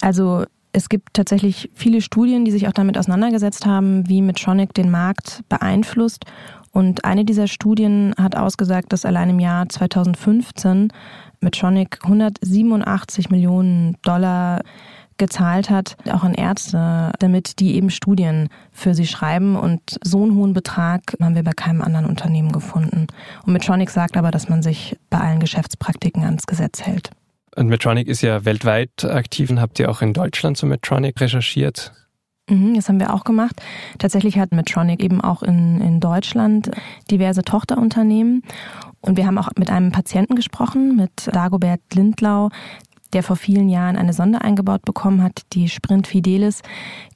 Also 0.00 0.44
es 0.72 0.88
gibt 0.88 1.14
tatsächlich 1.14 1.70
viele 1.74 2.02
Studien, 2.02 2.44
die 2.44 2.52
sich 2.52 2.68
auch 2.68 2.72
damit 2.72 2.96
auseinandergesetzt 2.96 3.66
haben, 3.66 4.08
wie 4.08 4.22
Medtronic 4.22 4.74
den 4.74 4.90
Markt 4.90 5.42
beeinflusst. 5.48 6.24
Und 6.72 7.04
eine 7.04 7.24
dieser 7.24 7.48
Studien 7.48 8.14
hat 8.16 8.36
ausgesagt, 8.36 8.92
dass 8.92 9.04
allein 9.04 9.30
im 9.30 9.40
Jahr 9.40 9.68
2015 9.68 10.92
Medtronic 11.40 11.98
187 12.02 13.30
Millionen 13.30 13.96
Dollar 14.02 14.60
gezahlt 15.20 15.70
hat, 15.70 15.96
auch 16.10 16.24
an 16.24 16.34
Ärzte, 16.34 17.12
damit 17.18 17.60
die 17.60 17.74
eben 17.74 17.90
Studien 17.90 18.48
für 18.72 18.94
sie 18.94 19.06
schreiben. 19.06 19.54
Und 19.54 19.80
so 20.02 20.22
einen 20.22 20.34
hohen 20.34 20.54
Betrag 20.54 21.14
haben 21.20 21.34
wir 21.34 21.44
bei 21.44 21.52
keinem 21.52 21.82
anderen 21.82 22.06
Unternehmen 22.06 22.52
gefunden. 22.52 23.06
Und 23.44 23.52
Medtronic 23.52 23.90
sagt 23.90 24.16
aber, 24.16 24.30
dass 24.30 24.48
man 24.48 24.62
sich 24.62 24.96
bei 25.10 25.18
allen 25.18 25.38
Geschäftspraktiken 25.38 26.24
ans 26.24 26.46
Gesetz 26.46 26.82
hält. 26.82 27.10
Und 27.54 27.68
Medtronic 27.68 28.08
ist 28.08 28.22
ja 28.22 28.44
weltweit 28.44 29.04
aktiv 29.04 29.50
und 29.50 29.60
habt 29.60 29.78
ihr 29.78 29.90
auch 29.90 30.02
in 30.02 30.14
Deutschland 30.14 30.56
zu 30.56 30.66
Medtronic 30.66 31.20
recherchiert? 31.20 31.92
Mhm, 32.50 32.74
das 32.74 32.88
haben 32.88 33.00
wir 33.00 33.14
auch 33.14 33.24
gemacht. 33.24 33.62
Tatsächlich 33.98 34.38
hat 34.38 34.52
Medtronic 34.52 35.02
eben 35.02 35.20
auch 35.20 35.42
in, 35.42 35.80
in 35.80 36.00
Deutschland 36.00 36.70
diverse 37.10 37.42
Tochterunternehmen. 37.42 38.42
Und 39.00 39.16
wir 39.16 39.26
haben 39.26 39.38
auch 39.38 39.48
mit 39.56 39.70
einem 39.70 39.92
Patienten 39.92 40.34
gesprochen, 40.34 40.96
mit 40.96 41.12
Dagobert 41.32 41.80
Lindlau, 41.94 42.50
der 43.12 43.22
vor 43.22 43.36
vielen 43.36 43.68
Jahren 43.68 43.96
eine 43.96 44.12
Sonde 44.12 44.42
eingebaut 44.42 44.84
bekommen 44.84 45.22
hat, 45.22 45.42
die 45.52 45.68
Sprint 45.68 46.06
Fidelis, 46.06 46.62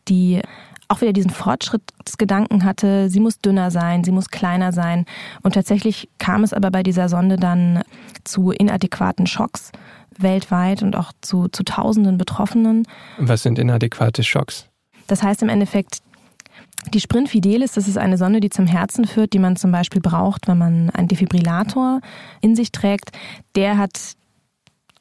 die 0.09 0.41
auch 0.89 1.01
wieder 1.01 1.13
diesen 1.13 1.31
Fortschrittsgedanken 1.31 2.65
hatte, 2.65 3.09
sie 3.09 3.21
muss 3.21 3.41
dünner 3.41 3.71
sein, 3.71 4.05
sie 4.05 4.13
muss 4.13 4.29
kleiner 4.29 4.73
sein. 4.73 5.07
Und 5.43 5.55
tatsächlich 5.55 6.09
kam 6.19 6.45
es 6.45 6.53
aber 6.53 6.71
bei 6.71 6.83
dieser 6.83 7.09
Sonde 7.09 7.37
dann 7.37 7.83
zu 8.25 8.51
inadäquaten 8.51 9.27
Schocks 9.27 9.73
weltweit 10.19 10.83
und 10.83 10.95
auch 10.95 11.13
zu, 11.23 11.49
zu 11.49 11.65
tausenden 11.65 12.19
Betroffenen. 12.19 12.87
Was 13.19 13.43
sind 13.43 13.59
inadäquate 13.59 14.23
Schocks? 14.23 14.69
Das 15.07 15.23
heißt 15.23 15.43
im 15.43 15.49
Endeffekt, 15.49 15.99
die 16.93 17.01
Sprint 17.01 17.29
Fidelis, 17.29 17.73
das 17.73 17.89
ist 17.89 17.99
eine 17.99 18.19
Sonde, 18.19 18.41
die 18.41 18.51
zum 18.51 18.67
Herzen 18.67 19.07
führt, 19.07 19.33
die 19.33 19.39
man 19.39 19.57
zum 19.57 19.73
Beispiel 19.73 20.01
braucht, 20.01 20.49
wenn 20.49 20.59
man 20.59 20.91
einen 20.91 21.09
Defibrillator 21.09 22.01
in 22.41 22.55
sich 22.55 22.73
trägt. 22.73 23.11
Der 23.57 23.79
hat 23.79 24.15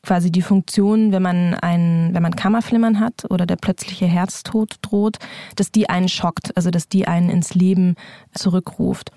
quasi 0.06 0.32
die 0.32 0.42
Funktion, 0.42 1.13
wenn 1.13 1.22
man 1.22 1.54
ein, 1.56 2.10
wenn 2.12 2.22
man 2.22 2.36
Kammerflimmern 2.36 3.00
hat 3.00 3.26
oder 3.30 3.46
der 3.46 3.56
plötzliche 3.56 4.06
Herztod 4.06 4.76
droht, 4.82 5.18
dass 5.56 5.72
die 5.72 5.89
einen 5.89 6.10
schockt, 6.10 6.56
also 6.58 6.72
dass 6.72 6.89
die 6.89 7.08
einen 7.08 7.30
ins 7.30 7.56
Leben 7.56 7.96
zurückruft. 8.34 9.12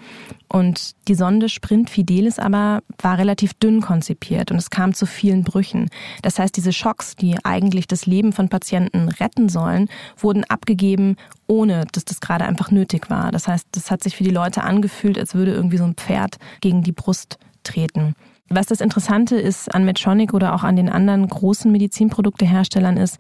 Und 0.49 0.92
die 1.09 1.16
Sonde 1.16 1.49
Sprint 1.49 1.90
Fidelis 1.90 2.38
aber 2.38 2.83
war 3.03 3.18
relativ 3.18 3.55
dünn 3.55 3.81
konzipiert 3.81 4.53
und 4.53 4.59
es 4.59 4.70
kam 4.70 4.94
zu 4.94 5.07
vielen 5.07 5.42
Brüchen. 5.42 5.90
Das 6.22 6.38
heißt, 6.38 6.57
diese 6.57 6.72
Schocks, 6.72 7.16
die 7.16 7.37
eigentlich 7.44 7.88
das 7.88 8.07
Leben 8.07 8.33
von 8.33 8.49
Patienten 8.49 9.09
retten 9.09 9.49
sollen, 9.49 9.88
wurden 10.16 10.44
abgegeben, 10.44 11.16
ohne 11.49 11.85
dass 11.92 12.05
das 12.05 12.20
gerade 12.20 12.44
einfach 12.44 12.70
nötig 12.70 13.11
war. 13.11 13.33
Das 13.33 13.49
heißt, 13.49 13.66
das 13.72 13.90
hat 13.90 14.05
sich 14.05 14.16
für 14.16 14.25
die 14.25 14.31
Leute 14.31 14.62
angefühlt, 14.62 15.18
als 15.18 15.35
würde 15.35 15.53
irgendwie 15.53 15.79
so 15.79 15.85
ein 15.85 15.94
Pferd 15.94 16.37
gegen 16.61 16.85
die 16.85 16.92
Brust 16.92 17.38
treten. 17.64 18.14
Was 18.48 18.66
das 18.66 18.80
Interessante 18.80 19.37
ist 19.37 19.74
an 19.74 19.85
Medtronic 19.85 20.32
oder 20.32 20.54
auch 20.54 20.62
an 20.62 20.76
den 20.76 20.88
anderen 20.88 21.26
großen 21.26 21.70
Medizinprodukteherstellern 21.70 22.96
ist, 22.96 23.18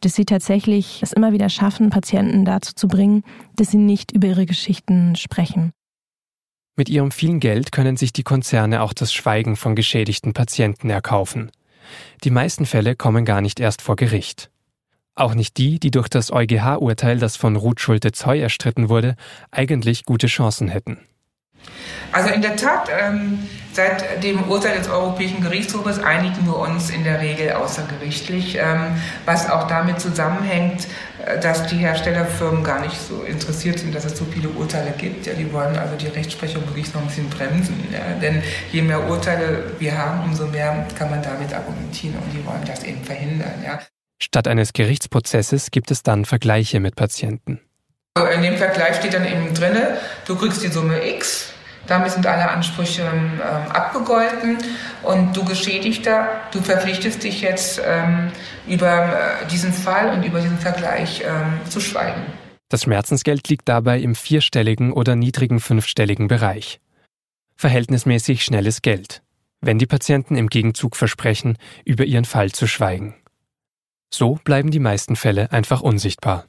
dass 0.00 0.14
sie 0.14 0.24
tatsächlich 0.24 1.02
es 1.02 1.12
immer 1.12 1.32
wieder 1.32 1.50
schaffen, 1.50 1.90
Patienten 1.90 2.44
dazu 2.46 2.74
zu 2.74 2.88
bringen, 2.88 3.22
dass 3.56 3.70
sie 3.70 3.76
nicht 3.76 4.12
über 4.12 4.28
ihre 4.28 4.46
Geschichten 4.46 5.14
sprechen. 5.16 5.72
Mit 6.74 6.88
ihrem 6.88 7.10
vielen 7.10 7.38
Geld 7.38 7.70
können 7.70 7.98
sich 7.98 8.14
die 8.14 8.22
Konzerne 8.22 8.80
auch 8.80 8.94
das 8.94 9.12
Schweigen 9.12 9.56
von 9.56 9.76
geschädigten 9.76 10.32
Patienten 10.32 10.88
erkaufen. 10.88 11.50
Die 12.24 12.30
meisten 12.30 12.64
Fälle 12.64 12.96
kommen 12.96 13.26
gar 13.26 13.42
nicht 13.42 13.60
erst 13.60 13.82
vor 13.82 13.96
Gericht. 13.96 14.50
Auch 15.14 15.34
nicht 15.34 15.58
die, 15.58 15.78
die 15.78 15.90
durch 15.90 16.08
das 16.08 16.32
EuGH-Urteil, 16.32 17.18
das 17.18 17.36
von 17.36 17.56
Ruth 17.56 17.80
Schulte-Zoy 17.80 18.40
erstritten 18.40 18.88
wurde, 18.88 19.16
eigentlich 19.50 20.04
gute 20.06 20.28
Chancen 20.28 20.68
hätten. 20.68 21.00
Also 22.12 22.28
in 22.30 22.42
der 22.42 22.56
Tat, 22.56 22.88
ähm, 22.90 23.48
seit 23.72 24.22
dem 24.22 24.42
Urteil 24.50 24.78
des 24.78 24.88
Europäischen 24.88 25.40
Gerichtshofes 25.40 25.98
einigen 25.98 26.46
wir 26.46 26.58
uns 26.58 26.90
in 26.90 27.04
der 27.04 27.20
Regel 27.20 27.52
außergerichtlich, 27.52 28.58
ähm, 28.58 29.00
was 29.24 29.48
auch 29.48 29.66
damit 29.66 30.00
zusammenhängt, 30.00 30.86
äh, 31.24 31.40
dass 31.40 31.66
die 31.66 31.76
Herstellerfirmen 31.76 32.62
gar 32.62 32.80
nicht 32.80 32.96
so 33.00 33.22
interessiert 33.22 33.78
sind, 33.78 33.94
dass 33.94 34.04
es 34.04 34.16
so 34.16 34.26
viele 34.26 34.50
Urteile 34.50 34.92
gibt. 34.96 35.26
Ja, 35.26 35.32
die 35.32 35.50
wollen 35.52 35.76
also 35.78 35.96
die 35.96 36.08
Rechtsprechung 36.08 36.66
wirklich 36.66 36.92
noch 36.92 37.00
ein 37.00 37.08
bisschen 37.08 37.30
bremsen. 37.30 37.88
Ja, 37.90 38.18
denn 38.20 38.42
je 38.70 38.82
mehr 38.82 39.08
Urteile 39.08 39.64
wir 39.78 39.96
haben, 39.96 40.22
umso 40.24 40.46
mehr 40.46 40.86
kann 40.98 41.10
man 41.10 41.22
damit 41.22 41.54
argumentieren 41.54 42.16
und 42.16 42.32
die 42.32 42.44
wollen 42.46 42.64
das 42.66 42.84
eben 42.84 43.02
verhindern. 43.02 43.62
Ja. 43.64 43.80
Statt 44.20 44.46
eines 44.46 44.72
Gerichtsprozesses 44.72 45.70
gibt 45.70 45.90
es 45.90 46.02
dann 46.02 46.24
Vergleiche 46.24 46.78
mit 46.78 46.94
Patienten. 46.94 47.60
In 48.34 48.42
dem 48.42 48.58
Vergleich 48.58 48.96
steht 48.96 49.14
dann 49.14 49.24
eben 49.24 49.54
drin, 49.54 49.74
du 50.26 50.36
kriegst 50.36 50.62
die 50.62 50.68
Summe 50.68 51.08
X, 51.14 51.52
damit 51.86 52.10
sind 52.10 52.26
alle 52.26 52.50
Ansprüche 52.50 53.02
ähm, 53.02 53.40
abgegolten 53.72 54.58
und 55.02 55.34
du 55.34 55.44
Geschädigter, 55.46 56.28
du 56.52 56.60
verpflichtest 56.60 57.24
dich 57.24 57.40
jetzt 57.40 57.80
ähm, 57.82 58.30
über 58.68 59.42
äh, 59.42 59.46
diesen 59.50 59.72
Fall 59.72 60.10
und 60.10 60.24
über 60.24 60.40
diesen 60.40 60.58
Vergleich 60.58 61.22
ähm, 61.24 61.60
zu 61.70 61.80
schweigen. 61.80 62.22
Das 62.68 62.82
Schmerzensgeld 62.82 63.48
liegt 63.48 63.66
dabei 63.68 63.98
im 64.00 64.14
vierstelligen 64.14 64.92
oder 64.92 65.16
niedrigen 65.16 65.58
fünfstelligen 65.58 66.28
Bereich. 66.28 66.80
Verhältnismäßig 67.56 68.44
schnelles 68.44 68.82
Geld, 68.82 69.22
wenn 69.62 69.78
die 69.78 69.86
Patienten 69.86 70.36
im 70.36 70.48
Gegenzug 70.48 70.96
versprechen, 70.96 71.56
über 71.86 72.04
ihren 72.04 72.26
Fall 72.26 72.52
zu 72.52 72.66
schweigen. 72.66 73.14
So 74.12 74.38
bleiben 74.44 74.70
die 74.70 74.80
meisten 74.80 75.16
Fälle 75.16 75.50
einfach 75.50 75.80
unsichtbar. 75.80 76.44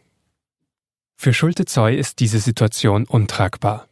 Für 1.16 1.34
Schulte-Zoy 1.34 1.96
ist 1.96 2.20
diese 2.20 2.40
Situation 2.40 3.06
untragbar. 3.06 3.88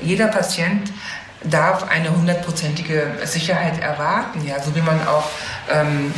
Jeder 0.00 0.28
Patient 0.28 0.92
darf 1.44 1.84
eine 1.84 2.14
hundertprozentige 2.14 3.18
Sicherheit 3.24 3.80
erwarten, 3.80 4.46
ja, 4.46 4.60
so 4.60 4.74
wie 4.74 4.80
man 4.80 5.06
auch 5.06 5.28
ähm, 5.70 6.12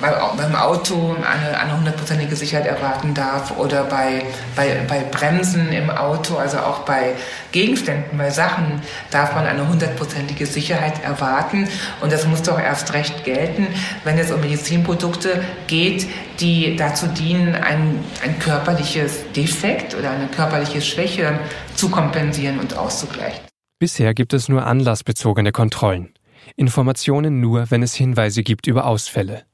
beim 0.00 0.54
Auto 0.54 1.16
eine 1.16 1.76
hundertprozentige 1.76 2.36
Sicherheit 2.36 2.66
erwarten 2.66 3.14
darf 3.14 3.56
oder 3.56 3.84
bei, 3.84 4.24
bei, 4.54 4.80
bei 4.88 5.00
Bremsen 5.00 5.72
im 5.72 5.90
Auto, 5.90 6.36
also 6.36 6.58
auch 6.58 6.80
bei 6.80 7.14
Gegenständen, 7.52 8.18
bei 8.18 8.30
Sachen 8.30 8.82
darf 9.10 9.34
man 9.34 9.46
eine 9.46 9.68
hundertprozentige 9.68 10.46
Sicherheit 10.46 11.02
erwarten. 11.02 11.68
Und 12.00 12.12
das 12.12 12.26
muss 12.26 12.42
doch 12.42 12.58
erst 12.58 12.92
recht 12.92 13.24
gelten, 13.24 13.66
wenn 14.04 14.18
es 14.18 14.30
um 14.30 14.40
Medizinprodukte 14.40 15.42
geht, 15.66 16.06
die 16.40 16.76
dazu 16.76 17.06
dienen, 17.06 17.54
ein, 17.54 18.04
ein 18.22 18.38
körperliches 18.38 19.32
Defekt 19.32 19.94
oder 19.94 20.10
eine 20.10 20.28
körperliche 20.28 20.82
Schwäche 20.82 21.38
zu 21.74 21.88
kompensieren 21.88 22.58
und 22.58 22.76
auszugleichen. 22.76 23.40
Bisher 23.78 24.14
gibt 24.14 24.32
es 24.32 24.48
nur 24.48 24.66
anlassbezogene 24.66 25.52
Kontrollen. 25.52 26.14
Informationen 26.56 27.40
nur, 27.40 27.70
wenn 27.70 27.82
es 27.82 27.94
Hinweise 27.94 28.42
gibt 28.42 28.66
über 28.66 28.86
Ausfälle. 28.86 29.44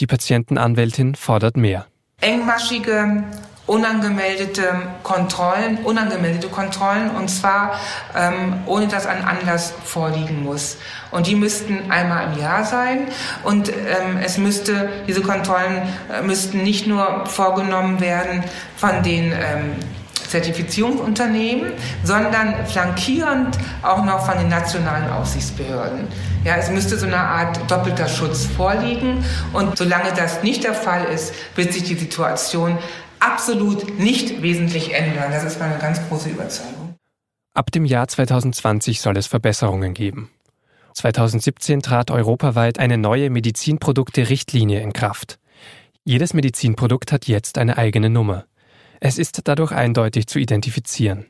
Die 0.00 0.06
Patientenanwältin 0.06 1.14
fordert 1.14 1.56
mehr. 1.56 1.86
Engmaschige, 2.20 3.24
unangemeldete 3.66 4.64
Kontrollen, 5.02 5.78
unangemeldete 5.84 6.48
Kontrollen 6.48 7.10
und 7.10 7.28
zwar 7.28 7.78
ähm, 8.14 8.54
ohne 8.66 8.88
dass 8.88 9.06
ein 9.06 9.24
Anlass 9.24 9.72
vorliegen 9.84 10.42
muss. 10.42 10.76
Und 11.10 11.26
die 11.26 11.34
müssten 11.34 11.90
einmal 11.90 12.32
im 12.32 12.40
Jahr 12.40 12.64
sein 12.64 13.08
und 13.42 13.70
ähm, 13.70 14.18
es 14.22 14.36
müsste 14.36 14.90
diese 15.08 15.22
Kontrollen 15.22 15.82
äh, 16.12 16.22
müssten 16.22 16.62
nicht 16.62 16.86
nur 16.86 17.26
vorgenommen 17.26 18.00
werden 18.00 18.44
von 18.76 19.02
den 19.02 19.32
ähm, 19.32 19.76
Zertifizierungsunternehmen, 20.34 21.72
sondern 22.02 22.66
flankierend 22.66 23.56
auch 23.82 24.04
noch 24.04 24.26
von 24.26 24.36
den 24.36 24.48
nationalen 24.48 25.08
Aufsichtsbehörden. 25.10 26.08
Ja, 26.44 26.56
es 26.56 26.70
müsste 26.70 26.98
so 26.98 27.06
eine 27.06 27.18
Art 27.18 27.70
doppelter 27.70 28.08
Schutz 28.08 28.44
vorliegen 28.44 29.24
und 29.52 29.78
solange 29.78 30.12
das 30.12 30.42
nicht 30.42 30.64
der 30.64 30.74
Fall 30.74 31.04
ist, 31.04 31.32
wird 31.54 31.72
sich 31.72 31.84
die 31.84 31.94
Situation 31.94 32.78
absolut 33.20 33.96
nicht 34.00 34.42
wesentlich 34.42 34.92
ändern. 34.92 35.30
Das 35.30 35.44
ist 35.44 35.60
meine 35.60 35.78
ganz 35.78 36.00
große 36.08 36.30
Überzeugung. 36.30 36.96
Ab 37.54 37.70
dem 37.70 37.84
Jahr 37.84 38.08
2020 38.08 39.00
soll 39.00 39.16
es 39.16 39.28
Verbesserungen 39.28 39.94
geben. 39.94 40.30
2017 40.94 41.80
trat 41.80 42.10
europaweit 42.10 42.80
eine 42.80 42.98
neue 42.98 43.30
Medizinprodukte-Richtlinie 43.30 44.80
in 44.80 44.92
Kraft. 44.92 45.38
Jedes 46.04 46.34
Medizinprodukt 46.34 47.12
hat 47.12 47.28
jetzt 47.28 47.56
eine 47.56 47.78
eigene 47.78 48.10
Nummer. 48.10 48.46
Es 49.06 49.18
ist 49.18 49.42
dadurch 49.44 49.70
eindeutig 49.70 50.28
zu 50.28 50.38
identifizieren. 50.38 51.26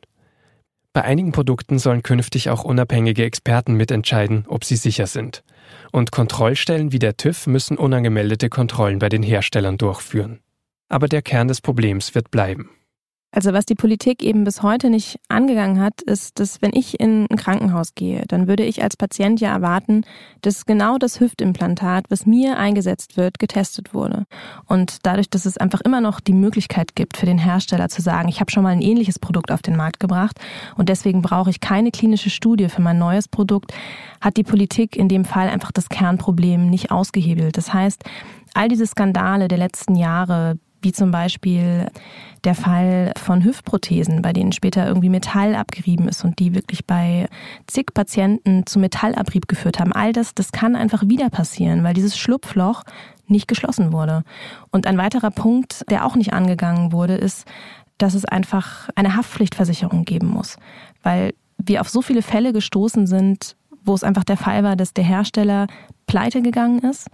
Bei 0.92 1.02
einigen 1.02 1.32
Produkten 1.32 1.80
sollen 1.80 2.04
künftig 2.04 2.48
auch 2.48 2.62
unabhängige 2.62 3.24
Experten 3.24 3.74
mitentscheiden, 3.74 4.44
ob 4.46 4.62
sie 4.62 4.76
sicher 4.76 5.08
sind. 5.08 5.42
Und 5.90 6.12
Kontrollstellen 6.12 6.92
wie 6.92 7.00
der 7.00 7.16
TÜV 7.16 7.48
müssen 7.48 7.76
unangemeldete 7.76 8.48
Kontrollen 8.48 9.00
bei 9.00 9.08
den 9.08 9.24
Herstellern 9.24 9.76
durchführen. 9.76 10.38
Aber 10.88 11.08
der 11.08 11.20
Kern 11.20 11.48
des 11.48 11.60
Problems 11.60 12.14
wird 12.14 12.30
bleiben. 12.30 12.70
Also 13.34 13.52
was 13.52 13.66
die 13.66 13.74
Politik 13.74 14.22
eben 14.22 14.44
bis 14.44 14.62
heute 14.62 14.90
nicht 14.90 15.18
angegangen 15.28 15.80
hat, 15.80 16.02
ist, 16.02 16.38
dass 16.38 16.62
wenn 16.62 16.70
ich 16.72 17.00
in 17.00 17.26
ein 17.28 17.36
Krankenhaus 17.36 17.96
gehe, 17.96 18.22
dann 18.28 18.46
würde 18.46 18.62
ich 18.62 18.84
als 18.84 18.96
Patient 18.96 19.40
ja 19.40 19.52
erwarten, 19.52 20.02
dass 20.42 20.66
genau 20.66 20.98
das 20.98 21.18
Hüftimplantat, 21.18 22.04
was 22.10 22.26
mir 22.26 22.56
eingesetzt 22.56 23.16
wird, 23.16 23.40
getestet 23.40 23.92
wurde. 23.92 24.26
Und 24.66 24.98
dadurch, 25.02 25.28
dass 25.30 25.46
es 25.46 25.58
einfach 25.58 25.80
immer 25.80 26.00
noch 26.00 26.20
die 26.20 26.32
Möglichkeit 26.32 26.94
gibt 26.94 27.16
für 27.16 27.26
den 27.26 27.38
Hersteller 27.38 27.88
zu 27.88 28.02
sagen, 28.02 28.28
ich 28.28 28.38
habe 28.38 28.52
schon 28.52 28.62
mal 28.62 28.68
ein 28.68 28.82
ähnliches 28.82 29.18
Produkt 29.18 29.50
auf 29.50 29.62
den 29.62 29.74
Markt 29.74 29.98
gebracht 29.98 30.38
und 30.76 30.88
deswegen 30.88 31.20
brauche 31.20 31.50
ich 31.50 31.58
keine 31.58 31.90
klinische 31.90 32.30
Studie 32.30 32.68
für 32.68 32.82
mein 32.82 32.98
neues 32.98 33.26
Produkt, 33.26 33.74
hat 34.20 34.36
die 34.36 34.44
Politik 34.44 34.94
in 34.94 35.08
dem 35.08 35.24
Fall 35.24 35.48
einfach 35.48 35.72
das 35.72 35.88
Kernproblem 35.88 36.70
nicht 36.70 36.92
ausgehebelt. 36.92 37.56
Das 37.56 37.74
heißt, 37.74 38.04
all 38.54 38.68
diese 38.68 38.86
Skandale 38.86 39.48
der 39.48 39.58
letzten 39.58 39.96
Jahre, 39.96 40.56
wie 40.84 40.92
zum 40.92 41.10
Beispiel 41.10 41.88
der 42.44 42.54
Fall 42.54 43.12
von 43.16 43.42
Hüftprothesen, 43.42 44.22
bei 44.22 44.32
denen 44.32 44.52
später 44.52 44.86
irgendwie 44.86 45.08
Metall 45.08 45.54
abgerieben 45.54 46.08
ist 46.08 46.24
und 46.24 46.38
die 46.38 46.54
wirklich 46.54 46.84
bei 46.84 47.26
zig 47.66 47.86
Patienten 47.94 48.66
zu 48.66 48.78
Metallabrieb 48.78 49.48
geführt 49.48 49.80
haben. 49.80 49.92
All 49.92 50.12
das, 50.12 50.34
das 50.34 50.52
kann 50.52 50.76
einfach 50.76 51.02
wieder 51.08 51.30
passieren, 51.30 51.82
weil 51.82 51.94
dieses 51.94 52.16
Schlupfloch 52.16 52.84
nicht 53.26 53.48
geschlossen 53.48 53.92
wurde. 53.92 54.22
Und 54.70 54.86
ein 54.86 54.98
weiterer 54.98 55.30
Punkt, 55.30 55.84
der 55.90 56.04
auch 56.04 56.16
nicht 56.16 56.34
angegangen 56.34 56.92
wurde, 56.92 57.14
ist, 57.14 57.46
dass 57.96 58.14
es 58.14 58.26
einfach 58.26 58.90
eine 58.94 59.16
Haftpflichtversicherung 59.16 60.04
geben 60.04 60.28
muss, 60.28 60.56
weil 61.02 61.32
wir 61.56 61.80
auf 61.80 61.88
so 61.88 62.02
viele 62.02 62.22
Fälle 62.22 62.52
gestoßen 62.52 63.06
sind, 63.06 63.56
wo 63.84 63.94
es 63.94 64.04
einfach 64.04 64.24
der 64.24 64.36
Fall 64.36 64.64
war, 64.64 64.76
dass 64.76 64.92
der 64.92 65.04
Hersteller 65.04 65.66
pleite 66.06 66.42
gegangen 66.42 66.80
ist 66.80 67.08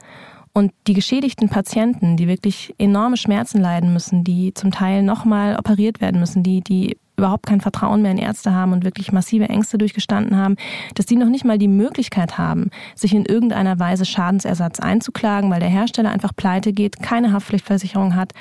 und 0.52 0.72
die 0.86 0.94
geschädigten 0.94 1.48
Patienten, 1.48 2.16
die 2.16 2.28
wirklich 2.28 2.74
enorme 2.78 3.16
Schmerzen 3.16 3.60
leiden 3.60 3.92
müssen, 3.92 4.24
die 4.24 4.52
zum 4.54 4.70
Teil 4.70 5.02
nochmal 5.02 5.56
operiert 5.56 6.00
werden 6.00 6.18
müssen, 6.20 6.42
die, 6.42 6.60
die 6.60 6.96
überhaupt 7.16 7.46
kein 7.46 7.60
Vertrauen 7.60 8.02
mehr 8.02 8.12
in 8.12 8.18
Ärzte 8.18 8.52
haben 8.52 8.72
und 8.72 8.82
wirklich 8.82 9.12
massive 9.12 9.48
Ängste 9.48 9.76
durchgestanden 9.76 10.36
haben, 10.36 10.56
dass 10.94 11.06
die 11.06 11.16
noch 11.16 11.28
nicht 11.28 11.44
mal 11.44 11.58
die 11.58 11.68
Möglichkeit 11.68 12.38
haben, 12.38 12.70
sich 12.94 13.14
in 13.14 13.26
irgendeiner 13.26 13.78
Weise 13.78 14.06
Schadensersatz 14.06 14.80
einzuklagen, 14.80 15.50
weil 15.50 15.60
der 15.60 15.68
Hersteller 15.68 16.10
einfach 16.10 16.34
pleite 16.34 16.72
geht, 16.72 17.00
keine 17.02 17.32
Haftpflichtversicherung 17.32 18.16
hat 18.16 18.32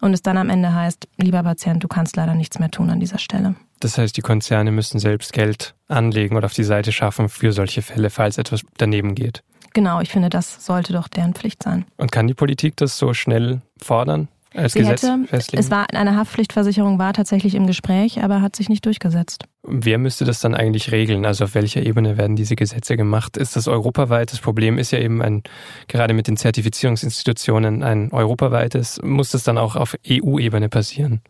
und 0.00 0.14
es 0.14 0.22
dann 0.22 0.36
am 0.36 0.50
Ende 0.50 0.72
heißt, 0.72 1.08
lieber 1.16 1.42
Patient, 1.42 1.82
du 1.82 1.88
kannst 1.88 2.16
leider 2.16 2.34
nichts 2.34 2.60
mehr 2.60 2.70
tun 2.70 2.90
an 2.90 3.00
dieser 3.00 3.18
Stelle. 3.18 3.56
Das 3.80 3.98
heißt, 3.98 4.16
die 4.16 4.22
Konzerne 4.22 4.70
müssen 4.70 5.00
selbst 5.00 5.32
Geld 5.32 5.74
anlegen 5.88 6.36
oder 6.36 6.46
auf 6.46 6.54
die 6.54 6.64
Seite 6.64 6.92
schaffen 6.92 7.28
für 7.28 7.52
solche 7.52 7.82
Fälle, 7.82 8.10
falls 8.10 8.38
etwas 8.38 8.62
daneben 8.76 9.14
geht. 9.14 9.42
Genau, 9.78 10.00
ich 10.00 10.08
finde, 10.08 10.28
das 10.28 10.66
sollte 10.66 10.92
doch 10.92 11.06
deren 11.06 11.34
Pflicht 11.34 11.62
sein. 11.62 11.84
Und 11.98 12.10
kann 12.10 12.26
die 12.26 12.34
Politik 12.34 12.76
das 12.78 12.98
so 12.98 13.14
schnell 13.14 13.60
fordern? 13.80 14.26
Als 14.52 14.72
Sie 14.72 14.80
Gesetz 14.80 15.04
hätte, 15.04 15.24
festlegen? 15.28 15.60
es 15.60 15.70
war 15.70 15.86
eine 15.94 16.16
Haftpflichtversicherung 16.16 16.98
war 16.98 17.12
tatsächlich 17.12 17.54
im 17.54 17.68
Gespräch, 17.68 18.20
aber 18.24 18.42
hat 18.42 18.56
sich 18.56 18.68
nicht 18.68 18.84
durchgesetzt. 18.86 19.44
Wer 19.62 19.98
müsste 19.98 20.24
das 20.24 20.40
dann 20.40 20.56
eigentlich 20.56 20.90
regeln? 20.90 21.24
Also 21.24 21.44
auf 21.44 21.54
welcher 21.54 21.86
Ebene 21.86 22.18
werden 22.18 22.34
diese 22.34 22.56
Gesetze 22.56 22.96
gemacht? 22.96 23.36
Ist 23.36 23.54
das 23.54 23.68
europaweit? 23.68 24.32
Das 24.32 24.40
Problem 24.40 24.78
ist 24.78 24.90
ja 24.90 24.98
eben 24.98 25.22
ein, 25.22 25.44
gerade 25.86 26.12
mit 26.12 26.26
den 26.26 26.36
Zertifizierungsinstitutionen 26.36 27.84
ein 27.84 28.10
europaweites. 28.10 29.00
Muss 29.04 29.30
das 29.30 29.44
dann 29.44 29.58
auch 29.58 29.76
auf 29.76 29.94
EU-Ebene 30.10 30.68
passieren? 30.68 31.20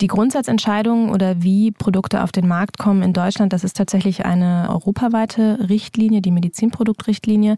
Die 0.00 0.06
Grundsatzentscheidung 0.06 1.10
oder 1.10 1.42
wie 1.42 1.72
Produkte 1.72 2.22
auf 2.22 2.32
den 2.32 2.48
Markt 2.48 2.78
kommen 2.78 3.02
in 3.02 3.12
Deutschland, 3.12 3.52
das 3.52 3.64
ist 3.64 3.76
tatsächlich 3.76 4.24
eine 4.24 4.68
europaweite 4.70 5.68
Richtlinie, 5.68 6.22
die 6.22 6.30
Medizinproduktrichtlinie. 6.30 7.56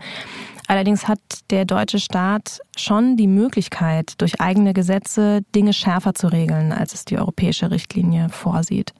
Allerdings 0.66 1.07
hat 1.07 1.20
der 1.51 1.64
deutsche 1.64 2.01
Staat 2.01 2.59
schon 2.76 3.16
die 3.16 3.28
Möglichkeit, 3.28 4.14
durch 4.20 4.40
eigene 4.40 4.74
Gesetze 4.74 5.43
Dinge 5.55 5.72
schärfer 5.72 6.14
zu 6.14 6.26
regeln, 6.28 6.72
als 6.72 6.95
es 6.95 7.05
die 7.05 7.18
europäische 7.18 7.70
Richtlinie 7.70 8.28
vorsieht. 8.28 8.93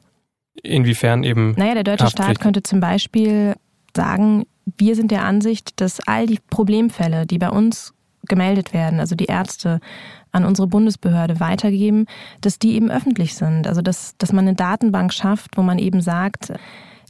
Inwiefern 0.63 1.25
eben? 1.25 1.55
Naja, 1.57 1.75
der 1.75 1.85
deutsche 1.85 2.11
Staat 2.11 2.39
könnte 2.39 2.63
zum 2.63 2.79
Beispiel 2.79 3.55
sagen, 3.97 4.45
wir 4.77 4.95
sind 4.95 5.11
der 5.11 5.25
Ansicht, 5.25 5.81
dass 5.81 5.99
all 6.07 6.27
die 6.27 6.39
Problemfälle, 6.51 7.27
die 7.27 7.39
bei 7.39 7.51
uns 7.51 7.93
gemeldet 8.29 8.73
werden, 8.73 9.01
also 9.01 9.15
die 9.15 9.27
Ärzte 9.27 9.81
an 10.31 10.45
unsere 10.45 10.69
Bundesbehörde 10.69 11.41
weitergeben, 11.41 12.07
dass 12.41 12.59
die 12.59 12.75
eben 12.75 12.91
öffentlich 12.91 13.35
sind. 13.35 13.67
Also 13.67 13.83
dass, 13.83 14.17
dass 14.19 14.33
man 14.33 14.47
eine 14.47 14.57
Datenbank 14.57 15.13
schafft, 15.13 15.57
wo 15.57 15.63
man 15.63 15.79
eben 15.79 16.01
sagt, 16.01 16.53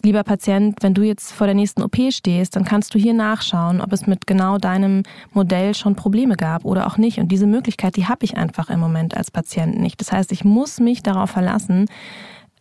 lieber 0.05 0.25
Patient, 0.25 0.83
wenn 0.83 0.95
du 0.95 1.03
jetzt 1.03 1.33
vor 1.33 1.47
der 1.47 1.55
nächsten 1.55 1.83
OP 1.83 1.97
stehst, 2.11 2.57
dann 2.57 2.65
kannst 2.65 2.95
du 2.95 2.99
hier 2.99 3.15
nachschauen, 3.15 3.81
ob 3.81 3.93
es 3.93 4.07
mit 4.07 4.27
genau 4.27 4.59
deinem 4.59 5.03
Modell 5.33 5.75
schon 5.75 5.95
Probleme 5.95 6.37
gab 6.37 6.65
oder 6.65 6.87
auch 6.87 6.99
nicht. 6.99 7.19
Und 7.19 7.29
diese 7.29 7.47
Möglichkeit, 7.47 7.97
die 7.97 8.07
habe 8.07 8.25
ich 8.25 8.37
einfach 8.37 8.69
im 8.71 8.81
Moment 8.81 9.17
als 9.17 9.31
Patient 9.31 9.79
nicht. 9.79 10.01
Das 10.01 10.13
heißt, 10.13 10.33
ich 10.33 10.45
muss 10.45 10.81
mich 10.81 11.03
darauf 11.03 11.31
verlassen, 11.31 11.87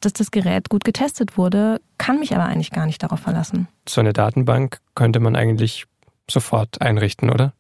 dass 0.01 0.13
das 0.13 0.31
Gerät 0.31 0.69
gut 0.69 0.83
getestet 0.83 1.37
wurde, 1.37 1.79
kann 1.97 2.19
mich 2.19 2.33
aber 2.35 2.45
eigentlich 2.45 2.71
gar 2.71 2.85
nicht 2.85 3.01
darauf 3.03 3.19
verlassen. 3.19 3.67
So 3.87 4.01
eine 4.01 4.13
Datenbank 4.13 4.79
könnte 4.95 5.19
man 5.19 5.35
eigentlich 5.35 5.85
sofort 6.29 6.81
einrichten, 6.81 7.29
oder? 7.29 7.53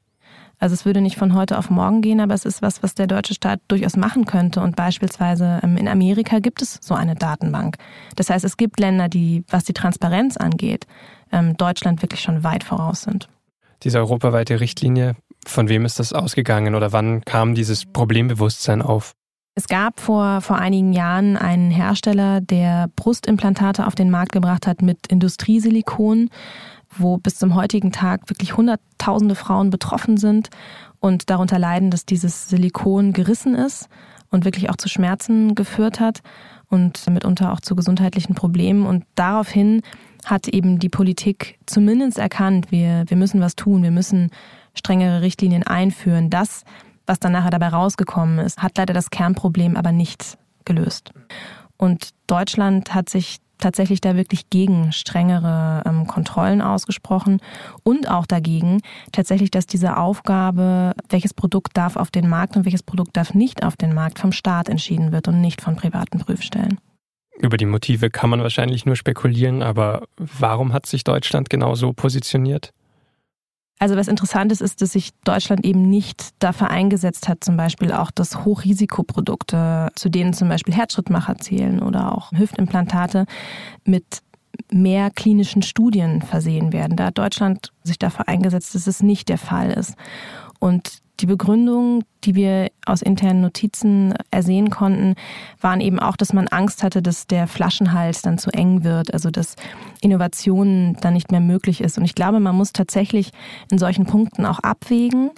Also 0.61 0.75
es 0.75 0.85
würde 0.85 1.01
nicht 1.01 1.17
von 1.17 1.33
heute 1.33 1.57
auf 1.57 1.71
morgen 1.71 2.01
gehen, 2.01 2.19
aber 2.21 2.35
es 2.35 2.45
ist 2.45 2.61
was, 2.61 2.83
was 2.83 2.93
der 2.93 3.07
deutsche 3.07 3.33
Staat 3.33 3.59
durchaus 3.67 3.97
machen 3.97 4.25
könnte. 4.25 4.61
Und 4.61 4.75
beispielsweise 4.75 5.59
ähm, 5.63 5.75
in 5.75 5.87
Amerika 5.87 6.37
gibt 6.37 6.61
es 6.61 6.77
so 6.81 6.93
eine 6.93 7.15
Datenbank. 7.15 7.77
Das 8.15 8.29
heißt, 8.29 8.45
es 8.45 8.57
gibt 8.57 8.79
Länder, 8.79 9.09
die, 9.09 9.43
was 9.49 9.63
die 9.63 9.73
Transparenz 9.73 10.37
angeht, 10.37 10.85
ähm, 11.31 11.57
Deutschland 11.57 12.03
wirklich 12.03 12.21
schon 12.21 12.43
weit 12.43 12.63
voraus 12.63 13.01
sind. 13.01 13.27
Diese 13.81 13.97
europaweite 13.97 14.59
Richtlinie, 14.59 15.15
von 15.47 15.67
wem 15.67 15.83
ist 15.83 15.97
das 15.97 16.13
ausgegangen 16.13 16.75
oder 16.75 16.91
wann 16.93 17.25
kam 17.25 17.55
dieses 17.55 17.87
Problembewusstsein 17.87 18.83
auf? 18.83 19.13
Es 19.55 19.67
gab 19.67 19.99
vor, 19.99 20.41
vor 20.41 20.59
einigen 20.59 20.93
Jahren 20.93 21.37
einen 21.37 21.71
Hersteller, 21.71 22.39
der 22.39 22.87
Brustimplantate 22.95 23.87
auf 23.87 23.95
den 23.95 24.11
Markt 24.11 24.31
gebracht 24.31 24.67
hat 24.67 24.83
mit 24.83 25.07
Industriesilikon 25.07 26.29
wo 26.97 27.17
bis 27.17 27.35
zum 27.35 27.55
heutigen 27.55 27.91
Tag 27.91 28.29
wirklich 28.29 28.57
hunderttausende 28.57 29.35
Frauen 29.35 29.69
betroffen 29.69 30.17
sind 30.17 30.49
und 30.99 31.29
darunter 31.29 31.59
leiden, 31.59 31.91
dass 31.91 32.05
dieses 32.05 32.49
Silikon 32.49 33.13
gerissen 33.13 33.55
ist 33.55 33.89
und 34.29 34.45
wirklich 34.45 34.69
auch 34.69 34.75
zu 34.75 34.89
Schmerzen 34.89 35.55
geführt 35.55 35.99
hat 35.99 36.21
und 36.69 37.09
mitunter 37.09 37.51
auch 37.51 37.59
zu 37.59 37.75
gesundheitlichen 37.75 38.35
Problemen. 38.35 38.85
Und 38.85 39.05
daraufhin 39.15 39.81
hat 40.25 40.47
eben 40.47 40.79
die 40.79 40.89
Politik 40.89 41.59
zumindest 41.65 42.17
erkannt, 42.17 42.71
wir, 42.71 43.03
wir 43.07 43.17
müssen 43.17 43.41
was 43.41 43.55
tun, 43.55 43.83
wir 43.83 43.91
müssen 43.91 44.31
strengere 44.73 45.21
Richtlinien 45.21 45.63
einführen. 45.63 46.29
Das, 46.29 46.63
was 47.05 47.19
dann 47.19 47.33
nachher 47.33 47.49
dabei 47.49 47.69
rausgekommen 47.69 48.39
ist, 48.39 48.61
hat 48.61 48.77
leider 48.77 48.93
das 48.93 49.09
Kernproblem 49.09 49.75
aber 49.75 49.91
nicht 49.91 50.37
gelöst. 50.65 51.11
Und 51.77 52.11
Deutschland 52.27 52.93
hat 52.93 53.09
sich 53.09 53.39
tatsächlich 53.61 54.01
da 54.01 54.15
wirklich 54.15 54.49
gegen 54.49 54.91
strengere 54.91 55.83
ähm, 55.85 56.07
Kontrollen 56.07 56.61
ausgesprochen 56.61 57.39
und 57.83 58.09
auch 58.09 58.25
dagegen 58.25 58.81
tatsächlich, 59.11 59.51
dass 59.51 59.65
diese 59.65 59.97
Aufgabe, 59.97 60.93
welches 61.09 61.33
Produkt 61.33 61.77
darf 61.77 61.95
auf 61.95 62.11
den 62.11 62.27
Markt 62.27 62.57
und 62.57 62.65
welches 62.65 62.83
Produkt 62.83 63.15
darf 63.15 63.33
nicht 63.33 63.63
auf 63.63 63.77
den 63.77 63.93
Markt, 63.93 64.19
vom 64.19 64.31
Staat 64.31 64.67
entschieden 64.67 65.11
wird 65.11 65.27
und 65.27 65.39
nicht 65.39 65.61
von 65.61 65.75
privaten 65.75 66.19
Prüfstellen. 66.19 66.79
Über 67.39 67.57
die 67.57 67.65
Motive 67.65 68.09
kann 68.09 68.29
man 68.29 68.41
wahrscheinlich 68.41 68.85
nur 68.85 68.95
spekulieren, 68.95 69.63
aber 69.63 70.03
warum 70.17 70.73
hat 70.73 70.85
sich 70.85 71.03
Deutschland 71.03 71.49
genau 71.49 71.75
so 71.75 71.93
positioniert? 71.93 72.71
Also 73.81 73.95
was 73.95 74.07
interessant 74.07 74.51
ist, 74.51 74.61
ist, 74.61 74.79
dass 74.83 74.91
sich 74.91 75.09
Deutschland 75.23 75.65
eben 75.65 75.89
nicht 75.89 76.35
dafür 76.37 76.69
eingesetzt 76.69 77.27
hat, 77.27 77.43
zum 77.43 77.57
Beispiel 77.57 77.91
auch, 77.91 78.11
dass 78.11 78.45
Hochrisikoprodukte, 78.45 79.89
zu 79.95 80.09
denen 80.09 80.33
zum 80.33 80.49
Beispiel 80.49 80.75
Herzschrittmacher 80.75 81.39
zählen 81.39 81.81
oder 81.81 82.15
auch 82.15 82.31
Hüftimplantate, 82.31 83.25
mit 83.83 84.21
mehr 84.71 85.09
klinischen 85.09 85.63
Studien 85.63 86.21
versehen 86.21 86.73
werden. 86.73 86.95
Da 86.95 87.05
hat 87.05 87.17
Deutschland 87.17 87.73
sich 87.83 87.97
dafür 87.97 88.27
eingesetzt, 88.27 88.75
dass 88.75 88.85
es 88.85 89.01
nicht 89.01 89.29
der 89.29 89.39
Fall 89.39 89.71
ist. 89.71 89.95
Und 90.59 91.01
die 91.21 91.27
Begründung, 91.27 92.03
die 92.23 92.35
wir 92.35 92.71
aus 92.85 93.01
internen 93.01 93.41
Notizen 93.41 94.13
ersehen 94.31 94.69
konnten, 94.69 95.15
waren 95.59 95.81
eben 95.81 95.99
auch, 95.99 96.17
dass 96.17 96.33
man 96.33 96.47
Angst 96.47 96.83
hatte, 96.83 97.01
dass 97.01 97.27
der 97.27 97.47
Flaschenhals 97.47 98.21
dann 98.21 98.37
zu 98.37 98.49
eng 98.51 98.83
wird, 98.83 99.13
also 99.13 99.29
dass 99.29 99.55
Innovationen 100.01 100.97
dann 101.01 101.13
nicht 101.13 101.31
mehr 101.31 101.39
möglich 101.39 101.81
ist. 101.81 101.97
Und 101.97 102.05
ich 102.05 102.15
glaube, 102.15 102.39
man 102.39 102.55
muss 102.55 102.73
tatsächlich 102.73 103.31
in 103.69 103.77
solchen 103.77 104.05
Punkten 104.05 104.45
auch 104.45 104.59
abwägen. 104.59 105.31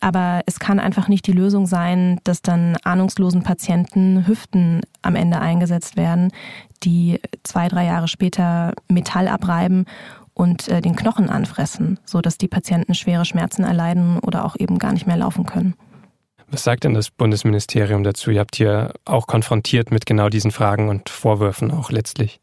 Aber 0.00 0.42
es 0.46 0.60
kann 0.60 0.78
einfach 0.78 1.08
nicht 1.08 1.26
die 1.26 1.32
Lösung 1.32 1.66
sein, 1.66 2.20
dass 2.22 2.40
dann 2.40 2.76
ahnungslosen 2.84 3.42
Patienten 3.42 4.28
Hüften 4.28 4.80
am 5.02 5.16
Ende 5.16 5.40
eingesetzt 5.40 5.96
werden, 5.96 6.30
die 6.84 7.20
zwei, 7.42 7.66
drei 7.66 7.86
Jahre 7.86 8.06
später 8.06 8.74
Metall 8.88 9.26
abreiben 9.26 9.86
und 10.38 10.68
äh, 10.68 10.80
den 10.80 10.96
Knochen 10.96 11.28
anfressen, 11.28 11.98
so 12.04 12.20
dass 12.20 12.38
die 12.38 12.48
Patienten 12.48 12.94
schwere 12.94 13.24
Schmerzen 13.24 13.64
erleiden 13.64 14.18
oder 14.20 14.44
auch 14.44 14.56
eben 14.56 14.78
gar 14.78 14.92
nicht 14.92 15.06
mehr 15.06 15.16
laufen 15.16 15.44
können. 15.44 15.74
Was 16.50 16.64
sagt 16.64 16.84
denn 16.84 16.94
das 16.94 17.10
Bundesministerium 17.10 18.04
dazu? 18.04 18.30
Ihr 18.30 18.40
habt 18.40 18.56
hier 18.56 18.94
auch 19.04 19.26
konfrontiert 19.26 19.90
mit 19.90 20.06
genau 20.06 20.28
diesen 20.30 20.50
Fragen 20.50 20.88
und 20.88 21.10
Vorwürfen 21.10 21.70
auch 21.70 21.90
letztlich. 21.90 22.40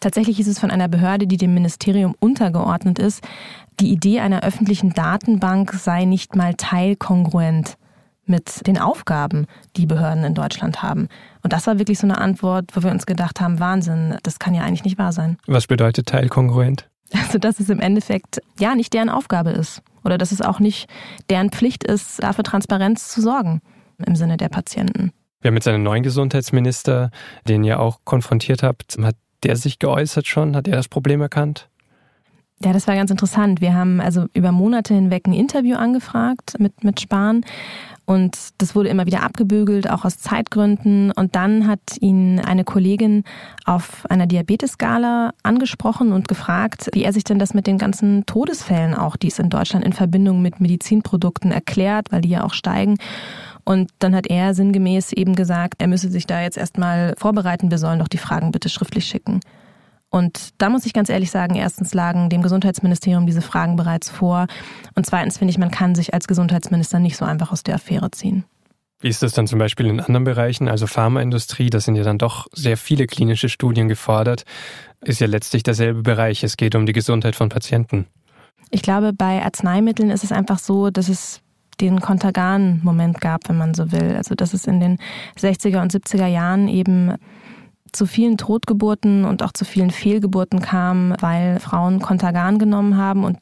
Tatsächlich 0.00 0.40
ist 0.40 0.48
es 0.48 0.58
von 0.58 0.70
einer 0.70 0.88
Behörde, 0.88 1.26
die 1.26 1.36
dem 1.36 1.54
Ministerium 1.54 2.14
untergeordnet 2.18 2.98
ist, 2.98 3.22
die 3.80 3.92
Idee 3.92 4.20
einer 4.20 4.42
öffentlichen 4.42 4.92
Datenbank 4.94 5.72
sei 5.74 6.04
nicht 6.04 6.34
mal 6.34 6.54
teilkongruent 6.54 7.76
mit 8.24 8.66
den 8.66 8.78
Aufgaben, 8.78 9.46
die 9.76 9.86
Behörden 9.86 10.24
in 10.24 10.34
Deutschland 10.34 10.82
haben. 10.82 11.08
Und 11.42 11.52
das 11.52 11.66
war 11.66 11.78
wirklich 11.78 11.98
so 11.98 12.06
eine 12.06 12.18
Antwort, 12.18 12.70
wo 12.74 12.82
wir 12.82 12.90
uns 12.90 13.06
gedacht 13.06 13.40
haben, 13.40 13.60
Wahnsinn, 13.60 14.16
das 14.22 14.38
kann 14.38 14.54
ja 14.54 14.62
eigentlich 14.62 14.84
nicht 14.84 14.98
wahr 14.98 15.12
sein. 15.12 15.38
Was 15.46 15.66
bedeutet 15.66 16.06
teilkongruent? 16.06 16.88
Also, 17.12 17.38
dass 17.38 17.60
es 17.60 17.68
im 17.68 17.80
Endeffekt 17.80 18.40
ja 18.58 18.74
nicht 18.74 18.92
deren 18.92 19.08
Aufgabe 19.08 19.50
ist 19.50 19.82
oder 20.04 20.18
dass 20.18 20.32
es 20.32 20.40
auch 20.40 20.60
nicht 20.60 20.88
deren 21.30 21.50
Pflicht 21.50 21.84
ist, 21.84 22.22
dafür 22.22 22.44
Transparenz 22.44 23.08
zu 23.08 23.20
sorgen 23.20 23.60
im 24.04 24.16
Sinne 24.16 24.36
der 24.36 24.48
Patienten. 24.48 25.12
Wir 25.40 25.48
haben 25.48 25.54
jetzt 25.56 25.68
einen 25.68 25.82
neuen 25.82 26.02
Gesundheitsminister, 26.02 27.10
den 27.46 27.62
ihr 27.62 27.78
auch 27.80 28.00
konfrontiert 28.04 28.62
habt. 28.62 28.96
Hat 29.00 29.16
der 29.42 29.56
sich 29.56 29.78
geäußert 29.78 30.26
schon? 30.26 30.56
Hat 30.56 30.66
er 30.66 30.76
das 30.76 30.88
Problem 30.88 31.20
erkannt? 31.20 31.68
Ja, 32.64 32.72
das 32.72 32.86
war 32.86 32.94
ganz 32.94 33.10
interessant. 33.10 33.60
Wir 33.60 33.74
haben 33.74 34.00
also 34.00 34.26
über 34.32 34.50
Monate 34.50 34.94
hinweg 34.94 35.26
ein 35.26 35.34
Interview 35.34 35.76
angefragt 35.76 36.54
mit, 36.58 36.84
mit 36.84 37.00
Spahn 37.00 37.42
und 38.06 38.38
das 38.58 38.76
wurde 38.76 38.88
immer 38.88 39.06
wieder 39.06 39.24
abgebügelt, 39.24 39.90
auch 39.90 40.04
aus 40.04 40.18
Zeitgründen. 40.18 41.10
Und 41.10 41.34
dann 41.34 41.66
hat 41.66 41.80
ihn 42.00 42.38
eine 42.38 42.62
Kollegin 42.62 43.24
auf 43.64 44.08
einer 44.08 44.28
Diabetes-Skala 44.28 45.32
angesprochen 45.42 46.12
und 46.12 46.28
gefragt, 46.28 46.88
wie 46.92 47.02
er 47.02 47.12
sich 47.12 47.24
denn 47.24 47.40
das 47.40 47.52
mit 47.52 47.66
den 47.66 47.78
ganzen 47.78 48.24
Todesfällen 48.24 48.94
auch, 48.94 49.16
die 49.16 49.26
es 49.26 49.40
in 49.40 49.50
Deutschland 49.50 49.84
in 49.84 49.92
Verbindung 49.92 50.40
mit 50.40 50.60
Medizinprodukten 50.60 51.50
erklärt, 51.50 52.12
weil 52.12 52.20
die 52.20 52.28
ja 52.28 52.44
auch 52.44 52.54
steigen. 52.54 52.96
Und 53.64 53.90
dann 53.98 54.14
hat 54.14 54.28
er 54.28 54.54
sinngemäß 54.54 55.12
eben 55.12 55.34
gesagt, 55.34 55.82
er 55.82 55.88
müsse 55.88 56.08
sich 56.08 56.28
da 56.28 56.40
jetzt 56.40 56.56
erstmal 56.56 57.14
vorbereiten, 57.18 57.72
wir 57.72 57.78
sollen 57.78 57.98
doch 57.98 58.06
die 58.06 58.18
Fragen 58.18 58.52
bitte 58.52 58.68
schriftlich 58.68 59.06
schicken. 59.06 59.40
Und 60.10 60.50
da 60.58 60.68
muss 60.68 60.86
ich 60.86 60.92
ganz 60.92 61.08
ehrlich 61.08 61.30
sagen, 61.30 61.56
erstens 61.56 61.92
lagen 61.92 62.30
dem 62.30 62.42
Gesundheitsministerium 62.42 63.26
diese 63.26 63.42
Fragen 63.42 63.76
bereits 63.76 64.08
vor. 64.08 64.46
Und 64.94 65.04
zweitens 65.04 65.38
finde 65.38 65.50
ich, 65.50 65.58
man 65.58 65.70
kann 65.70 65.94
sich 65.94 66.14
als 66.14 66.26
Gesundheitsminister 66.26 66.98
nicht 66.98 67.16
so 67.16 67.24
einfach 67.24 67.52
aus 67.52 67.62
der 67.62 67.74
Affäre 67.74 68.10
ziehen. 68.10 68.44
Wie 69.00 69.08
ist 69.08 69.22
das 69.22 69.34
dann 69.34 69.46
zum 69.46 69.58
Beispiel 69.58 69.86
in 69.86 70.00
anderen 70.00 70.24
Bereichen, 70.24 70.68
also 70.68 70.86
Pharmaindustrie, 70.86 71.68
da 71.68 71.80
sind 71.80 71.96
ja 71.96 72.02
dann 72.02 72.16
doch 72.16 72.46
sehr 72.52 72.78
viele 72.78 73.06
klinische 73.06 73.50
Studien 73.50 73.88
gefordert, 73.88 74.44
ist 75.04 75.20
ja 75.20 75.26
letztlich 75.26 75.62
derselbe 75.62 76.02
Bereich, 76.02 76.42
es 76.42 76.56
geht 76.56 76.74
um 76.74 76.86
die 76.86 76.94
Gesundheit 76.94 77.36
von 77.36 77.50
Patienten. 77.50 78.06
Ich 78.70 78.80
glaube, 78.80 79.12
bei 79.12 79.44
Arzneimitteln 79.44 80.10
ist 80.10 80.24
es 80.24 80.32
einfach 80.32 80.58
so, 80.58 80.90
dass 80.90 81.10
es 81.10 81.42
den 81.80 82.00
Kontergan-Moment 82.00 83.20
gab, 83.20 83.48
wenn 83.48 83.58
man 83.58 83.74
so 83.74 83.92
will. 83.92 84.16
Also 84.16 84.34
dass 84.34 84.54
es 84.54 84.66
in 84.66 84.80
den 84.80 84.98
60er 85.38 85.82
und 85.82 85.92
70er 85.92 86.26
Jahren 86.26 86.68
eben 86.68 87.14
zu 87.96 88.06
vielen 88.06 88.36
Totgeburten 88.36 89.24
und 89.24 89.42
auch 89.42 89.52
zu 89.52 89.64
vielen 89.64 89.90
Fehlgeburten 89.90 90.60
kam, 90.60 91.14
weil 91.20 91.58
Frauen 91.58 92.00
Kontergan 92.00 92.58
genommen 92.58 92.96
haben. 92.96 93.24
Und 93.24 93.38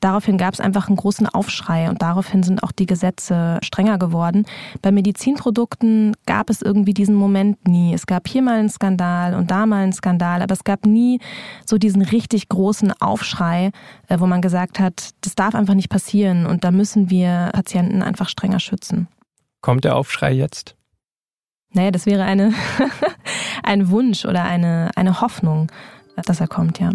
daraufhin 0.00 0.36
gab 0.36 0.52
es 0.54 0.60
einfach 0.60 0.88
einen 0.88 0.96
großen 0.96 1.28
Aufschrei 1.28 1.88
und 1.88 2.02
daraufhin 2.02 2.42
sind 2.42 2.62
auch 2.62 2.72
die 2.72 2.86
Gesetze 2.86 3.58
strenger 3.62 3.98
geworden. 3.98 4.44
Bei 4.82 4.90
Medizinprodukten 4.90 6.14
gab 6.26 6.50
es 6.50 6.60
irgendwie 6.60 6.92
diesen 6.92 7.14
Moment 7.14 7.66
nie. 7.66 7.94
Es 7.94 8.06
gab 8.06 8.28
hier 8.28 8.42
mal 8.42 8.58
einen 8.58 8.68
Skandal 8.68 9.34
und 9.34 9.50
da 9.50 9.64
mal 9.66 9.84
einen 9.84 9.92
Skandal, 9.92 10.42
aber 10.42 10.52
es 10.52 10.64
gab 10.64 10.84
nie 10.84 11.20
so 11.64 11.78
diesen 11.78 12.02
richtig 12.02 12.48
großen 12.48 12.92
Aufschrei, 13.00 13.70
äh, 14.08 14.18
wo 14.18 14.26
man 14.26 14.42
gesagt 14.42 14.80
hat, 14.80 15.10
das 15.20 15.34
darf 15.34 15.54
einfach 15.54 15.74
nicht 15.74 15.88
passieren 15.88 16.46
und 16.46 16.64
da 16.64 16.70
müssen 16.70 17.10
wir 17.10 17.50
Patienten 17.52 18.02
einfach 18.02 18.28
strenger 18.28 18.60
schützen. 18.60 19.08
Kommt 19.60 19.84
der 19.84 19.96
Aufschrei 19.96 20.32
jetzt? 20.32 20.76
Naja, 21.74 21.90
das 21.90 22.06
wäre 22.06 22.24
eine, 22.24 22.54
ein 23.62 23.90
Wunsch 23.90 24.24
oder 24.24 24.44
eine, 24.44 24.90
eine 24.96 25.20
Hoffnung, 25.20 25.70
dass 26.24 26.40
er 26.40 26.46
kommt, 26.46 26.78
ja. 26.80 26.90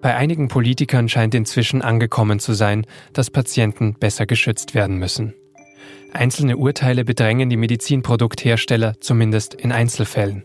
Bei 0.00 0.16
einigen 0.16 0.48
Politikern 0.48 1.08
scheint 1.08 1.34
inzwischen 1.34 1.82
angekommen 1.82 2.38
zu 2.38 2.54
sein, 2.54 2.86
dass 3.12 3.30
Patienten 3.30 3.94
besser 3.94 4.24
geschützt 4.24 4.74
werden 4.74 4.96
müssen. 4.96 5.34
Einzelne 6.12 6.56
Urteile 6.56 7.04
bedrängen 7.04 7.50
die 7.50 7.58
Medizinprodukthersteller 7.58 8.94
zumindest 9.00 9.54
in 9.54 9.72
Einzelfällen. 9.72 10.44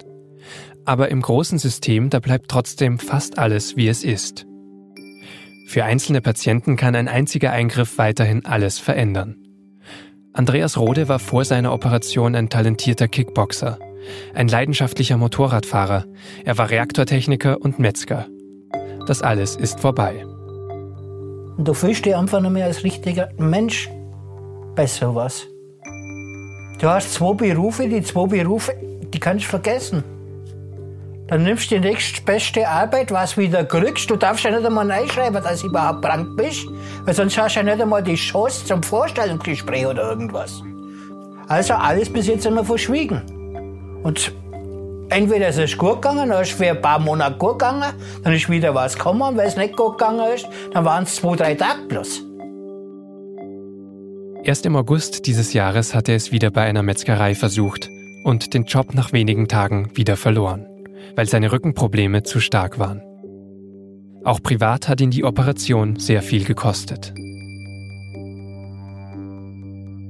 Aber 0.83 1.09
im 1.09 1.21
großen 1.21 1.57
System, 1.57 2.09
da 2.09 2.19
bleibt 2.19 2.49
trotzdem 2.49 2.99
fast 2.99 3.39
alles, 3.39 3.77
wie 3.77 3.87
es 3.87 4.03
ist. 4.03 4.45
Für 5.67 5.85
einzelne 5.85 6.21
Patienten 6.21 6.75
kann 6.75 6.95
ein 6.95 7.07
einziger 7.07 7.51
Eingriff 7.51 7.97
weiterhin 7.97 8.45
alles 8.45 8.77
verändern. 8.77 9.44
Andreas 10.35 10.77
Rode 10.77 11.07
war 11.07 11.19
vor 11.19 11.45
seiner 11.45 11.71
Operation 11.71 12.35
ein 12.35 12.49
talentierter 12.49 13.07
Kickboxer, 13.07 13.79
ein 14.33 14.49
leidenschaftlicher 14.49 15.15
Motorradfahrer, 15.15 16.03
er 16.43 16.57
war 16.57 16.69
Reaktortechniker 16.69 17.61
und 17.61 17.79
Metzger. 17.79 18.27
Das 19.07 19.21
alles 19.21 19.55
ist 19.55 19.79
vorbei. 19.79 20.25
Du 21.57 21.73
fühlst 21.73 22.05
dich 22.05 22.17
einfach 22.17 22.41
nicht 22.41 22.51
mehr 22.51 22.65
als 22.65 22.83
richtiger 22.83 23.29
Mensch 23.37 23.89
bei 24.75 24.85
sowas. 24.85 25.47
Du 26.81 26.89
hast 26.89 27.13
zwei 27.13 27.33
Berufe, 27.33 27.87
die 27.87 28.01
zwei 28.01 28.27
Berufe, 28.27 28.73
die 29.13 29.19
kannst 29.21 29.45
du 29.45 29.49
vergessen. 29.49 30.03
Dann 31.27 31.43
nimmst 31.43 31.71
du 31.71 31.75
die 31.75 31.87
nächstbeste 31.87 32.67
Arbeit, 32.67 33.11
was 33.11 33.35
wieder 33.35 33.63
kriegst. 33.63 34.09
Du 34.09 34.15
darfst 34.15 34.43
ja 34.43 34.51
nicht 34.51 34.65
einmal 34.65 34.89
reinschreiben, 34.89 35.41
dass 35.41 35.61
du 35.61 35.67
überhaupt 35.67 36.03
krank 36.03 36.35
bist. 36.37 36.67
Weil 37.03 37.15
sonst 37.15 37.37
hast 37.37 37.55
du 37.55 37.61
ja 37.61 37.63
nicht 37.63 37.81
einmal 37.81 38.03
die 38.03 38.15
Chance 38.15 38.65
zum 38.65 38.83
Vorstellungsgespräch 38.83 39.87
oder 39.87 40.07
irgendwas. 40.09 40.61
Also 41.47 41.73
alles 41.73 42.11
bis 42.11 42.27
jetzt 42.27 42.45
immer 42.45 42.63
verschwiegen. 42.63 43.21
Und 44.03 44.31
entweder 45.09 45.49
ist 45.49 45.57
es 45.57 45.75
gut 45.75 46.01
gegangen, 46.01 46.29
dann 46.29 46.41
ist 46.43 46.51
es 46.51 46.57
für 46.57 46.69
ein 46.69 46.81
paar 46.81 46.99
Monate 46.99 47.37
gut 47.37 47.59
gegangen, 47.59 47.93
dann 48.23 48.33
ist 48.33 48.47
wieder 48.47 48.75
was 48.75 48.95
gekommen. 48.95 49.23
Und 49.23 49.37
wenn 49.37 49.47
es 49.47 49.57
nicht 49.57 49.75
gut 49.75 49.97
gegangen 49.97 50.31
ist, 50.33 50.47
dann 50.73 50.85
waren 50.85 51.03
es 51.05 51.15
zwei, 51.15 51.35
drei 51.35 51.55
Tage 51.55 51.81
bloß. 51.87 52.21
Erst 54.43 54.67
im 54.67 54.75
August 54.75 55.25
dieses 55.25 55.53
Jahres 55.53 55.95
hat 55.95 56.07
er 56.07 56.15
es 56.15 56.31
wieder 56.31 56.51
bei 56.51 56.65
einer 56.65 56.83
Metzgerei 56.83 57.33
versucht 57.33 57.89
und 58.23 58.53
den 58.53 58.65
Job 58.65 58.93
nach 58.93 59.11
wenigen 59.11 59.47
Tagen 59.47 59.89
wieder 59.95 60.17
verloren 60.17 60.67
weil 61.15 61.27
seine 61.27 61.51
Rückenprobleme 61.51 62.23
zu 62.23 62.39
stark 62.39 62.79
waren. 62.79 63.01
Auch 64.23 64.41
privat 64.41 64.87
hat 64.87 65.01
ihn 65.01 65.11
die 65.11 65.23
Operation 65.23 65.97
sehr 65.97 66.21
viel 66.21 66.45
gekostet. 66.45 67.13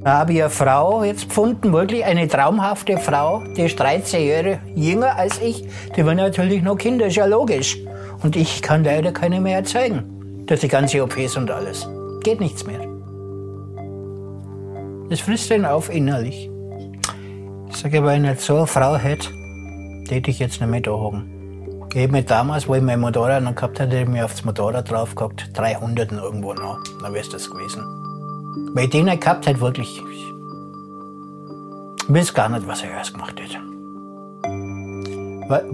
Da 0.06 0.20
habe 0.20 0.34
ich 0.34 0.42
eine 0.42 0.52
Frau 0.52 1.04
jetzt 1.04 1.30
gefunden, 1.30 1.74
wirklich 1.74 2.06
eine 2.06 2.28
traumhafte 2.28 2.98
Frau, 2.98 3.44
die 3.58 3.64
ist 3.64 3.80
13 3.80 4.28
Jahre 4.28 4.60
jünger 4.76 5.16
als 5.18 5.42
ich. 5.42 5.66
Die 5.98 6.06
will 6.06 6.14
natürlich 6.14 6.62
noch 6.62 6.78
Kinder, 6.78 7.08
ist 7.08 7.16
ja 7.16 7.26
logisch. 7.26 7.78
Und 8.22 8.36
ich 8.36 8.62
kann 8.62 8.84
leider 8.84 9.12
keine 9.12 9.42
mehr 9.42 9.58
erzeugen. 9.58 10.46
Durch 10.46 10.60
die 10.60 10.68
ganze 10.68 11.04
OPs 11.04 11.38
und 11.38 11.50
alles. 11.50 11.88
Geht 12.24 12.40
nichts 12.40 12.68
mehr. 12.68 12.82
Das 15.10 15.22
frisst 15.22 15.50
ihn 15.50 15.66
auf 15.66 15.92
innerlich. 15.92 16.50
Ich 17.70 17.78
sage, 17.78 18.04
wenn 18.04 18.22
nicht 18.22 18.42
so 18.42 18.58
eine 18.58 18.68
Frau 18.68 18.96
hätte, 18.96 19.30
hätte 20.12 20.32
ich 20.32 20.40
jetzt 20.40 20.62
nicht 20.62 20.70
mehr 20.70 20.82
da 20.82 20.92
haben. 20.92 21.32
Mir 21.94 22.24
damals, 22.24 22.68
wo 22.68 22.76
ich 22.76 22.82
mein 22.82 23.00
Motorrad 23.00 23.42
noch 23.42 23.56
gehabt 23.56 23.80
hatte, 23.80 24.02
ich 24.02 24.08
mir 24.08 24.26
aufs 24.26 24.44
Motorrad 24.44 24.92
drauf 24.92 25.16
gehabt, 25.16 25.50
300 25.54 26.12
irgendwo 26.12 26.54
noch. 26.54 26.84
Dann 27.02 27.14
wäre 27.14 27.24
es 27.24 27.30
das 27.30 27.50
gewesen. 27.50 27.84
Weil 28.74 28.84
ich 28.86 28.90
den 28.90 29.06
nicht 29.06 29.22
gehabt 29.22 29.48
hätte, 29.48 29.62
wirklich. 29.62 30.02
Ich 32.08 32.14
weiß 32.14 32.34
gar 32.34 32.50
nicht, 32.50 32.68
was 32.68 32.84
ich 32.84 32.90
erst 32.90 33.14
gemacht 33.14 33.40
hätte. 33.40 33.60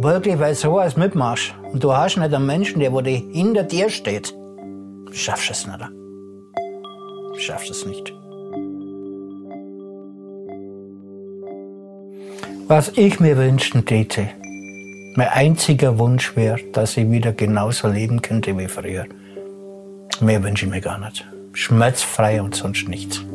Wirklich, 0.02 0.38
weil 0.38 0.54
so 0.54 0.78
als 0.78 0.96
mitmachst 0.96 1.56
und 1.72 1.84
du 1.84 1.92
hast 1.92 2.18
nicht 2.18 2.34
einen 2.34 2.46
Menschen, 2.46 2.80
der 2.82 2.92
wo 2.92 3.02
hinter 3.02 3.64
dir 3.64 3.90
steht, 3.90 4.34
schaffst 5.12 5.50
du 5.50 5.54
es 5.54 5.66
nicht. 5.66 5.80
Schaffst 7.38 7.70
du 7.70 7.74
es 7.74 7.86
nicht. 7.86 8.21
Was 12.74 12.88
ich 12.96 13.20
mir 13.20 13.36
wünschen 13.36 13.86
täte, 13.86 14.30
mein 15.18 15.28
einziger 15.28 16.00
Wunsch 16.00 16.38
wäre, 16.38 16.58
dass 16.72 16.96
ich 16.96 17.12
wieder 17.12 17.34
genauso 17.34 17.90
leben 17.90 18.22
könnte 18.22 18.58
wie 18.58 18.70
früher. 18.70 19.08
Mehr 20.22 20.42
wünsche 20.42 20.68
ich 20.68 20.72
mir 20.72 20.80
gar 20.80 20.98
nicht. 20.98 21.28
Schmerzfrei 21.52 22.42
und 22.42 22.56
sonst 22.56 22.88
nichts. 22.88 23.26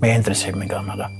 Mehr 0.00 0.14
interessiert 0.14 0.54
mich 0.54 0.68
gar 0.68 0.84
nicht. 0.84 1.17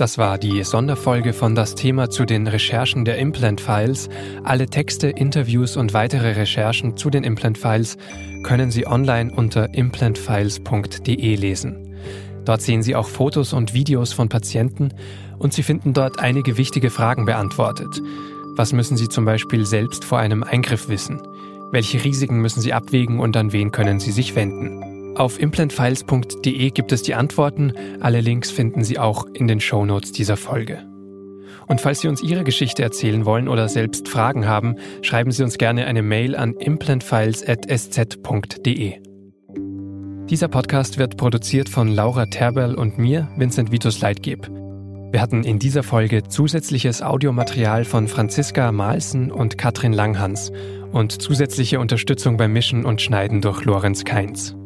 Das 0.00 0.16
war 0.16 0.38
die 0.38 0.64
Sonderfolge 0.64 1.34
von 1.34 1.54
das 1.54 1.74
Thema 1.74 2.08
zu 2.08 2.24
den 2.24 2.46
Recherchen 2.46 3.04
der 3.04 3.18
Implant 3.18 3.60
Files. 3.60 4.08
Alle 4.44 4.64
Texte, 4.64 5.08
Interviews 5.08 5.76
und 5.76 5.92
weitere 5.92 6.32
Recherchen 6.32 6.96
zu 6.96 7.10
den 7.10 7.22
Implant 7.22 7.58
Files 7.58 7.98
können 8.42 8.70
Sie 8.70 8.86
online 8.86 9.30
unter 9.30 9.74
implantfiles.de 9.74 11.34
lesen. 11.34 11.94
Dort 12.46 12.62
sehen 12.62 12.82
Sie 12.82 12.96
auch 12.96 13.08
Fotos 13.08 13.52
und 13.52 13.74
Videos 13.74 14.14
von 14.14 14.30
Patienten 14.30 14.94
und 15.38 15.52
Sie 15.52 15.62
finden 15.62 15.92
dort 15.92 16.18
einige 16.18 16.56
wichtige 16.56 16.88
Fragen 16.88 17.26
beantwortet. 17.26 18.00
Was 18.56 18.72
müssen 18.72 18.96
Sie 18.96 19.10
zum 19.10 19.26
Beispiel 19.26 19.66
selbst 19.66 20.06
vor 20.06 20.18
einem 20.18 20.42
Eingriff 20.44 20.88
wissen? 20.88 21.20
Welche 21.72 22.02
Risiken 22.02 22.40
müssen 22.40 22.62
Sie 22.62 22.72
abwägen 22.72 23.20
und 23.20 23.36
an 23.36 23.52
wen 23.52 23.70
können 23.70 24.00
Sie 24.00 24.12
sich 24.12 24.34
wenden? 24.34 24.89
Auf 25.20 25.38
implantfiles.de 25.38 26.70
gibt 26.70 26.90
es 26.92 27.02
die 27.02 27.14
Antworten. 27.14 27.74
Alle 28.00 28.22
Links 28.22 28.50
finden 28.50 28.84
Sie 28.84 28.98
auch 28.98 29.26
in 29.34 29.48
den 29.48 29.60
Shownotes 29.60 30.12
dieser 30.12 30.38
Folge. 30.38 30.78
Und 31.66 31.82
falls 31.82 32.00
Sie 32.00 32.08
uns 32.08 32.22
Ihre 32.22 32.42
Geschichte 32.42 32.82
erzählen 32.82 33.26
wollen 33.26 33.46
oder 33.46 33.68
selbst 33.68 34.08
Fragen 34.08 34.48
haben, 34.48 34.76
schreiben 35.02 35.30
Sie 35.30 35.42
uns 35.42 35.58
gerne 35.58 35.84
eine 35.84 36.00
Mail 36.00 36.36
an 36.36 36.54
implantfiles.sz.de. 36.54 38.94
Dieser 40.30 40.48
Podcast 40.48 40.96
wird 40.96 41.18
produziert 41.18 41.68
von 41.68 41.88
Laura 41.88 42.24
Terberl 42.24 42.74
und 42.74 42.96
mir, 42.96 43.28
Vincent 43.36 43.72
Vitus 43.72 44.00
Leitgeb. 44.00 44.48
Wir 44.48 45.20
hatten 45.20 45.44
in 45.44 45.58
dieser 45.58 45.82
Folge 45.82 46.28
zusätzliches 46.28 47.02
Audiomaterial 47.02 47.84
von 47.84 48.08
Franziska 48.08 48.72
Malsen 48.72 49.30
und 49.30 49.58
Katrin 49.58 49.92
Langhans 49.92 50.50
und 50.92 51.20
zusätzliche 51.20 51.78
Unterstützung 51.78 52.38
beim 52.38 52.54
Mischen 52.54 52.86
und 52.86 53.02
Schneiden 53.02 53.42
durch 53.42 53.66
Lorenz 53.66 54.06
Keins. 54.06 54.56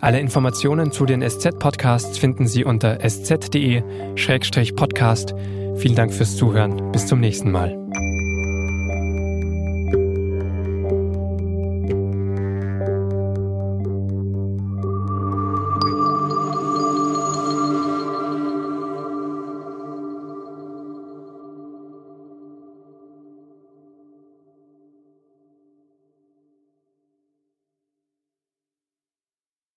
Alle 0.00 0.18
Informationen 0.18 0.90
zu 0.92 1.04
den 1.04 1.20
SZ-Podcasts 1.28 2.16
finden 2.18 2.46
Sie 2.46 2.64
unter 2.64 3.00
sz.de-podcast. 3.00 5.34
Vielen 5.76 5.94
Dank 5.94 6.14
fürs 6.14 6.36
Zuhören. 6.36 6.90
Bis 6.92 7.06
zum 7.06 7.20
nächsten 7.20 7.50
Mal. 7.50 7.89